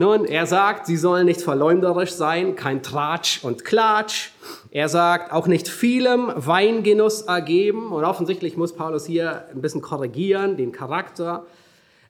Nun, 0.00 0.24
er 0.24 0.46
sagt, 0.46 0.86
sie 0.86 0.96
sollen 0.96 1.26
nicht 1.26 1.42
verleumderisch 1.42 2.12
sein, 2.12 2.56
kein 2.56 2.82
Tratsch 2.82 3.44
und 3.44 3.66
Klatsch. 3.66 4.30
Er 4.70 4.88
sagt, 4.88 5.30
auch 5.30 5.46
nicht 5.46 5.68
vielem 5.68 6.32
Weingenuss 6.34 7.20
ergeben. 7.20 7.92
Und 7.92 8.04
offensichtlich 8.04 8.56
muss 8.56 8.72
Paulus 8.72 9.04
hier 9.04 9.44
ein 9.52 9.60
bisschen 9.60 9.82
korrigieren, 9.82 10.56
den 10.56 10.72
Charakter. 10.72 11.44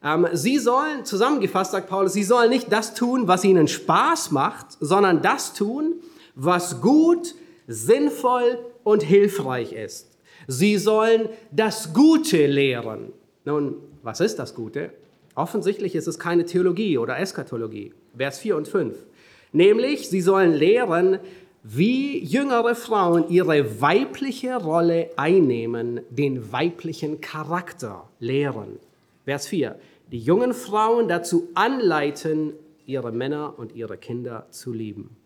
Ähm, 0.05 0.28
sie 0.34 0.61
sollen, 0.61 1.05
zusammengefasst 1.05 1.72
sagt 1.72 1.88
Paulus, 1.88 2.12
sie 2.12 2.22
sollen 2.22 2.51
nicht 2.51 2.70
das 2.70 2.95
tun, 2.95 3.26
was 3.26 3.43
ihnen 3.43 3.66
Spaß 3.66 4.30
macht, 4.30 4.66
sondern 4.78 5.20
das 5.20 5.53
tun, 5.53 5.95
was 6.36 6.80
gut, 6.80 7.34
sinnvoll 7.66 8.61
und 8.84 9.03
hilfreich 9.03 9.72
ist. 9.72 10.16
Sie 10.47 10.78
sollen 10.78 11.28
das 11.51 11.93
Gute 11.93 12.47
lehren. 12.47 13.12
Nun, 13.45 13.78
was 14.05 14.20
ist 14.20 14.38
das 14.38 14.55
Gute? 14.55 14.93
Offensichtlich 15.41 15.95
ist 15.95 16.07
es 16.07 16.18
keine 16.18 16.45
Theologie 16.45 16.99
oder 16.99 17.18
Eskatologie. 17.18 17.95
Vers 18.14 18.41
4 18.41 18.57
und 18.59 18.68
5. 18.68 18.95
Nämlich, 19.53 20.11
sie 20.11 20.20
sollen 20.20 20.53
lehren, 20.53 21.18
wie 21.62 22.22
jüngere 22.22 22.74
Frauen 22.74 23.28
ihre 23.30 23.80
weibliche 23.80 24.57
Rolle 24.57 25.11
einnehmen, 25.16 26.01
den 26.11 26.53
weiblichen 26.53 27.22
Charakter 27.22 28.09
lehren. 28.18 28.78
Vers 29.24 29.47
4 29.47 29.76
die 30.12 30.18
jungen 30.18 30.53
Frauen 30.53 31.09
dazu 31.09 31.49
anleiten, 31.55 32.53
ihre 32.84 33.12
Männer 33.12 33.55
und 33.57 33.74
ihre 33.76 33.97
Kinder 33.97 34.47
zu 34.51 34.72
lieben. 34.72 35.16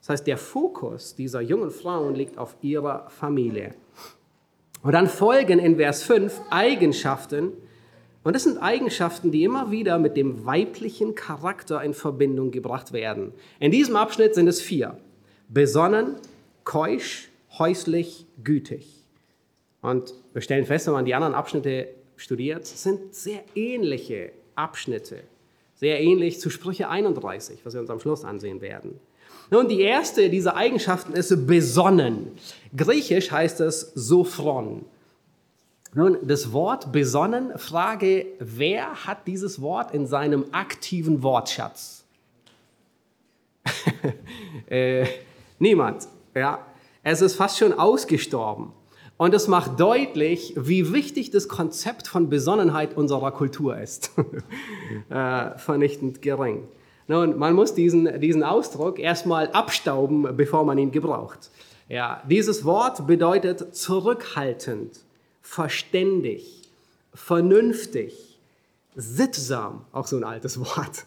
Das 0.00 0.10
heißt, 0.10 0.26
der 0.26 0.36
Fokus 0.36 1.14
dieser 1.14 1.40
jungen 1.40 1.70
Frauen 1.70 2.14
liegt 2.14 2.36
auf 2.36 2.56
ihrer 2.60 3.08
Familie. 3.08 3.74
Und 4.82 4.92
dann 4.92 5.08
folgen 5.08 5.58
in 5.58 5.76
Vers 5.76 6.02
5 6.02 6.42
Eigenschaften, 6.50 7.54
und 8.26 8.34
das 8.34 8.42
sind 8.42 8.58
Eigenschaften, 8.58 9.30
die 9.30 9.44
immer 9.44 9.70
wieder 9.70 10.00
mit 10.00 10.16
dem 10.16 10.44
weiblichen 10.44 11.14
Charakter 11.14 11.80
in 11.84 11.94
Verbindung 11.94 12.50
gebracht 12.50 12.92
werden. 12.92 13.32
In 13.60 13.70
diesem 13.70 13.94
Abschnitt 13.94 14.34
sind 14.34 14.48
es 14.48 14.60
vier. 14.60 14.98
Besonnen, 15.48 16.16
keusch, 16.64 17.28
häuslich, 17.56 18.26
gütig. 18.42 19.04
Und 19.80 20.12
wir 20.32 20.42
stellen 20.42 20.66
fest, 20.66 20.88
wenn 20.88 20.94
man 20.94 21.04
die 21.04 21.14
anderen 21.14 21.34
Abschnitte 21.34 21.86
studiert, 22.16 22.66
sind 22.66 23.14
sehr 23.14 23.44
ähnliche 23.54 24.32
Abschnitte. 24.56 25.20
Sehr 25.76 26.00
ähnlich 26.00 26.40
zu 26.40 26.50
Sprüche 26.50 26.88
31, 26.88 27.60
was 27.62 27.74
wir 27.74 27.80
uns 27.80 27.90
am 27.90 28.00
Schluss 28.00 28.24
ansehen 28.24 28.60
werden. 28.60 28.98
Nun, 29.52 29.68
die 29.68 29.82
erste 29.82 30.30
dieser 30.30 30.56
Eigenschaften 30.56 31.12
ist 31.12 31.46
besonnen. 31.46 32.32
Griechisch 32.76 33.30
heißt 33.30 33.60
es 33.60 33.92
sophron. 33.94 34.84
Nun, 35.96 36.18
das 36.20 36.52
Wort 36.52 36.92
besonnen, 36.92 37.56
Frage, 37.56 38.26
wer 38.38 39.06
hat 39.06 39.26
dieses 39.26 39.62
Wort 39.62 39.94
in 39.94 40.06
seinem 40.06 40.44
aktiven 40.52 41.22
Wortschatz? 41.22 42.04
äh, 44.66 45.06
niemand. 45.58 46.06
Ja, 46.34 46.58
es 47.02 47.22
ist 47.22 47.36
fast 47.36 47.56
schon 47.56 47.72
ausgestorben. 47.72 48.74
Und 49.16 49.32
es 49.32 49.48
macht 49.48 49.80
deutlich, 49.80 50.52
wie 50.58 50.92
wichtig 50.92 51.30
das 51.30 51.48
Konzept 51.48 52.08
von 52.08 52.28
Besonnenheit 52.28 52.94
unserer 52.94 53.32
Kultur 53.32 53.78
ist. 53.78 54.10
äh, 55.08 55.56
vernichtend 55.56 56.20
gering. 56.20 56.68
Nun, 57.08 57.38
man 57.38 57.54
muss 57.54 57.72
diesen, 57.72 58.20
diesen 58.20 58.42
Ausdruck 58.42 58.98
erstmal 58.98 59.48
abstauben, 59.52 60.36
bevor 60.36 60.66
man 60.66 60.76
ihn 60.76 60.92
gebraucht. 60.92 61.50
Ja, 61.88 62.22
dieses 62.28 62.66
Wort 62.66 63.06
bedeutet 63.06 63.74
zurückhaltend, 63.74 65.05
verständig, 65.46 66.62
vernünftig, 67.14 68.40
sittsam, 68.96 69.84
auch 69.92 70.06
so 70.06 70.16
ein 70.16 70.24
altes 70.24 70.58
Wort. 70.60 71.04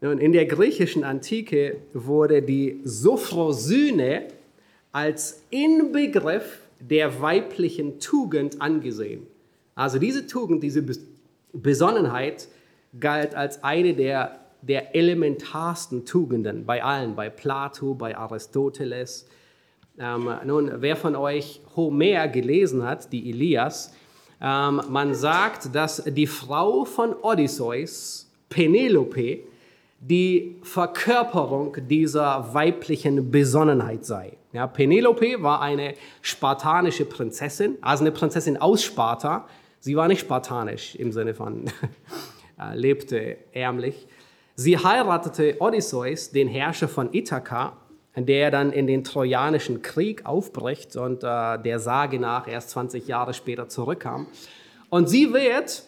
Nun, 0.00 0.18
in 0.18 0.32
der 0.32 0.46
griechischen 0.46 1.02
Antike 1.04 1.78
wurde 1.92 2.42
die 2.42 2.80
Sophrosyne 2.84 4.28
als 4.92 5.42
Inbegriff 5.50 6.60
der 6.78 7.20
weiblichen 7.20 7.98
Tugend 7.98 8.62
angesehen. 8.62 9.26
Also 9.74 9.98
diese 9.98 10.26
Tugend, 10.26 10.62
diese 10.62 10.84
Besonnenheit 11.52 12.48
galt 12.98 13.34
als 13.34 13.62
eine 13.62 13.94
der, 13.94 14.40
der 14.62 14.94
elementarsten 14.94 16.06
Tugenden 16.06 16.64
bei 16.64 16.82
allen, 16.82 17.14
bei 17.14 17.28
Plato, 17.28 17.94
bei 17.94 18.16
Aristoteles. 18.16 19.28
Ähm, 20.02 20.30
nun, 20.46 20.70
wer 20.76 20.96
von 20.96 21.14
euch 21.14 21.60
Homer 21.76 22.26
gelesen 22.28 22.82
hat, 22.86 23.12
die 23.12 23.28
Elias, 23.28 23.92
ähm, 24.40 24.80
man 24.88 25.14
sagt, 25.14 25.74
dass 25.74 26.02
die 26.04 26.26
Frau 26.26 26.86
von 26.86 27.14
Odysseus, 27.20 28.30
Penelope, 28.48 29.40
die 30.00 30.56
Verkörperung 30.62 31.76
dieser 31.86 32.54
weiblichen 32.54 33.30
Besonnenheit 33.30 34.06
sei. 34.06 34.38
Ja, 34.54 34.66
Penelope 34.66 35.42
war 35.42 35.60
eine 35.60 35.92
spartanische 36.22 37.04
Prinzessin, 37.04 37.76
also 37.82 38.02
eine 38.02 38.10
Prinzessin 38.10 38.56
aus 38.56 38.82
Sparta. 38.82 39.46
Sie 39.80 39.96
war 39.96 40.08
nicht 40.08 40.22
spartanisch 40.22 40.94
im 40.94 41.12
Sinne 41.12 41.34
von 41.34 41.64
äh, 42.58 42.74
lebte 42.74 43.36
ärmlich. 43.52 44.06
Sie 44.54 44.78
heiratete 44.78 45.56
Odysseus, 45.60 46.30
den 46.30 46.48
Herrscher 46.48 46.88
von 46.88 47.12
Ithaka, 47.12 47.76
der 48.16 48.50
dann 48.50 48.72
in 48.72 48.86
den 48.86 49.04
Trojanischen 49.04 49.82
Krieg 49.82 50.26
aufbricht 50.26 50.96
und 50.96 51.22
äh, 51.22 51.58
der 51.62 51.78
Sage 51.78 52.18
nach 52.18 52.48
erst 52.48 52.70
20 52.70 53.06
Jahre 53.06 53.34
später 53.34 53.68
zurückkam. 53.68 54.26
Und 54.88 55.08
sie 55.08 55.32
wird 55.32 55.84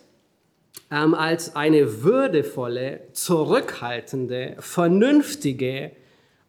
ähm, 0.90 1.14
als 1.14 1.56
eine 1.56 2.02
würdevolle, 2.02 3.00
zurückhaltende, 3.12 4.56
vernünftige 4.58 5.92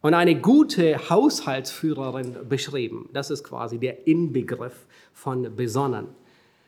und 0.02 0.14
eine 0.14 0.40
gute 0.40 1.10
Haushaltsführerin 1.10 2.36
beschrieben. 2.48 3.10
Das 3.14 3.32
ist 3.32 3.44
quasi 3.44 3.80
der 3.80 4.06
Inbegriff 4.06 4.86
von 5.14 5.56
besonnen. 5.56 6.08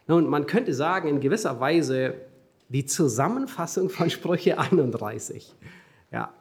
Nun, 0.08 0.28
man 0.28 0.46
könnte 0.46 0.74
sagen, 0.74 1.10
in 1.10 1.20
gewisser 1.20 1.60
Weise 1.60 2.16
die 2.70 2.86
Zusammenfassung 2.86 3.90
von 3.90 4.10
Sprüche 4.10 4.58
31. 4.58 5.54
Ja. 6.12 6.34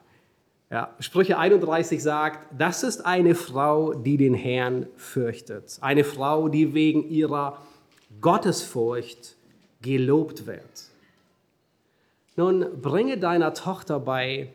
Ja, 0.71 0.95
Sprüche 0.99 1.37
31 1.37 2.01
sagt, 2.01 2.39
das 2.57 2.83
ist 2.83 3.05
eine 3.05 3.35
Frau, 3.35 3.93
die 3.93 4.17
den 4.17 4.33
Herrn 4.33 4.87
fürchtet. 4.97 5.77
Eine 5.81 6.03
Frau, 6.03 6.49
die 6.49 6.73
wegen 6.73 7.07
ihrer 7.09 7.61
Gottesfurcht 8.19 9.35
gelobt 9.81 10.47
wird. 10.47 10.63
Nun, 12.35 12.65
bringe 12.81 13.17
deiner 13.17 13.53
Tochter 13.53 13.99
bei, 13.99 14.49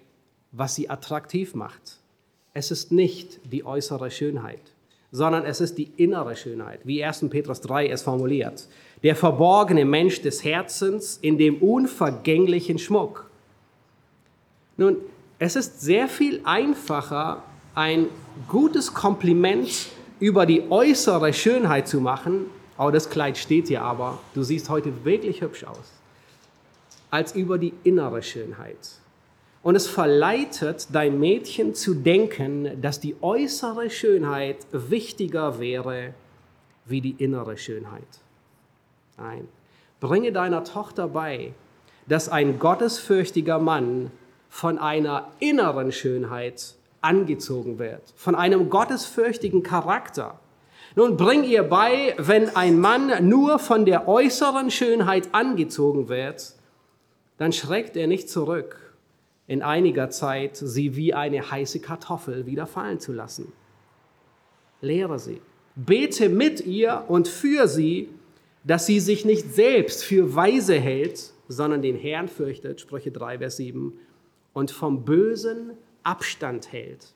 was 0.52 0.74
sie 0.74 0.90
attraktiv 0.90 1.54
macht. 1.54 1.98
Es 2.52 2.72
ist 2.72 2.90
nicht 2.90 3.40
die 3.50 3.64
äußere 3.64 4.10
Schönheit, 4.10 4.60
sondern 5.12 5.44
es 5.44 5.60
ist 5.60 5.78
die 5.78 5.90
innere 5.96 6.34
Schönheit, 6.34 6.80
wie 6.84 7.04
1. 7.04 7.30
Petrus 7.30 7.60
3 7.60 7.88
es 7.88 8.02
formuliert. 8.02 8.66
Der 9.04 9.14
verborgene 9.14 9.84
Mensch 9.84 10.20
des 10.20 10.42
Herzens 10.42 11.18
in 11.22 11.38
dem 11.38 11.62
unvergänglichen 11.62 12.78
Schmuck. 12.78 13.30
Nun, 14.76 14.96
es 15.40 15.56
ist 15.56 15.80
sehr 15.80 16.06
viel 16.06 16.42
einfacher, 16.44 17.42
ein 17.74 18.06
gutes 18.46 18.92
Kompliment 18.92 19.86
über 20.20 20.44
die 20.44 20.70
äußere 20.70 21.32
Schönheit 21.32 21.88
zu 21.88 22.00
machen. 22.00 22.44
Oh, 22.78 22.90
das 22.90 23.08
Kleid 23.08 23.38
steht 23.38 23.68
hier 23.68 23.82
aber. 23.82 24.18
Du 24.34 24.42
siehst 24.42 24.68
heute 24.68 25.04
wirklich 25.04 25.40
hübsch 25.40 25.64
aus 25.64 25.94
als 27.10 27.34
über 27.34 27.58
die 27.58 27.72
innere 27.84 28.22
Schönheit. 28.22 29.00
Und 29.62 29.74
es 29.74 29.86
verleitet 29.88 30.88
dein 30.92 31.18
Mädchen 31.18 31.74
zu 31.74 31.94
denken, 31.94 32.80
dass 32.80 33.00
die 33.00 33.16
äußere 33.20 33.90
Schönheit 33.90 34.58
wichtiger 34.72 35.58
wäre 35.58 36.14
wie 36.84 37.00
die 37.00 37.16
innere 37.18 37.56
Schönheit. 37.56 38.20
Nein, 39.18 39.48
bringe 40.00 40.32
deiner 40.32 40.64
Tochter 40.64 41.08
bei, 41.08 41.54
dass 42.06 42.28
ein 42.28 42.58
gottesfürchtiger 42.58 43.58
Mann 43.58 44.10
von 44.50 44.78
einer 44.78 45.30
inneren 45.38 45.92
Schönheit 45.92 46.74
angezogen 47.00 47.78
wird, 47.78 48.02
von 48.16 48.34
einem 48.34 48.68
gottesfürchtigen 48.68 49.62
Charakter. 49.62 50.38
Nun 50.96 51.16
bring 51.16 51.44
ihr 51.44 51.62
bei, 51.62 52.14
wenn 52.18 52.54
ein 52.56 52.78
Mann 52.78 53.28
nur 53.28 53.58
von 53.58 53.86
der 53.86 54.08
äußeren 54.08 54.70
Schönheit 54.70 55.28
angezogen 55.32 56.08
wird, 56.08 56.54
dann 57.38 57.52
schreckt 57.52 57.96
er 57.96 58.08
nicht 58.08 58.28
zurück, 58.28 58.94
in 59.46 59.62
einiger 59.62 60.10
Zeit 60.10 60.56
sie 60.56 60.96
wie 60.96 61.14
eine 61.14 61.50
heiße 61.50 61.80
Kartoffel 61.80 62.44
wieder 62.44 62.66
fallen 62.66 63.00
zu 63.00 63.12
lassen. 63.12 63.52
Lehre 64.80 65.18
sie. 65.18 65.40
Bete 65.76 66.28
mit 66.28 66.66
ihr 66.66 67.04
und 67.08 67.28
für 67.28 67.68
sie, 67.68 68.08
dass 68.64 68.84
sie 68.86 69.00
sich 69.00 69.24
nicht 69.24 69.54
selbst 69.54 70.04
für 70.04 70.34
weise 70.34 70.74
hält, 70.74 71.32
sondern 71.48 71.82
den 71.82 71.96
Herrn 71.96 72.28
fürchtet, 72.28 72.80
Sprüche 72.80 73.10
3, 73.10 73.38
Vers 73.38 73.56
7, 73.56 73.92
und 74.52 74.70
vom 74.70 75.04
Bösen 75.04 75.72
Abstand 76.02 76.72
hält. 76.72 77.12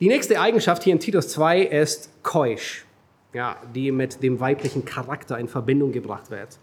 Die 0.00 0.08
nächste 0.08 0.40
Eigenschaft 0.40 0.84
hier 0.84 0.92
in 0.92 1.00
Titus 1.00 1.28
2 1.28 1.62
ist 1.62 2.22
keusch, 2.22 2.86
ja, 3.32 3.56
die 3.74 3.90
mit 3.90 4.22
dem 4.22 4.40
weiblichen 4.40 4.84
Charakter 4.84 5.38
in 5.38 5.48
Verbindung 5.48 5.92
gebracht 5.92 6.30
wird. 6.30 6.58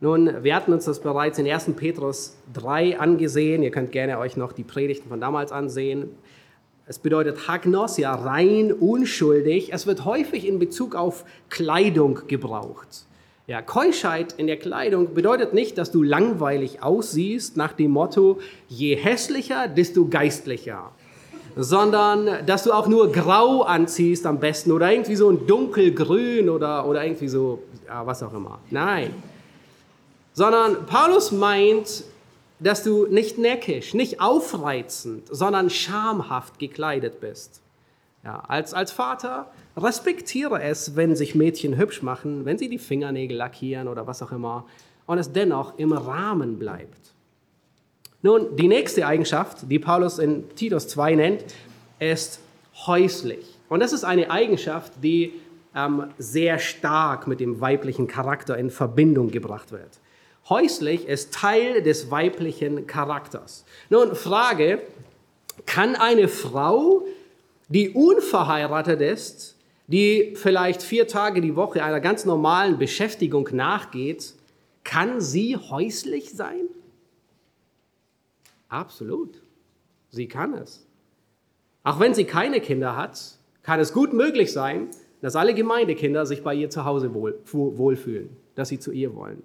Nun, 0.00 0.44
wir 0.44 0.54
hatten 0.54 0.72
uns 0.72 0.84
das 0.84 1.00
bereits 1.00 1.38
in 1.38 1.50
1. 1.50 1.72
Petrus 1.74 2.36
3 2.54 3.00
angesehen. 3.00 3.62
Ihr 3.62 3.72
könnt 3.72 3.90
gerne 3.90 4.18
euch 4.18 4.36
noch 4.36 4.52
die 4.52 4.62
Predigten 4.62 5.08
von 5.08 5.20
damals 5.20 5.50
ansehen. 5.50 6.10
Es 6.86 6.98
bedeutet 6.98 7.48
Hagnosia, 7.48 8.14
rein, 8.14 8.72
unschuldig. 8.72 9.72
Es 9.72 9.86
wird 9.86 10.04
häufig 10.04 10.46
in 10.46 10.58
Bezug 10.58 10.94
auf 10.94 11.24
Kleidung 11.50 12.20
gebraucht. 12.28 13.07
Ja, 13.48 13.62
Keuschheit 13.62 14.34
in 14.36 14.46
der 14.46 14.58
Kleidung 14.58 15.14
bedeutet 15.14 15.54
nicht, 15.54 15.78
dass 15.78 15.90
du 15.90 16.02
langweilig 16.02 16.82
aussiehst 16.82 17.56
nach 17.56 17.72
dem 17.72 17.92
Motto, 17.92 18.40
je 18.68 18.94
hässlicher, 18.94 19.68
desto 19.68 20.06
geistlicher. 20.06 20.92
Sondern, 21.56 22.44
dass 22.44 22.64
du 22.64 22.72
auch 22.72 22.88
nur 22.88 23.10
grau 23.10 23.62
anziehst 23.62 24.26
am 24.26 24.38
besten 24.38 24.70
oder 24.70 24.92
irgendwie 24.92 25.16
so 25.16 25.30
ein 25.30 25.46
dunkelgrün 25.46 26.50
oder, 26.50 26.86
oder 26.86 27.02
irgendwie 27.02 27.28
so, 27.28 27.62
ja, 27.86 28.06
was 28.06 28.22
auch 28.22 28.34
immer. 28.34 28.58
Nein, 28.70 29.14
sondern 30.34 30.84
Paulus 30.84 31.32
meint, 31.32 32.04
dass 32.60 32.84
du 32.84 33.06
nicht 33.06 33.38
neckisch, 33.38 33.94
nicht 33.94 34.20
aufreizend, 34.20 35.26
sondern 35.30 35.70
schamhaft 35.70 36.58
gekleidet 36.58 37.18
bist. 37.18 37.62
Ja, 38.24 38.42
als, 38.46 38.74
als 38.74 38.92
Vater 38.92 39.50
respektiere 39.82 40.62
es, 40.62 40.96
wenn 40.96 41.16
sich 41.16 41.34
Mädchen 41.34 41.76
hübsch 41.76 42.02
machen, 42.02 42.44
wenn 42.44 42.58
sie 42.58 42.68
die 42.68 42.78
Fingernägel 42.78 43.36
lackieren 43.36 43.88
oder 43.88 44.06
was 44.06 44.22
auch 44.22 44.32
immer 44.32 44.66
und 45.06 45.18
es 45.18 45.32
dennoch 45.32 45.78
im 45.78 45.92
Rahmen 45.92 46.58
bleibt. 46.58 47.14
Nun, 48.20 48.56
die 48.56 48.68
nächste 48.68 49.06
Eigenschaft, 49.06 49.70
die 49.70 49.78
Paulus 49.78 50.18
in 50.18 50.48
Titus 50.56 50.88
2 50.88 51.14
nennt, 51.14 51.44
ist 51.98 52.40
häuslich. 52.86 53.58
Und 53.68 53.80
das 53.80 53.92
ist 53.92 54.04
eine 54.04 54.30
Eigenschaft, 54.30 54.92
die 55.02 55.32
ähm, 55.74 56.08
sehr 56.18 56.58
stark 56.58 57.26
mit 57.26 57.40
dem 57.40 57.60
weiblichen 57.60 58.08
Charakter 58.08 58.56
in 58.58 58.70
Verbindung 58.70 59.30
gebracht 59.30 59.70
wird. 59.70 60.00
Häuslich 60.48 61.06
ist 61.06 61.34
Teil 61.34 61.82
des 61.82 62.10
weiblichen 62.10 62.86
Charakters. 62.86 63.64
Nun, 63.90 64.14
Frage, 64.14 64.82
kann 65.66 65.94
eine 65.94 66.28
Frau, 66.28 67.04
die 67.68 67.90
unverheiratet 67.90 69.00
ist, 69.00 69.57
die 69.88 70.34
vielleicht 70.36 70.82
vier 70.82 71.08
Tage 71.08 71.40
die 71.40 71.56
Woche 71.56 71.82
einer 71.82 72.00
ganz 72.00 72.24
normalen 72.24 72.78
Beschäftigung 72.78 73.48
nachgeht, 73.52 74.34
kann 74.84 75.20
sie 75.20 75.56
häuslich 75.56 76.30
sein? 76.30 76.68
Absolut. 78.68 79.42
Sie 80.10 80.28
kann 80.28 80.54
es. 80.54 80.86
Auch 81.82 82.00
wenn 82.00 82.14
sie 82.14 82.24
keine 82.24 82.60
Kinder 82.60 82.96
hat, 82.96 83.38
kann 83.62 83.80
es 83.80 83.92
gut 83.92 84.12
möglich 84.12 84.52
sein, 84.52 84.88
dass 85.22 85.36
alle 85.36 85.54
Gemeindekinder 85.54 86.26
sich 86.26 86.42
bei 86.42 86.54
ihr 86.54 86.70
zu 86.70 86.84
Hause 86.84 87.14
wohl, 87.14 87.38
wohlfühlen, 87.50 88.36
dass 88.54 88.68
sie 88.68 88.78
zu 88.78 88.92
ihr 88.92 89.14
wollen. 89.14 89.42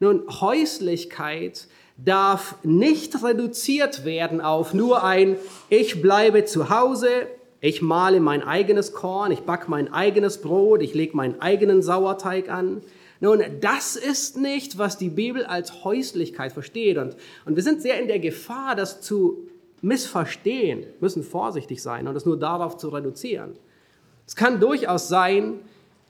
Nun, 0.00 0.24
Häuslichkeit 0.28 1.66
darf 1.96 2.56
nicht 2.62 3.22
reduziert 3.22 4.04
werden 4.04 4.40
auf 4.40 4.74
nur 4.74 5.04
ein 5.04 5.36
Ich 5.68 6.02
bleibe 6.02 6.44
zu 6.44 6.70
Hause, 6.70 7.26
Ich 7.64 7.80
male 7.80 8.18
mein 8.18 8.42
eigenes 8.42 8.92
Korn, 8.92 9.30
ich 9.30 9.42
backe 9.42 9.70
mein 9.70 9.92
eigenes 9.92 10.38
Brot, 10.38 10.82
ich 10.82 10.94
lege 10.94 11.16
meinen 11.16 11.40
eigenen 11.40 11.80
Sauerteig 11.80 12.50
an. 12.50 12.82
Nun, 13.20 13.40
das 13.60 13.94
ist 13.94 14.36
nicht, 14.36 14.78
was 14.78 14.98
die 14.98 15.10
Bibel 15.10 15.44
als 15.44 15.84
Häuslichkeit 15.84 16.50
versteht. 16.50 16.98
Und, 16.98 17.14
und 17.44 17.54
wir 17.54 17.62
sind 17.62 17.80
sehr 17.80 18.00
in 18.00 18.08
der 18.08 18.18
Gefahr, 18.18 18.74
das 18.74 19.00
zu 19.00 19.46
missverstehen, 19.80 20.86
müssen 20.98 21.22
vorsichtig 21.22 21.80
sein 21.80 22.08
und 22.08 22.16
es 22.16 22.26
nur 22.26 22.36
darauf 22.36 22.78
zu 22.78 22.88
reduzieren. 22.88 23.52
Es 24.26 24.34
kann 24.34 24.58
durchaus 24.58 25.06
sein, 25.06 25.60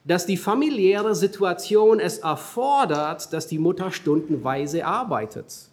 dass 0.07 0.25
die 0.25 0.39
familiäre 0.39 1.15
Situation 1.15 2.01
es 2.01 2.21
erfordert, 2.21 3.31
dass 3.35 3.47
die 3.47 3.59
Mutter 3.59 3.93
stundenweise 3.93 4.87
arbeitet. 4.87 5.69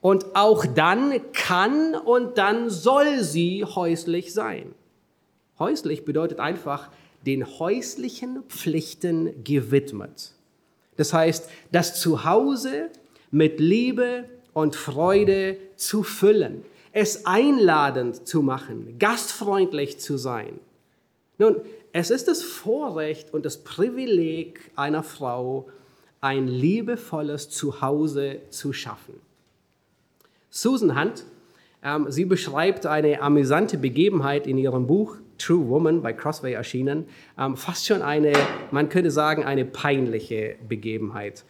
Und 0.00 0.34
auch 0.34 0.66
dann 0.66 1.20
kann 1.32 1.94
und 1.94 2.36
dann 2.36 2.68
soll 2.68 3.20
sie 3.20 3.64
häuslich 3.64 4.34
sein. 4.34 4.74
Häuslich 5.58 6.04
bedeutet 6.04 6.40
einfach 6.40 6.90
den 7.26 7.58
häuslichen 7.58 8.42
Pflichten 8.48 9.44
gewidmet. 9.44 10.32
Das 10.96 11.12
heißt, 11.12 11.48
das 11.72 12.00
Zuhause 12.00 12.90
mit 13.30 13.60
Liebe 13.60 14.24
und 14.52 14.76
Freude 14.76 15.56
zu 15.76 16.02
füllen, 16.02 16.64
es 16.92 17.26
einladend 17.26 18.26
zu 18.26 18.42
machen, 18.42 18.96
gastfreundlich 18.98 19.98
zu 19.98 20.16
sein. 20.16 20.60
Nun, 21.38 21.56
es 21.92 22.10
ist 22.10 22.28
das 22.28 22.42
Vorrecht 22.42 23.34
und 23.34 23.44
das 23.44 23.58
Privileg 23.64 24.70
einer 24.76 25.02
Frau, 25.02 25.68
ein 26.20 26.46
liebevolles 26.46 27.50
Zuhause 27.50 28.40
zu 28.50 28.72
schaffen. 28.72 29.14
Susan 30.48 30.98
Hunt, 30.98 31.24
ähm, 31.82 32.10
sie 32.10 32.24
beschreibt 32.24 32.86
eine 32.86 33.20
amüsante 33.20 33.76
Begebenheit 33.76 34.46
in 34.46 34.56
ihrem 34.56 34.86
Buch 34.86 35.16
True 35.38 35.68
Woman 35.68 36.02
bei 36.02 36.12
Crossway 36.12 36.52
erschienen, 36.52 37.06
ähm, 37.38 37.56
fast 37.56 37.86
schon 37.86 38.02
eine, 38.02 38.32
man 38.70 38.88
könnte 38.88 39.10
sagen, 39.10 39.44
eine 39.44 39.64
peinliche 39.64 40.56
Begebenheit. 40.68 41.44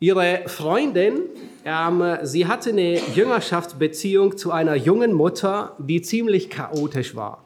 Ihre 0.00 0.42
Freundin, 0.46 1.20
ähm, 1.64 2.02
sie 2.22 2.46
hatte 2.46 2.70
eine 2.70 2.98
Jüngerschaftsbeziehung 3.14 4.36
zu 4.36 4.50
einer 4.50 4.74
jungen 4.74 5.12
Mutter, 5.12 5.76
die 5.78 6.02
ziemlich 6.02 6.50
chaotisch 6.50 7.14
war. 7.14 7.44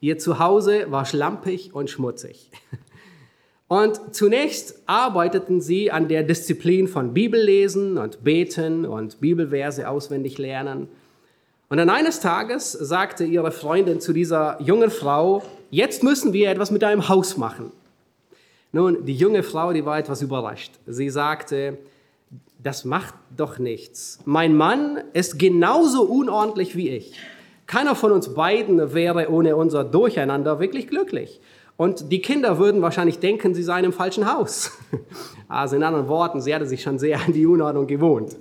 Ihr 0.00 0.18
Zuhause 0.18 0.90
war 0.90 1.04
schlampig 1.06 1.74
und 1.74 1.90
schmutzig. 1.90 2.50
Und 3.66 4.14
zunächst 4.14 4.82
arbeiteten 4.86 5.60
sie 5.60 5.90
an 5.90 6.06
der 6.06 6.22
Disziplin 6.22 6.86
von 6.86 7.14
Bibellesen 7.14 7.96
und 7.96 8.22
Beten 8.22 8.84
und 8.84 9.20
Bibelverse 9.20 9.88
auswendig 9.88 10.36
lernen. 10.38 10.88
Und 11.74 11.78
dann 11.78 11.90
eines 11.90 12.20
Tages 12.20 12.70
sagte 12.70 13.24
ihre 13.24 13.50
Freundin 13.50 13.98
zu 13.98 14.12
dieser 14.12 14.62
jungen 14.62 14.92
Frau, 14.92 15.42
jetzt 15.72 16.04
müssen 16.04 16.32
wir 16.32 16.48
etwas 16.48 16.70
mit 16.70 16.82
deinem 16.82 17.08
Haus 17.08 17.36
machen. 17.36 17.72
Nun, 18.70 19.04
die 19.04 19.16
junge 19.16 19.42
Frau, 19.42 19.72
die 19.72 19.84
war 19.84 19.98
etwas 19.98 20.22
überrascht. 20.22 20.70
Sie 20.86 21.10
sagte, 21.10 21.78
das 22.62 22.84
macht 22.84 23.14
doch 23.36 23.58
nichts. 23.58 24.20
Mein 24.24 24.54
Mann 24.54 25.02
ist 25.14 25.36
genauso 25.36 26.04
unordentlich 26.04 26.76
wie 26.76 26.90
ich. 26.90 27.14
Keiner 27.66 27.96
von 27.96 28.12
uns 28.12 28.32
beiden 28.34 28.94
wäre 28.94 29.28
ohne 29.28 29.56
unser 29.56 29.82
Durcheinander 29.82 30.60
wirklich 30.60 30.86
glücklich. 30.86 31.40
Und 31.76 32.12
die 32.12 32.22
Kinder 32.22 32.60
würden 32.60 32.82
wahrscheinlich 32.82 33.18
denken, 33.18 33.52
sie 33.52 33.64
seien 33.64 33.84
im 33.84 33.92
falschen 33.92 34.32
Haus. 34.32 34.70
Also 35.48 35.74
in 35.74 35.82
anderen 35.82 36.06
Worten, 36.06 36.40
sie 36.40 36.54
hatte 36.54 36.66
sich 36.66 36.82
schon 36.82 37.00
sehr 37.00 37.20
an 37.20 37.32
die 37.32 37.46
Unordnung 37.46 37.88
gewohnt. 37.88 38.36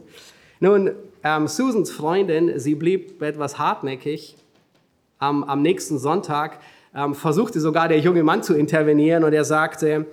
Nun, 0.59 0.91
ähm, 1.23 1.47
Susans 1.47 1.91
Freundin, 1.91 2.59
sie 2.59 2.75
blieb 2.75 3.21
etwas 3.21 3.57
hartnäckig. 3.57 4.35
Am, 5.19 5.43
am 5.43 5.61
nächsten 5.61 5.97
Sonntag 5.97 6.59
ähm, 6.93 7.15
versuchte 7.15 7.59
sogar 7.59 7.87
der 7.87 7.99
junge 7.99 8.23
Mann 8.23 8.43
zu 8.43 8.53
intervenieren 8.53 9.23
und 9.23 9.33
er 9.33 9.45
sagte, 9.45 10.05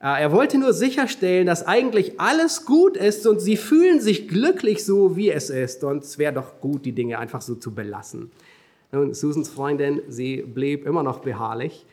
äh, 0.00 0.22
er 0.22 0.32
wollte 0.32 0.58
nur 0.58 0.72
sicherstellen, 0.72 1.46
dass 1.46 1.66
eigentlich 1.66 2.18
alles 2.18 2.64
gut 2.64 2.96
ist 2.96 3.26
und 3.26 3.40
sie 3.40 3.56
fühlen 3.56 4.00
sich 4.00 4.28
glücklich 4.28 4.84
so, 4.84 5.16
wie 5.16 5.30
es 5.30 5.50
ist. 5.50 5.84
Und 5.84 6.04
es 6.04 6.18
wäre 6.18 6.32
doch 6.32 6.60
gut, 6.60 6.84
die 6.84 6.92
Dinge 6.92 7.18
einfach 7.18 7.42
so 7.42 7.54
zu 7.54 7.74
belassen. 7.74 8.30
Nun, 8.92 9.12
Susans 9.12 9.48
Freundin, 9.48 10.02
sie 10.08 10.42
blieb 10.42 10.86
immer 10.86 11.02
noch 11.02 11.18
beharrlich 11.18 11.84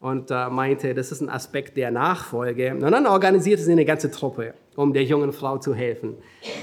und 0.00 0.30
äh, 0.30 0.48
meinte, 0.48 0.94
das 0.94 1.10
ist 1.10 1.20
ein 1.20 1.28
Aspekt 1.28 1.76
der 1.76 1.90
Nachfolge. 1.90 2.72
Und 2.72 2.80
dann 2.80 3.06
organisierte 3.06 3.62
sie 3.62 3.72
eine 3.72 3.84
ganze 3.84 4.10
Truppe, 4.10 4.54
um 4.76 4.92
der 4.92 5.04
jungen 5.04 5.32
Frau 5.32 5.58
zu 5.58 5.74
helfen. 5.74 6.14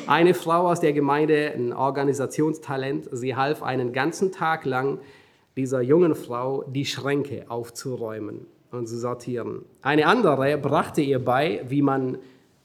Eine 0.08 0.34
Frau 0.34 0.68
aus 0.68 0.80
der 0.80 0.94
Gemeinde, 0.94 1.52
ein 1.54 1.74
Organisationstalent, 1.74 3.10
sie 3.12 3.36
half 3.36 3.62
einen 3.62 3.92
ganzen 3.92 4.32
Tag 4.32 4.66
lang 4.66 5.00
dieser 5.58 5.82
jungen 5.82 6.16
Frau 6.16 6.64
die 6.64 6.86
Schränke 6.86 7.46
aufzuräumen 7.50 8.48
und 8.72 8.88
zu 8.88 8.98
sortieren. 8.98 9.66
Eine 9.82 10.08
andere 10.08 10.58
brachte 10.58 11.02
ihr 11.02 11.24
bei, 11.24 11.62
wie 11.68 11.82
man 11.82 12.18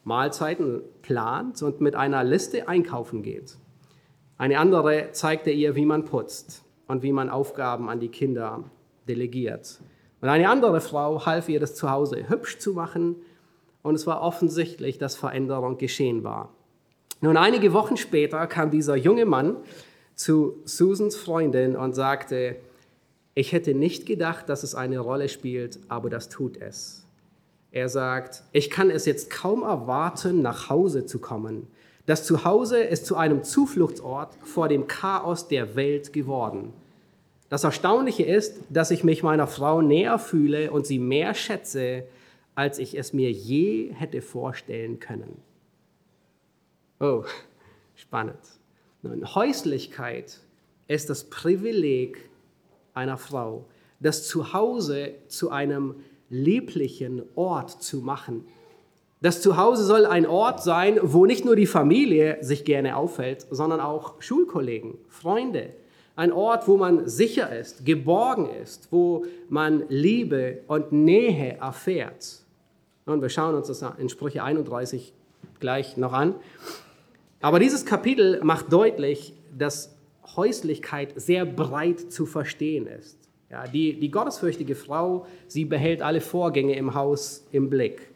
Mahlzeiten 0.04 0.82
plant 1.02 1.62
und 1.62 1.80
mit 1.80 1.94
einer 1.94 2.24
Liste 2.24 2.68
einkaufen 2.68 3.22
geht. 3.22 3.56
Eine 4.38 4.58
andere 4.58 5.10
zeigte 5.12 5.50
ihr, 5.50 5.76
wie 5.76 5.84
man 5.84 6.04
putzt 6.04 6.64
und 6.86 7.02
wie 7.02 7.12
man 7.12 7.28
Aufgaben 7.28 7.88
an 7.88 8.00
die 8.00 8.08
Kinder 8.08 8.64
delegiert. 9.06 9.80
Und 10.20 10.28
eine 10.28 10.48
andere 10.48 10.80
Frau 10.80 11.24
half 11.26 11.48
ihr, 11.48 11.60
das 11.60 11.74
Zuhause 11.74 12.28
hübsch 12.28 12.58
zu 12.58 12.72
machen. 12.72 13.16
Und 13.82 13.94
es 13.94 14.06
war 14.06 14.20
offensichtlich, 14.20 14.98
dass 14.98 15.16
Veränderung 15.16 15.78
geschehen 15.78 16.24
war. 16.24 16.50
Nun, 17.22 17.36
einige 17.36 17.72
Wochen 17.72 17.96
später 17.96 18.46
kam 18.46 18.70
dieser 18.70 18.96
junge 18.96 19.26
Mann 19.26 19.56
zu 20.14 20.60
Susans 20.64 21.16
Freundin 21.16 21.76
und 21.76 21.94
sagte, 21.94 22.56
ich 23.34 23.52
hätte 23.52 23.74
nicht 23.74 24.06
gedacht, 24.06 24.48
dass 24.48 24.62
es 24.62 24.74
eine 24.74 24.98
Rolle 24.98 25.28
spielt, 25.28 25.78
aber 25.88 26.10
das 26.10 26.28
tut 26.28 26.56
es. 26.56 27.06
Er 27.72 27.88
sagt, 27.88 28.42
ich 28.52 28.68
kann 28.68 28.90
es 28.90 29.06
jetzt 29.06 29.30
kaum 29.30 29.62
erwarten, 29.62 30.42
nach 30.42 30.68
Hause 30.68 31.06
zu 31.06 31.20
kommen. 31.20 31.68
Das 32.06 32.24
Zuhause 32.24 32.80
ist 32.80 33.06
zu 33.06 33.16
einem 33.16 33.44
Zufluchtsort 33.44 34.34
vor 34.42 34.68
dem 34.68 34.88
Chaos 34.88 35.46
der 35.46 35.76
Welt 35.76 36.12
geworden. 36.12 36.72
Das 37.50 37.64
Erstaunliche 37.64 38.22
ist, 38.22 38.60
dass 38.70 38.92
ich 38.92 39.02
mich 39.02 39.24
meiner 39.24 39.48
Frau 39.48 39.82
näher 39.82 40.20
fühle 40.20 40.70
und 40.70 40.86
sie 40.86 41.00
mehr 41.00 41.34
schätze, 41.34 42.04
als 42.54 42.78
ich 42.78 42.96
es 42.96 43.12
mir 43.12 43.32
je 43.32 43.92
hätte 43.92 44.22
vorstellen 44.22 45.00
können. 45.00 45.36
Oh, 47.00 47.24
spannend. 47.96 48.38
Nun, 49.02 49.34
Häuslichkeit 49.34 50.38
ist 50.86 51.10
das 51.10 51.24
Privileg 51.24 52.30
einer 52.94 53.18
Frau, 53.18 53.64
das 53.98 54.28
Zuhause 54.28 55.14
zu 55.26 55.50
einem 55.50 55.96
lieblichen 56.28 57.22
Ort 57.34 57.82
zu 57.82 57.98
machen. 57.98 58.46
Das 59.22 59.42
Zuhause 59.42 59.84
soll 59.84 60.06
ein 60.06 60.24
Ort 60.24 60.62
sein, 60.62 61.00
wo 61.02 61.26
nicht 61.26 61.44
nur 61.44 61.56
die 61.56 61.66
Familie 61.66 62.38
sich 62.42 62.64
gerne 62.64 62.96
aufhält, 62.96 63.44
sondern 63.50 63.80
auch 63.80 64.22
Schulkollegen, 64.22 64.98
Freunde, 65.08 65.74
ein 66.20 66.32
Ort, 66.32 66.68
wo 66.68 66.76
man 66.76 67.08
sicher 67.08 67.50
ist, 67.58 67.86
geborgen 67.86 68.50
ist, 68.62 68.88
wo 68.90 69.24
man 69.48 69.84
Liebe 69.88 70.58
und 70.66 70.92
Nähe 70.92 71.56
erfährt. 71.56 72.40
Und 73.06 73.22
wir 73.22 73.30
schauen 73.30 73.54
uns 73.54 73.68
das 73.68 73.82
in 73.96 74.10
Sprüche 74.10 74.44
31 74.44 75.14
gleich 75.60 75.96
noch 75.96 76.12
an. 76.12 76.34
Aber 77.40 77.58
dieses 77.58 77.86
Kapitel 77.86 78.38
macht 78.44 78.70
deutlich, 78.70 79.32
dass 79.56 79.96
Häuslichkeit 80.36 81.14
sehr 81.16 81.46
breit 81.46 82.12
zu 82.12 82.26
verstehen 82.26 82.86
ist. 82.86 83.16
Ja, 83.48 83.66
die, 83.66 83.98
die 83.98 84.10
gottesfürchtige 84.10 84.74
Frau, 84.74 85.26
sie 85.46 85.64
behält 85.64 86.02
alle 86.02 86.20
Vorgänge 86.20 86.76
im 86.76 86.92
Haus 86.92 87.46
im 87.50 87.70
Blick. 87.70 88.10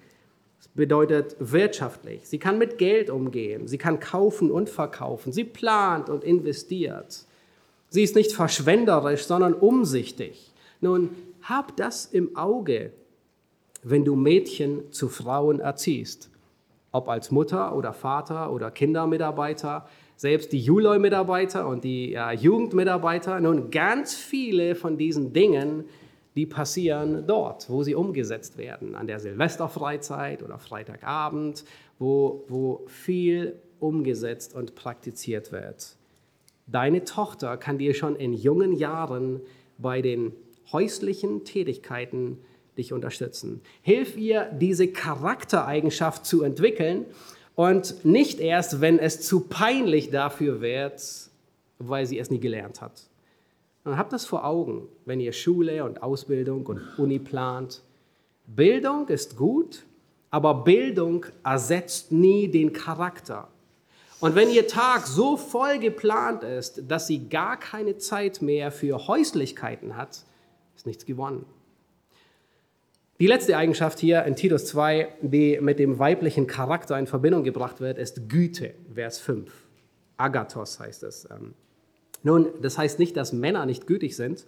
Das 0.59 0.69
bedeutet 0.69 1.37
wirtschaftlich. 1.39 2.29
Sie 2.29 2.39
kann 2.39 2.59
mit 2.59 2.77
Geld 2.77 3.09
umgehen. 3.09 3.67
Sie 3.67 3.79
kann 3.79 3.99
kaufen 3.99 4.51
und 4.51 4.69
verkaufen. 4.69 5.33
Sie 5.33 5.45
plant 5.45 6.11
und 6.11 6.23
investiert. 6.23 7.25
Sie 7.89 8.03
ist 8.03 8.17
nicht 8.17 8.33
verschwenderisch, 8.33 9.25
sondern 9.25 9.55
umsichtig. 9.55 10.53
Nun, 10.81 11.11
hab 11.43 11.77
das 11.77 12.07
im 12.07 12.37
Auge, 12.37 12.93
wenn 13.83 14.05
du 14.05 14.17
Mädchen 14.17 14.91
zu 14.93 15.09
Frauen 15.09 15.61
erziehst. 15.61 16.31
Ob 16.91 17.09
als 17.09 17.31
Mutter 17.31 17.77
oder 17.77 17.93
Vater 17.93 18.53
oder 18.53 18.71
Kindermitarbeiter, 18.71 19.87
selbst 20.17 20.53
die 20.53 20.61
Juloi-Mitarbeiter 20.61 21.67
und 21.67 21.85
die 21.85 22.15
äh, 22.15 22.33
Jugendmitarbeiter. 22.33 23.41
Nun, 23.41 23.71
ganz 23.71 24.15
viele 24.15 24.75
von 24.75 24.97
diesen 24.97 25.33
Dingen, 25.33 25.85
die 26.37 26.47
passieren 26.47 27.27
dort, 27.27 27.69
wo 27.71 27.83
sie 27.83 27.95
umgesetzt 27.95 28.59
werden, 28.59 28.95
an 28.95 29.07
der 29.07 29.21
Silvesterfreizeit 29.21 30.43
oder 30.43 30.59
Freitagabend, 30.59 31.65
wo, 31.99 32.45
wo 32.49 32.85
viel 32.87 33.57
umgesetzt 33.79 34.55
und 34.55 34.75
praktiziert 34.75 35.53
wird. 35.53 35.97
Deine 36.67 37.05
Tochter 37.05 37.57
kann 37.57 37.79
dir 37.79 37.95
schon 37.95 38.17
in 38.17 38.33
jungen 38.33 38.73
Jahren 38.73 39.41
bei 39.79 40.01
den 40.01 40.33
häuslichen 40.73 41.45
Tätigkeiten 41.45 42.39
dich 42.77 42.93
unterstützen. 42.93 43.61
Hilf 43.83 44.17
ihr, 44.17 44.51
diese 44.53 44.89
Charaktereigenschaft 44.89 46.27
zu 46.27 46.43
entwickeln 46.43 47.07
und 47.55 48.05
nicht 48.05 48.41
erst, 48.41 48.81
wenn 48.81 48.99
es 48.99 49.21
zu 49.21 49.41
peinlich 49.41 50.11
dafür 50.11 50.61
wird, 50.61 51.03
weil 51.79 52.07
sie 52.07 52.19
es 52.19 52.31
nie 52.31 52.41
gelernt 52.41 52.81
hat. 52.81 53.09
Und 53.85 53.99
habt 53.99 54.13
das 54.13 54.25
vor 54.25 54.45
Augen, 54.45 54.89
wenn 55.05 55.21
ihr 55.21 55.33
Schule 55.33 55.85
und 55.85 56.03
Ausbildung 56.03 56.67
und 56.67 56.81
Uni 56.99 57.19
plant. 57.19 57.83
Bildung 58.47 59.09
ist 59.09 59.37
gut, 59.37 59.85
aber 60.31 60.65
Bildung 60.65 61.27
ersetzt 61.45 62.11
nie 62.11 62.49
den 62.49 62.73
Charakter. 62.73 63.49
Und 64.25 64.35
wenn 64.37 64.49
Ihr 64.49 64.67
Tag 64.67 65.07
so 65.07 65.37
voll 65.37 65.79
geplant 65.79 66.45
ist, 66.45 66.85
dass 66.89 67.07
Sie 67.07 67.29
gar 67.29 67.61
keine 67.61 67.99
Zeit 67.99 68.41
mehr 68.41 68.73
für 68.73 69.07
Häuslichkeiten 69.07 69.99
hat, 69.99 70.25
ist 70.75 70.87
nichts 70.87 71.05
gewonnen. 71.05 71.45
Die 73.21 73.27
letzte 73.27 73.59
Eigenschaft 73.59 73.99
hier 73.99 74.25
in 74.25 74.35
Titus 74.35 74.65
2, 74.65 75.09
die 75.21 75.59
mit 75.61 75.79
dem 75.79 75.99
weiblichen 75.99 76.47
Charakter 76.47 76.99
in 76.99 77.07
Verbindung 77.07 77.45
gebracht 77.45 77.83
wird, 77.83 77.99
ist 77.99 78.31
Güte, 78.31 78.73
Vers 78.95 79.19
5. 79.19 79.53
Agathos 80.17 80.81
heißt 80.81 81.03
es. 81.03 81.29
Ähm, 81.31 81.53
nun, 82.23 82.49
das 82.63 82.79
heißt 82.79 82.99
nicht, 82.99 83.19
dass 83.19 83.35
Männer 83.35 83.67
nicht 83.67 83.87
gütig 83.87 84.17
sind. 84.17 84.47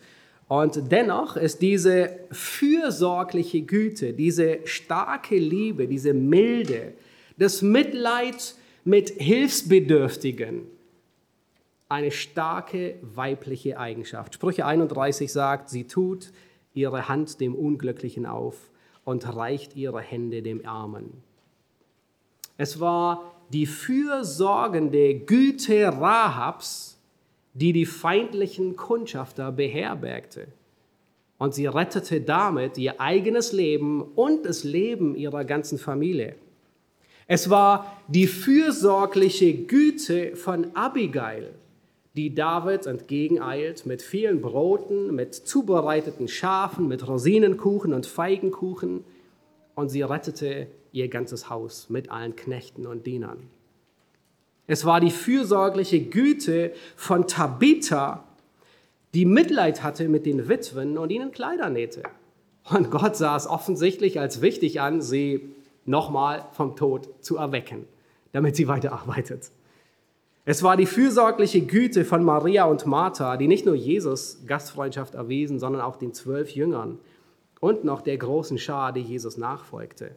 Und 0.48 0.90
dennoch 0.90 1.36
ist 1.36 1.60
diese 1.60 2.18
fürsorgliche 2.30 3.60
Güte, 3.60 4.14
diese 4.14 4.60
starke 4.64 5.36
Liebe, 5.36 5.86
diese 5.86 6.14
Milde, 6.14 6.94
das 7.36 7.60
Mitleid 7.60 8.54
mit 8.86 9.10
Hilfsbedürftigen 9.10 10.62
eine 11.88 12.12
starke 12.12 12.94
weibliche 13.02 13.78
Eigenschaft. 13.78 14.34
Sprüche 14.34 14.64
31 14.64 15.32
sagt, 15.32 15.68
sie 15.68 15.88
tut 15.88 16.32
ihre 16.72 17.08
Hand 17.08 17.40
dem 17.40 17.56
Unglücklichen 17.56 18.26
auf 18.26 18.70
und 19.04 19.34
reicht 19.34 19.74
ihre 19.74 20.00
Hände 20.00 20.40
dem 20.40 20.64
Armen. 20.64 21.22
Es 22.58 22.78
war 22.78 23.34
die 23.52 23.66
fürsorgende 23.66 25.14
Güte 25.14 25.88
Rahabs, 25.88 27.00
die 27.54 27.72
die 27.72 27.86
feindlichen 27.86 28.76
Kundschafter 28.76 29.50
beherbergte. 29.50 30.46
Und 31.38 31.54
sie 31.54 31.66
rettete 31.66 32.20
damit 32.20 32.78
ihr 32.78 33.00
eigenes 33.00 33.50
Leben 33.52 34.02
und 34.02 34.46
das 34.46 34.62
Leben 34.62 35.16
ihrer 35.16 35.44
ganzen 35.44 35.78
Familie. 35.78 36.36
Es 37.28 37.50
war 37.50 38.00
die 38.08 38.26
fürsorgliche 38.26 39.52
Güte 39.52 40.36
von 40.36 40.68
Abigail, 40.74 41.50
die 42.14 42.34
David 42.34 42.86
entgegeneilt 42.86 43.84
mit 43.84 44.00
vielen 44.00 44.40
Broten, 44.40 45.14
mit 45.14 45.34
zubereiteten 45.34 46.28
Schafen, 46.28 46.88
mit 46.88 47.06
Rosinenkuchen 47.06 47.92
und 47.92 48.06
Feigenkuchen. 48.06 49.04
Und 49.74 49.88
sie 49.88 50.02
rettete 50.02 50.68
ihr 50.92 51.08
ganzes 51.08 51.50
Haus 51.50 51.90
mit 51.90 52.10
allen 52.10 52.36
Knechten 52.36 52.86
und 52.86 53.06
Dienern. 53.06 53.50
Es 54.68 54.84
war 54.84 55.00
die 55.00 55.10
fürsorgliche 55.10 56.00
Güte 56.00 56.72
von 56.96 57.26
Tabitha, 57.26 58.24
die 59.14 59.24
Mitleid 59.24 59.82
hatte 59.82 60.08
mit 60.08 60.26
den 60.26 60.48
Witwen 60.48 60.98
und 60.98 61.10
ihnen 61.10 61.32
Kleider 61.32 61.70
nähte. 61.70 62.02
Und 62.70 62.90
Gott 62.90 63.16
sah 63.16 63.36
es 63.36 63.46
offensichtlich 63.46 64.18
als 64.18 64.42
wichtig 64.42 64.80
an, 64.80 65.00
sie 65.00 65.54
nochmal 65.86 66.46
vom 66.52 66.76
Tod 66.76 67.08
zu 67.20 67.36
erwecken, 67.36 67.86
damit 68.32 68.56
sie 68.56 68.68
weiterarbeitet. 68.68 69.50
Es 70.44 70.62
war 70.62 70.76
die 70.76 70.86
fürsorgliche 70.86 71.62
Güte 71.62 72.04
von 72.04 72.22
Maria 72.22 72.66
und 72.66 72.86
Martha, 72.86 73.36
die 73.36 73.48
nicht 73.48 73.66
nur 73.66 73.74
Jesus 73.74 74.46
Gastfreundschaft 74.46 75.14
erwiesen, 75.14 75.58
sondern 75.58 75.82
auch 75.82 75.96
den 75.96 76.14
zwölf 76.14 76.50
Jüngern 76.50 76.98
und 77.58 77.84
noch 77.84 78.00
der 78.00 78.16
großen 78.16 78.58
Schar, 78.58 78.92
die 78.92 79.00
Jesus 79.00 79.36
nachfolgte. 79.36 80.12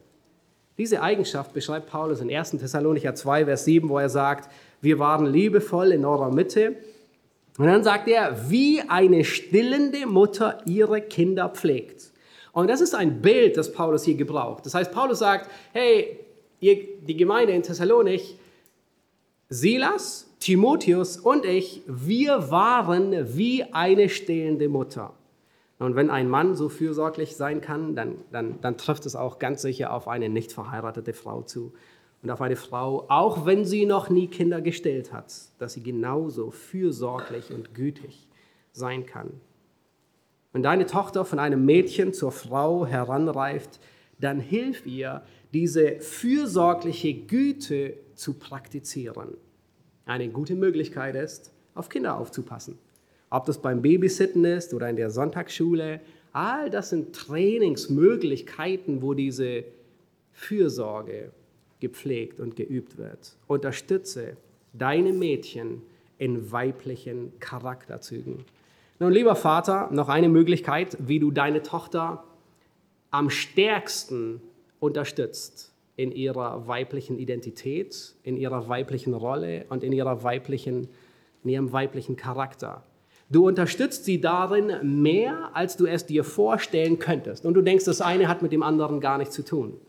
Diese 0.78 1.02
Eigenschaft 1.02 1.52
beschreibt 1.52 1.90
Paulus 1.90 2.20
in 2.20 2.34
1. 2.34 2.52
Thessalonicher 2.52 3.14
2, 3.14 3.44
Vers 3.46 3.64
7, 3.64 3.88
wo 3.88 3.98
er 3.98 4.08
sagt, 4.08 4.50
wir 4.80 4.98
waren 4.98 5.26
liebevoll 5.26 5.92
in 5.92 6.04
eurer 6.04 6.30
Mitte. 6.30 6.76
Und 7.58 7.66
dann 7.66 7.84
sagt 7.84 8.08
er, 8.08 8.48
wie 8.48 8.80
eine 8.88 9.24
stillende 9.24 10.06
Mutter 10.06 10.62
ihre 10.64 11.02
Kinder 11.02 11.48
pflegt. 11.48 12.09
Und 12.52 12.68
das 12.68 12.80
ist 12.80 12.94
ein 12.94 13.22
Bild, 13.22 13.56
das 13.56 13.72
Paulus 13.72 14.04
hier 14.04 14.16
gebraucht. 14.16 14.66
Das 14.66 14.74
heißt, 14.74 14.92
Paulus 14.92 15.20
sagt, 15.20 15.50
hey, 15.72 16.18
ihr, 16.60 16.76
die 17.02 17.16
Gemeinde 17.16 17.52
in 17.52 17.62
Thessalonich, 17.62 18.36
Silas, 19.48 20.30
Timotheus 20.40 21.16
und 21.16 21.44
ich, 21.44 21.82
wir 21.86 22.50
waren 22.50 23.36
wie 23.36 23.64
eine 23.72 24.08
stillende 24.08 24.68
Mutter. 24.68 25.12
Und 25.78 25.96
wenn 25.96 26.10
ein 26.10 26.28
Mann 26.28 26.56
so 26.56 26.68
fürsorglich 26.68 27.36
sein 27.36 27.60
kann, 27.60 27.94
dann, 27.94 28.16
dann, 28.30 28.60
dann 28.60 28.76
trifft 28.76 29.06
es 29.06 29.16
auch 29.16 29.38
ganz 29.38 29.62
sicher 29.62 29.92
auf 29.92 30.08
eine 30.08 30.28
nicht 30.28 30.52
verheiratete 30.52 31.14
Frau 31.14 31.42
zu. 31.42 31.72
Und 32.22 32.30
auf 32.30 32.42
eine 32.42 32.56
Frau, 32.56 33.06
auch 33.08 33.46
wenn 33.46 33.64
sie 33.64 33.86
noch 33.86 34.10
nie 34.10 34.26
Kinder 34.26 34.60
gestillt 34.60 35.10
hat, 35.12 35.32
dass 35.58 35.72
sie 35.72 35.82
genauso 35.82 36.50
fürsorglich 36.50 37.50
und 37.50 37.74
gütig 37.74 38.28
sein 38.72 39.06
kann. 39.06 39.30
Wenn 40.52 40.62
deine 40.62 40.86
Tochter 40.86 41.24
von 41.24 41.38
einem 41.38 41.64
Mädchen 41.64 42.12
zur 42.12 42.32
Frau 42.32 42.86
heranreift, 42.86 43.78
dann 44.18 44.40
hilf 44.40 44.84
ihr, 44.86 45.22
diese 45.52 46.00
fürsorgliche 46.00 47.14
Güte 47.14 47.94
zu 48.14 48.34
praktizieren. 48.34 49.36
Eine 50.06 50.28
gute 50.28 50.54
Möglichkeit 50.54 51.14
ist, 51.14 51.52
auf 51.74 51.88
Kinder 51.88 52.18
aufzupassen. 52.18 52.78
Ob 53.30 53.46
das 53.46 53.62
beim 53.62 53.80
Babysitten 53.80 54.44
ist 54.44 54.74
oder 54.74 54.88
in 54.90 54.96
der 54.96 55.10
Sonntagsschule, 55.10 56.00
all 56.32 56.68
das 56.68 56.90
sind 56.90 57.14
Trainingsmöglichkeiten, 57.14 59.02
wo 59.02 59.14
diese 59.14 59.64
Fürsorge 60.32 61.30
gepflegt 61.78 62.40
und 62.40 62.56
geübt 62.56 62.98
wird. 62.98 63.36
Unterstütze 63.46 64.36
deine 64.72 65.12
Mädchen 65.12 65.82
in 66.18 66.52
weiblichen 66.52 67.32
Charakterzügen. 67.40 68.44
Nun, 69.02 69.12
lieber 69.12 69.34
Vater, 69.34 69.88
noch 69.92 70.10
eine 70.10 70.28
Möglichkeit, 70.28 70.94
wie 71.00 71.18
du 71.18 71.30
deine 71.30 71.62
Tochter 71.62 72.22
am 73.10 73.30
stärksten 73.30 74.42
unterstützt 74.78 75.72
in 75.96 76.12
ihrer 76.12 76.66
weiblichen 76.68 77.18
Identität, 77.18 78.14
in 78.22 78.36
ihrer 78.36 78.68
weiblichen 78.68 79.14
Rolle 79.14 79.64
und 79.70 79.82
in, 79.84 79.92
ihrer 79.92 80.22
weiblichen, 80.22 80.88
in 81.42 81.50
ihrem 81.50 81.72
weiblichen 81.72 82.16
Charakter. 82.16 82.84
Du 83.30 83.46
unterstützt 83.46 84.04
sie 84.04 84.20
darin 84.20 85.02
mehr, 85.02 85.50
als 85.54 85.78
du 85.78 85.86
es 85.86 86.04
dir 86.04 86.22
vorstellen 86.22 86.98
könntest. 86.98 87.46
Und 87.46 87.54
du 87.54 87.62
denkst, 87.62 87.86
das 87.86 88.02
eine 88.02 88.28
hat 88.28 88.42
mit 88.42 88.52
dem 88.52 88.62
anderen 88.62 89.00
gar 89.00 89.16
nichts 89.16 89.34
zu 89.34 89.46
tun. 89.46 89.80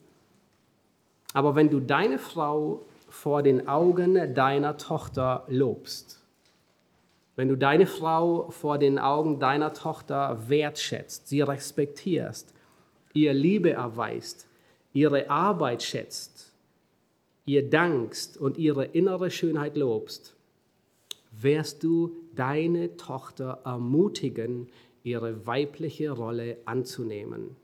Aber 1.34 1.55
wenn 1.55 1.70
du 1.70 1.82
deine 1.82 2.18
Frau 2.18 2.86
vor 3.09 3.43
den 3.43 3.68
Augen 3.68 4.34
deiner 4.34 4.78
Tochter 4.78 5.43
lobst, 5.49 6.20
wenn 7.42 7.50
du 7.50 7.58
deine 7.58 7.88
Frau 7.88 8.52
vor 8.52 8.78
den 8.78 9.00
Augen 9.00 9.39
deiner 9.39 9.74
Tochter 9.74 10.48
wertschätzt, 10.48 11.28
sie 11.28 11.42
respektierst, 11.42 12.54
ihr 13.14 13.34
Liebe 13.34 13.72
erweist, 13.72 14.48
ihre 14.94 15.28
Arbeit 15.28 15.82
schätzt, 15.82 16.54
ihr 17.46 17.68
dankst 17.68 18.38
und 18.38 18.60
ihre 18.60 18.86
innere 18.86 19.32
Schönheit 19.32 19.76
lobst, 19.76 20.36
wirst 21.32 21.84
du 21.84 22.16
deine 22.36 22.96
Tochter 22.96 23.62
ermutigen, 23.66 24.68
ihre 25.02 25.48
weibliche 25.48 26.12
Rolle 26.12 26.58
anzunehmen. 26.66 27.56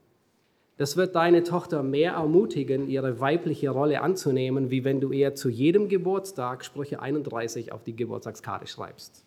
Das 0.77 0.97
wird 0.97 1.13
deine 1.13 1.43
Tochter 1.43 1.83
mehr 1.83 2.13
ermutigen, 2.13 2.87
ihre 2.87 3.19
weibliche 3.19 3.69
Rolle 3.69 4.01
anzunehmen, 4.01 4.71
wie 4.71 4.83
wenn 4.83 4.99
du 4.99 5.11
ihr 5.11 5.35
zu 5.35 5.49
jedem 5.49 5.87
Geburtstag 5.87 6.65
Sprüche 6.65 6.99
31 6.99 7.71
auf 7.71 7.83
die 7.83 7.95
Geburtstagskarte 7.95 8.65
schreibst. 8.65 9.26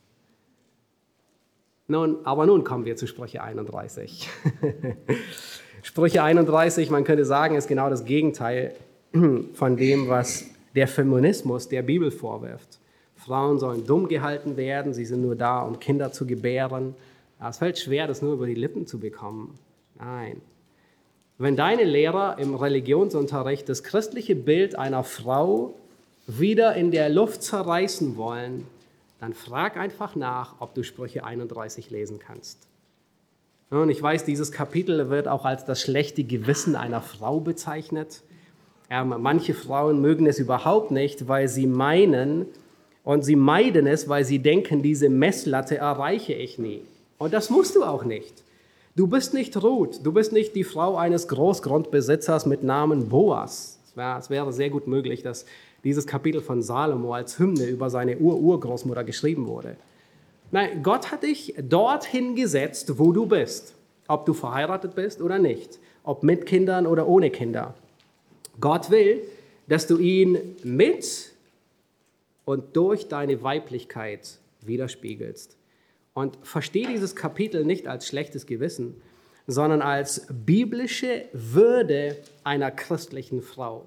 Nun, 1.91 2.19
aber 2.23 2.47
nun 2.47 2.63
kommen 2.63 2.85
wir 2.85 2.95
zu 2.95 3.09
Sprüche 3.09 3.43
31. 3.43 4.29
Sprüche 5.83 6.23
31, 6.23 6.89
man 6.89 7.03
könnte 7.03 7.25
sagen, 7.25 7.57
ist 7.57 7.67
genau 7.67 7.91
das 7.91 8.05
Gegenteil 8.05 8.77
von 9.55 9.77
dem, 9.77 10.09
was 10.09 10.45
der 10.77 10.87
Feminismus 10.87 11.69
der 11.69 11.83
Bibel 11.83 12.13
vorwirft. 12.13 12.79
Frauen 13.17 13.59
sollen 13.59 13.85
dumm 13.89 14.07
gehalten 14.07 14.57
werden, 14.57 14.95
sie 14.95 15.05
sind 15.05 15.23
nur 15.23 15.35
da, 15.35 15.63
um 15.63 15.81
Kinder 15.81 16.13
zu 16.13 16.27
gebären. 16.27 16.95
es 17.41 17.59
fällt 17.59 17.81
schwer, 17.81 18.07
das 18.07 18.23
nur 18.23 18.35
über 18.35 18.47
die 18.47 18.55
Lippen 18.55 18.87
zu 18.87 19.01
bekommen. 19.01 19.59
Nein. 19.99 20.41
Wenn 21.39 21.57
deine 21.57 21.83
Lehrer 21.83 22.39
im 22.39 22.55
Religionsunterricht 22.55 23.69
das 23.69 23.83
christliche 23.83 24.37
Bild 24.37 24.79
einer 24.79 25.03
Frau 25.03 25.75
wieder 26.29 26.77
in 26.77 26.93
der 26.93 27.09
Luft 27.09 27.43
zerreißen 27.43 28.17
wollen, 28.17 28.69
dann 29.21 29.35
frag 29.35 29.77
einfach 29.77 30.17
nach, 30.17 30.57
ob 30.61 30.75
du 30.75 30.83
Sprüche 30.83 31.25
31 31.25 31.91
lesen 31.91 32.19
kannst. 32.19 32.67
Und 33.69 33.91
ich 33.91 34.03
weiß, 34.03 34.25
dieses 34.25 34.51
Kapitel 34.51 35.11
wird 35.11 35.29
auch 35.29 35.45
als 35.45 35.65
das 35.65 35.81
schlechte 35.81 36.25
Gewissen 36.25 36.75
einer 36.75 37.03
Frau 37.03 37.39
bezeichnet. 37.39 38.23
Ähm, 38.89 39.15
manche 39.19 39.55
Frauen 39.55 40.01
mögen 40.01 40.27
es 40.27 40.41
überhaupt 40.41 40.91
nicht, 40.91 41.29
weil 41.29 41.47
sie 41.47 41.67
meinen, 41.67 42.47
und 43.05 43.25
sie 43.25 43.37
meiden 43.37 43.87
es, 43.87 44.09
weil 44.09 44.25
sie 44.25 44.41
denken, 44.41 44.83
diese 44.83 45.09
Messlatte 45.09 45.77
erreiche 45.77 46.33
ich 46.33 46.59
nie. 46.59 46.83
Und 47.19 47.33
das 47.33 47.51
musst 47.51 47.77
du 47.77 47.85
auch 47.85 48.05
nicht. 48.05 48.43
Du 48.97 49.07
bist 49.07 49.35
nicht 49.35 49.57
Ruth, 49.63 50.01
du 50.05 50.13
bist 50.13 50.33
nicht 50.33 50.57
die 50.57 50.65
Frau 50.65 50.97
eines 50.97 51.29
Großgrundbesitzers 51.29 52.47
mit 52.47 52.63
Namen 52.65 53.09
Boas. 53.09 53.79
Es 53.85 53.97
wäre, 53.97 54.19
es 54.19 54.31
wäre 54.31 54.53
sehr 54.53 54.71
gut 54.71 54.87
möglich, 54.87 55.23
dass 55.23 55.47
dieses 55.85 56.07
Kapitel 56.07 56.41
von 56.41 56.63
Salomo 56.63 57.15
als 57.15 57.39
Hymne 57.39 57.67
über 57.67 57.91
seine 57.91 58.19
Ur-Urgroßmutter 58.19 59.05
geschrieben 59.05 59.47
wurde. 59.47 59.77
Nein, 60.51 60.83
Gott 60.83 61.13
hat 61.13 61.23
dich 61.23 61.55
dorthin 61.61 62.35
gesetzt, 62.35 62.99
wo 62.99 63.13
du 63.13 63.27
bist. 63.27 63.75
Ob 64.09 64.27
du 64.27 64.35
verheiratet 64.35 64.95
bist 64.95 65.23
oder 65.23 65.39
nicht. 65.39 65.79
Ob 66.03 66.23
mit 66.23 66.47
Kindern 66.47 66.87
oder 66.87 67.07
ohne 67.07 67.31
Kinder. 67.31 67.75
Gott 68.61 68.91
will, 68.91 69.23
dass 69.69 69.87
du 69.87 69.99
ihn 69.99 70.39
mit 70.65 71.33
und 72.45 72.77
durch 72.77 73.07
deine 73.09 73.43
Weiblichkeit 73.43 74.39
widerspiegelst. 74.63 75.57
Und 76.13 76.37
verstehe 76.43 76.89
dieses 76.89 77.15
Kapitel 77.15 77.65
nicht 77.65 77.87
als 77.87 78.07
schlechtes 78.09 78.47
Gewissen, 78.47 79.01
sondern 79.47 79.81
als 79.81 80.27
biblische 80.31 81.27
Würde 81.33 82.17
einer 82.43 82.71
christlichen 82.71 83.43
Frau. 83.43 83.87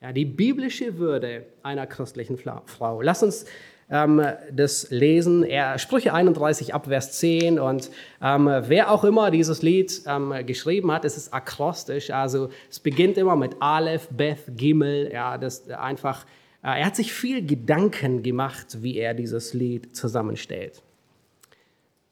Ja, 0.00 0.12
die 0.12 0.24
biblische 0.24 0.98
Würde 0.98 1.46
einer 1.64 1.86
christlichen 1.86 2.38
Frau. 2.38 3.02
Lass 3.02 3.24
uns 3.24 3.46
ähm, 3.90 4.22
das 4.52 4.90
lesen. 4.90 5.42
Er, 5.42 5.76
Sprüche 5.78 6.14
31 6.14 6.72
ab 6.72 6.86
Vers 6.86 7.18
10. 7.18 7.58
Und 7.58 7.90
ähm, 8.22 8.46
wer 8.46 8.92
auch 8.92 9.02
immer 9.02 9.32
dieses 9.32 9.62
Lied 9.62 10.02
ähm, 10.06 10.32
geschrieben 10.46 10.92
hat, 10.92 11.04
es 11.04 11.16
ist 11.16 11.34
akrostisch. 11.34 12.10
Also 12.10 12.50
es 12.70 12.78
beginnt 12.78 13.18
immer 13.18 13.34
mit 13.34 13.56
Aleph, 13.60 14.08
Beth, 14.10 14.44
Gimel. 14.56 15.10
Ja, 15.12 15.36
das 15.36 15.68
einfach, 15.68 16.26
äh, 16.62 16.78
er 16.78 16.86
hat 16.86 16.94
sich 16.94 17.12
viel 17.12 17.44
Gedanken 17.44 18.22
gemacht, 18.22 18.82
wie 18.82 18.98
er 18.98 19.14
dieses 19.14 19.52
Lied 19.52 19.96
zusammenstellt. 19.96 20.82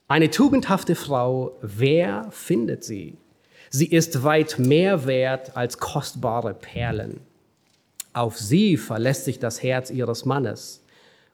Eine 0.09 0.31
tugendhafte 0.31 0.97
Frau, 0.97 1.57
wer 1.63 2.29
findet 2.31 2.83
sie? 2.83 3.17
Sie 3.71 3.87
ist 3.87 4.25
weit 4.25 4.59
mehr 4.59 5.07
wert 5.07 5.57
als 5.57 5.79
kostbare 5.79 6.55
Perlen. 6.55 7.21
Auf 8.17 8.39
sie 8.39 8.79
verlässt 8.79 9.27
sich 9.27 9.41
das 9.41 9.63
Herz 9.63 9.91
ihres 9.91 10.25
Mannes, 10.25 10.83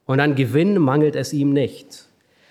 und 0.04 0.18
an 0.18 0.34
Gewinn 0.34 0.78
mangelt 0.78 1.14
es 1.14 1.32
ihm 1.32 1.52
nicht. 1.52 2.06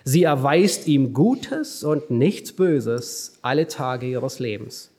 Sie 0.06 0.24
erweist 0.24 0.88
ihm 0.88 1.12
Gutes 1.14 1.84
und 1.84 2.12
nichts 2.12 2.54
Böses 2.54 3.40
alle 3.42 3.68
Tage 3.68 4.08
ihres 4.08 4.40
Lebens. 4.40 4.90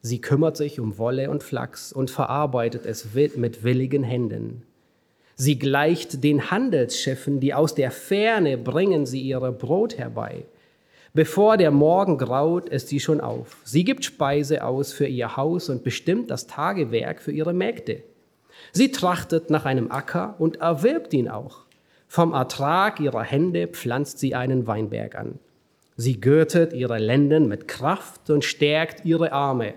Sie 0.00 0.22
kümmert 0.22 0.56
sich 0.56 0.80
um 0.80 0.96
Wolle 0.96 1.28
und 1.28 1.42
Flachs 1.42 1.92
und 1.92 2.10
verarbeitet 2.10 2.86
es 2.86 3.08
mit 3.36 3.62
willigen 3.62 4.04
Händen. 4.04 4.62
Sie 5.34 5.58
gleicht 5.58 6.24
den 6.24 6.50
Handelsschiffen, 6.50 7.40
die 7.40 7.52
aus 7.52 7.74
der 7.74 7.90
Ferne 7.90 8.56
bringen 8.56 9.04
sie 9.04 9.20
ihre 9.20 9.52
Brot 9.52 9.98
herbei. 9.98 10.46
Bevor 11.12 11.58
der 11.58 11.72
Morgen 11.72 12.16
graut, 12.16 12.70
ist 12.70 12.88
sie 12.88 13.00
schon 13.00 13.20
auf. 13.20 13.58
Sie 13.64 13.84
gibt 13.84 14.06
Speise 14.06 14.64
aus 14.64 14.94
für 14.94 15.06
ihr 15.06 15.36
Haus 15.36 15.68
und 15.68 15.84
bestimmt 15.84 16.30
das 16.30 16.46
Tagewerk 16.46 17.20
für 17.20 17.32
ihre 17.32 17.52
Mägde. 17.52 18.02
Sie 18.72 18.90
trachtet 18.90 19.50
nach 19.50 19.64
einem 19.64 19.90
Acker 19.90 20.34
und 20.38 20.56
erwirbt 20.60 21.12
ihn 21.14 21.28
auch. 21.28 21.64
Vom 22.06 22.32
Ertrag 22.32 23.00
ihrer 23.00 23.22
Hände 23.22 23.68
pflanzt 23.68 24.18
sie 24.18 24.34
einen 24.34 24.66
Weinberg 24.66 25.14
an. 25.14 25.38
Sie 25.96 26.20
gürtet 26.20 26.72
ihre 26.72 26.98
Lenden 26.98 27.48
mit 27.48 27.68
Kraft 27.68 28.30
und 28.30 28.44
stärkt 28.44 29.04
ihre 29.04 29.32
Arme. 29.32 29.74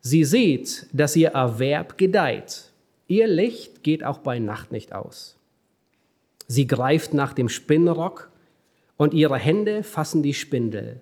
Sie 0.00 0.24
sieht, 0.24 0.86
dass 0.92 1.16
ihr 1.16 1.30
Erwerb 1.30 1.98
gedeiht. 1.98 2.72
Ihr 3.08 3.26
Licht 3.26 3.82
geht 3.82 4.04
auch 4.04 4.18
bei 4.18 4.38
Nacht 4.38 4.72
nicht 4.72 4.92
aus. 4.92 5.36
Sie 6.46 6.66
greift 6.66 7.14
nach 7.14 7.32
dem 7.32 7.48
Spinnrock 7.48 8.30
und 8.96 9.14
ihre 9.14 9.38
Hände 9.38 9.82
fassen 9.82 10.22
die 10.22 10.34
Spindel. 10.34 11.00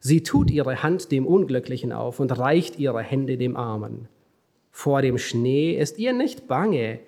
Sie 0.00 0.22
tut 0.22 0.50
ihre 0.50 0.82
Hand 0.82 1.10
dem 1.10 1.26
Unglücklichen 1.26 1.92
auf 1.92 2.20
und 2.20 2.36
reicht 2.38 2.78
ihre 2.78 3.02
Hände 3.02 3.36
dem 3.36 3.56
Armen. 3.56 4.08
Vor 4.76 5.00
dem 5.00 5.16
Schnee 5.16 5.72
ist 5.72 5.98
ihr 5.98 6.12
nicht 6.12 6.48
bange 6.48 6.98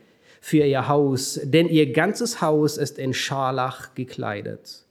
für 0.41 0.65
ihr 0.65 0.89
Haus, 0.89 1.39
denn 1.45 1.69
ihr 1.69 1.93
ganzes 1.93 2.41
Haus 2.41 2.79
ist 2.79 2.99
in 2.99 3.13
Scharlach 3.13 3.95
gekleidet. 3.95 4.87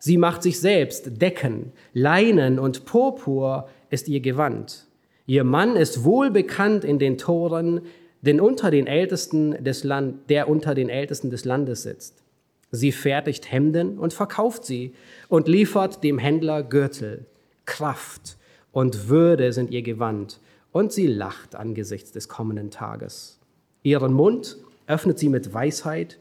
Sie 0.00 0.16
macht 0.16 0.42
sich 0.42 0.58
selbst 0.58 1.22
Decken, 1.22 1.70
Leinen 1.92 2.58
und 2.58 2.84
Purpur 2.84 3.68
ist 3.90 4.08
ihr 4.08 4.18
Gewand. 4.18 4.88
Ihr 5.26 5.44
Mann 5.44 5.76
ist 5.76 6.02
wohl 6.02 6.32
bekannt 6.32 6.84
in 6.84 6.98
den 6.98 7.16
Toren, 7.16 7.82
denn 8.22 8.40
unter 8.40 8.72
den 8.72 8.88
Ältesten 8.88 9.62
des 9.62 9.84
Land, 9.84 10.28
der 10.28 10.48
unter 10.48 10.74
den 10.74 10.88
Ältesten 10.88 11.30
des 11.30 11.44
Landes 11.44 11.84
sitzt. 11.84 12.24
Sie 12.72 12.90
fertigt 12.90 13.52
Hemden 13.52 14.00
und 14.00 14.12
verkauft 14.12 14.64
sie 14.64 14.94
und 15.28 15.46
liefert 15.46 16.02
dem 16.02 16.18
Händler 16.18 16.64
Gürtel. 16.64 17.24
Kraft 17.66 18.36
und 18.72 19.08
Würde 19.08 19.52
sind 19.52 19.70
ihr 19.70 19.82
Gewand 19.82 20.40
und 20.76 20.92
sie 20.92 21.06
lacht 21.06 21.54
angesichts 21.54 22.12
des 22.12 22.28
kommenden 22.28 22.70
Tages. 22.70 23.40
Ihren 23.82 24.12
Mund 24.12 24.58
öffnet 24.86 25.18
sie 25.18 25.30
mit 25.30 25.54
Weisheit 25.54 26.18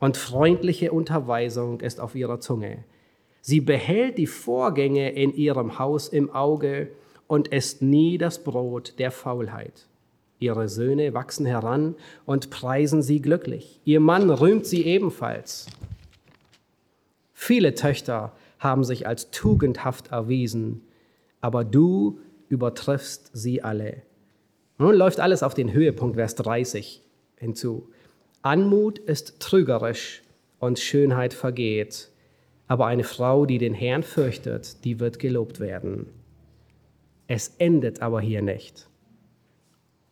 und 0.00 0.16
freundliche 0.16 0.90
Unterweisung 0.90 1.80
ist 1.80 2.00
auf 2.00 2.16
ihrer 2.16 2.40
Zunge. 2.40 2.82
Sie 3.40 3.60
behält 3.60 4.18
die 4.18 4.26
Vorgänge 4.26 5.12
in 5.12 5.32
ihrem 5.32 5.78
Haus 5.78 6.08
im 6.08 6.28
Auge 6.28 6.88
und 7.28 7.46
isst 7.46 7.82
nie 7.82 8.18
das 8.18 8.42
Brot 8.42 8.98
der 8.98 9.12
Faulheit. 9.12 9.86
Ihre 10.40 10.68
Söhne 10.68 11.14
wachsen 11.14 11.46
heran 11.46 11.94
und 12.26 12.50
preisen 12.50 13.00
sie 13.00 13.22
glücklich. 13.22 13.80
Ihr 13.84 14.00
Mann 14.00 14.28
rühmt 14.28 14.66
sie 14.66 14.84
ebenfalls. 14.84 15.68
Viele 17.32 17.76
Töchter 17.76 18.32
haben 18.58 18.82
sich 18.82 19.06
als 19.06 19.30
tugendhaft 19.30 20.08
erwiesen, 20.08 20.82
aber 21.40 21.62
du 21.62 22.18
übertriffst 22.48 23.30
sie 23.32 23.62
alle. 23.62 24.02
Nun 24.78 24.94
läuft 24.94 25.20
alles 25.20 25.42
auf 25.42 25.54
den 25.54 25.72
Höhepunkt, 25.72 26.16
Vers 26.16 26.34
30 26.34 27.02
hinzu. 27.36 27.90
Anmut 28.42 28.98
ist 28.98 29.40
trügerisch 29.40 30.22
und 30.58 30.78
Schönheit 30.78 31.34
vergeht, 31.34 32.10
aber 32.66 32.86
eine 32.86 33.04
Frau, 33.04 33.46
die 33.46 33.58
den 33.58 33.74
Herrn 33.74 34.02
fürchtet, 34.02 34.84
die 34.84 35.00
wird 35.00 35.18
gelobt 35.18 35.60
werden. 35.60 36.06
Es 37.26 37.54
endet 37.58 38.02
aber 38.02 38.20
hier 38.20 38.42
nicht. 38.42 38.88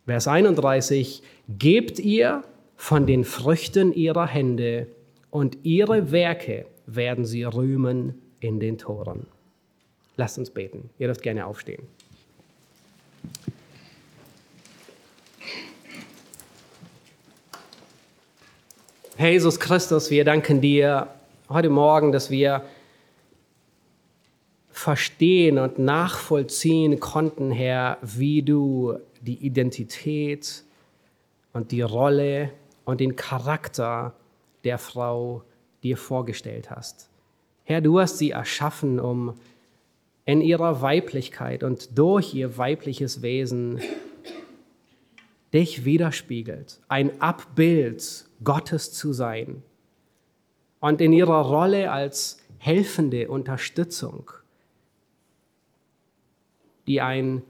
Vers 0.05 0.27
31, 0.27 1.23
gebt 1.47 1.99
ihr 1.99 2.43
von 2.75 3.05
den 3.05 3.23
Früchten 3.23 3.93
ihrer 3.93 4.27
Hände 4.27 4.87
und 5.29 5.59
ihre 5.63 6.11
Werke 6.11 6.65
werden 6.85 7.25
sie 7.25 7.43
rühmen 7.43 8.21
in 8.39 8.59
den 8.59 8.77
Toren. 8.77 9.27
Lasst 10.17 10.37
uns 10.37 10.49
beten. 10.49 10.89
Ihr 10.99 11.07
dürft 11.07 11.21
gerne 11.21 11.45
aufstehen. 11.45 11.83
Jesus 19.17 19.59
Christus, 19.59 20.09
wir 20.09 20.25
danken 20.25 20.59
dir 20.59 21.07
heute 21.47 21.69
Morgen, 21.69 22.11
dass 22.11 22.31
wir 22.31 22.63
verstehen 24.71 25.59
und 25.59 25.77
nachvollziehen 25.77 26.99
konnten, 26.99 27.51
Herr, 27.51 27.99
wie 28.01 28.41
du 28.41 28.97
die 29.21 29.35
Identität 29.35 30.63
und 31.53 31.71
die 31.71 31.81
Rolle 31.81 32.49
und 32.85 32.99
den 33.01 33.15
Charakter 33.15 34.15
der 34.63 34.79
Frau 34.79 35.43
dir 35.83 35.95
vorgestellt 35.95 36.71
hast. 36.71 37.07
Herr, 37.65 37.81
du 37.81 37.99
hast 37.99 38.17
sie 38.17 38.31
erschaffen, 38.31 38.99
um 38.99 39.35
in 40.25 40.41
ihrer 40.41 40.81
Weiblichkeit 40.81 41.63
und 41.63 41.97
durch 41.99 42.33
ihr 42.33 42.57
weibliches 42.57 43.21
Wesen 43.21 43.79
dich 45.53 45.85
widerspiegelt, 45.85 46.81
ein 46.87 47.21
Abbild 47.21 48.25
Gottes 48.43 48.91
zu 48.91 49.13
sein 49.13 49.61
und 50.79 50.99
in 50.99 51.13
ihrer 51.13 51.41
Rolle 51.41 51.91
als 51.91 52.39
helfende 52.57 53.29
Unterstützung, 53.29 54.31
die 56.87 57.01
ein 57.01 57.43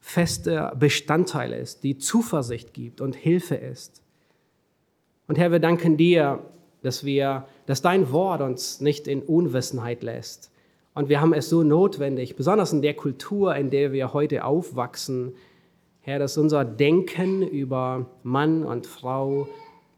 fester 0.00 0.74
Bestandteil 0.76 1.52
ist, 1.52 1.84
die 1.84 1.98
Zuversicht 1.98 2.72
gibt 2.72 3.00
und 3.00 3.14
Hilfe 3.14 3.54
ist. 3.54 4.02
Und 5.28 5.38
Herr, 5.38 5.52
wir 5.52 5.60
danken 5.60 5.96
dir, 5.96 6.42
dass 6.82 7.04
wir, 7.04 7.46
dass 7.66 7.82
dein 7.82 8.10
Wort 8.10 8.40
uns 8.40 8.80
nicht 8.80 9.06
in 9.06 9.22
Unwissenheit 9.22 10.02
lässt. 10.02 10.50
Und 10.94 11.08
wir 11.08 11.20
haben 11.20 11.34
es 11.34 11.48
so 11.48 11.62
notwendig, 11.62 12.34
besonders 12.34 12.72
in 12.72 12.82
der 12.82 12.94
Kultur, 12.94 13.54
in 13.54 13.70
der 13.70 13.92
wir 13.92 14.12
heute 14.12 14.44
aufwachsen, 14.44 15.34
Herr, 16.02 16.18
dass 16.18 16.38
unser 16.38 16.64
Denken 16.64 17.42
über 17.42 18.06
Mann 18.22 18.64
und 18.64 18.86
Frau, 18.86 19.48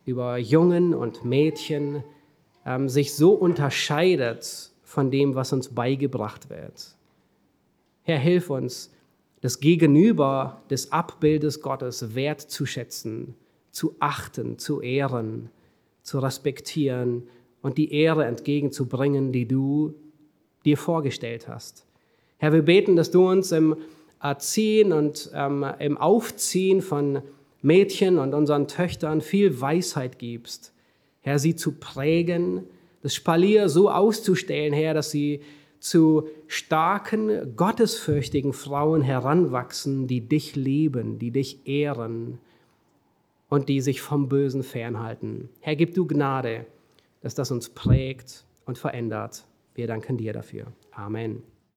über 0.05 0.37
Jungen 0.37 0.95
und 0.95 1.25
Mädchen 1.25 2.03
ähm, 2.67 2.89
sich 2.89 3.15
so 3.15 3.33
unterscheidet 3.33 4.73
von 4.83 5.11
dem, 5.11 5.35
was 5.35 5.53
uns 5.53 5.69
beigebracht 5.69 6.51
wird. 6.51 6.97
Herr, 8.03 8.19
hilf 8.19 8.51
uns, 8.51 8.93
das 9.43 9.61
Gegenüber 9.61 10.63
des 10.71 10.93
Abbildes 10.93 11.63
Gottes 11.63 12.15
wertzuschätzen, 12.15 13.35
zu 13.71 13.97
achten, 13.99 14.59
zu 14.59 14.81
ehren, 14.81 15.51
zu 16.03 16.19
respektieren 16.19 17.29
und 17.61 17.79
die 17.79 17.93
Ehre 17.93 18.25
entgegenzubringen, 18.25 19.33
die 19.33 19.47
du 19.47 19.95
dir 20.65 20.77
vorgestellt 20.77 21.49
hast. 21.49 21.87
Herr, 22.39 22.53
wir 22.53 22.63
beten, 22.63 22.97
dass 22.97 23.11
du 23.11 23.29
uns 23.29 23.53
im 23.53 23.77
Erziehen 24.23 24.93
und 24.93 25.31
ähm, 25.35 25.67
im 25.81 25.99
Aufziehen 25.99 26.81
von 26.81 27.23
Mädchen 27.61 28.19
und 28.19 28.35
unseren 28.35 28.69
Töchtern 28.69 29.21
viel 29.21 29.61
Weisheit 29.61 30.19
gibst. 30.19 30.73
Herr, 31.21 31.39
sie 31.39 31.57
zu 31.57 31.73
prägen, 31.73 32.65
das 33.03 33.15
Spalier 33.15 33.69
so 33.69 33.91
auszustellen, 33.91 34.73
Herr, 34.73 34.95
dass 34.95 35.11
sie 35.11 35.41
zu 35.81 36.29
starken, 36.47 37.57
gottesfürchtigen 37.57 38.53
Frauen 38.53 39.03
heranwachsen, 39.03 40.07
die 40.07 40.21
dich 40.21 40.55
lieben, 40.55 41.19
die 41.19 41.33
dich 41.33 41.67
ehren 41.67 42.39
und 43.49 43.69
die 43.69 43.81
sich 43.81 44.01
vom 44.01 44.29
Bösen 44.29 44.63
fernhalten. 44.63 45.49
Herr, 45.61 45.75
gib 45.75 45.95
du 45.95 46.07
Gnade, 46.07 46.67
dass 47.21 47.35
das 47.35 47.51
uns 47.51 47.69
prägt 47.69 48.45
und 48.65 48.79
verändert. 48.79 49.45
Wir 49.75 49.89
danken 49.89 50.17
dir 50.17 50.33
dafür. 50.33 50.67
Amen. 50.93 51.43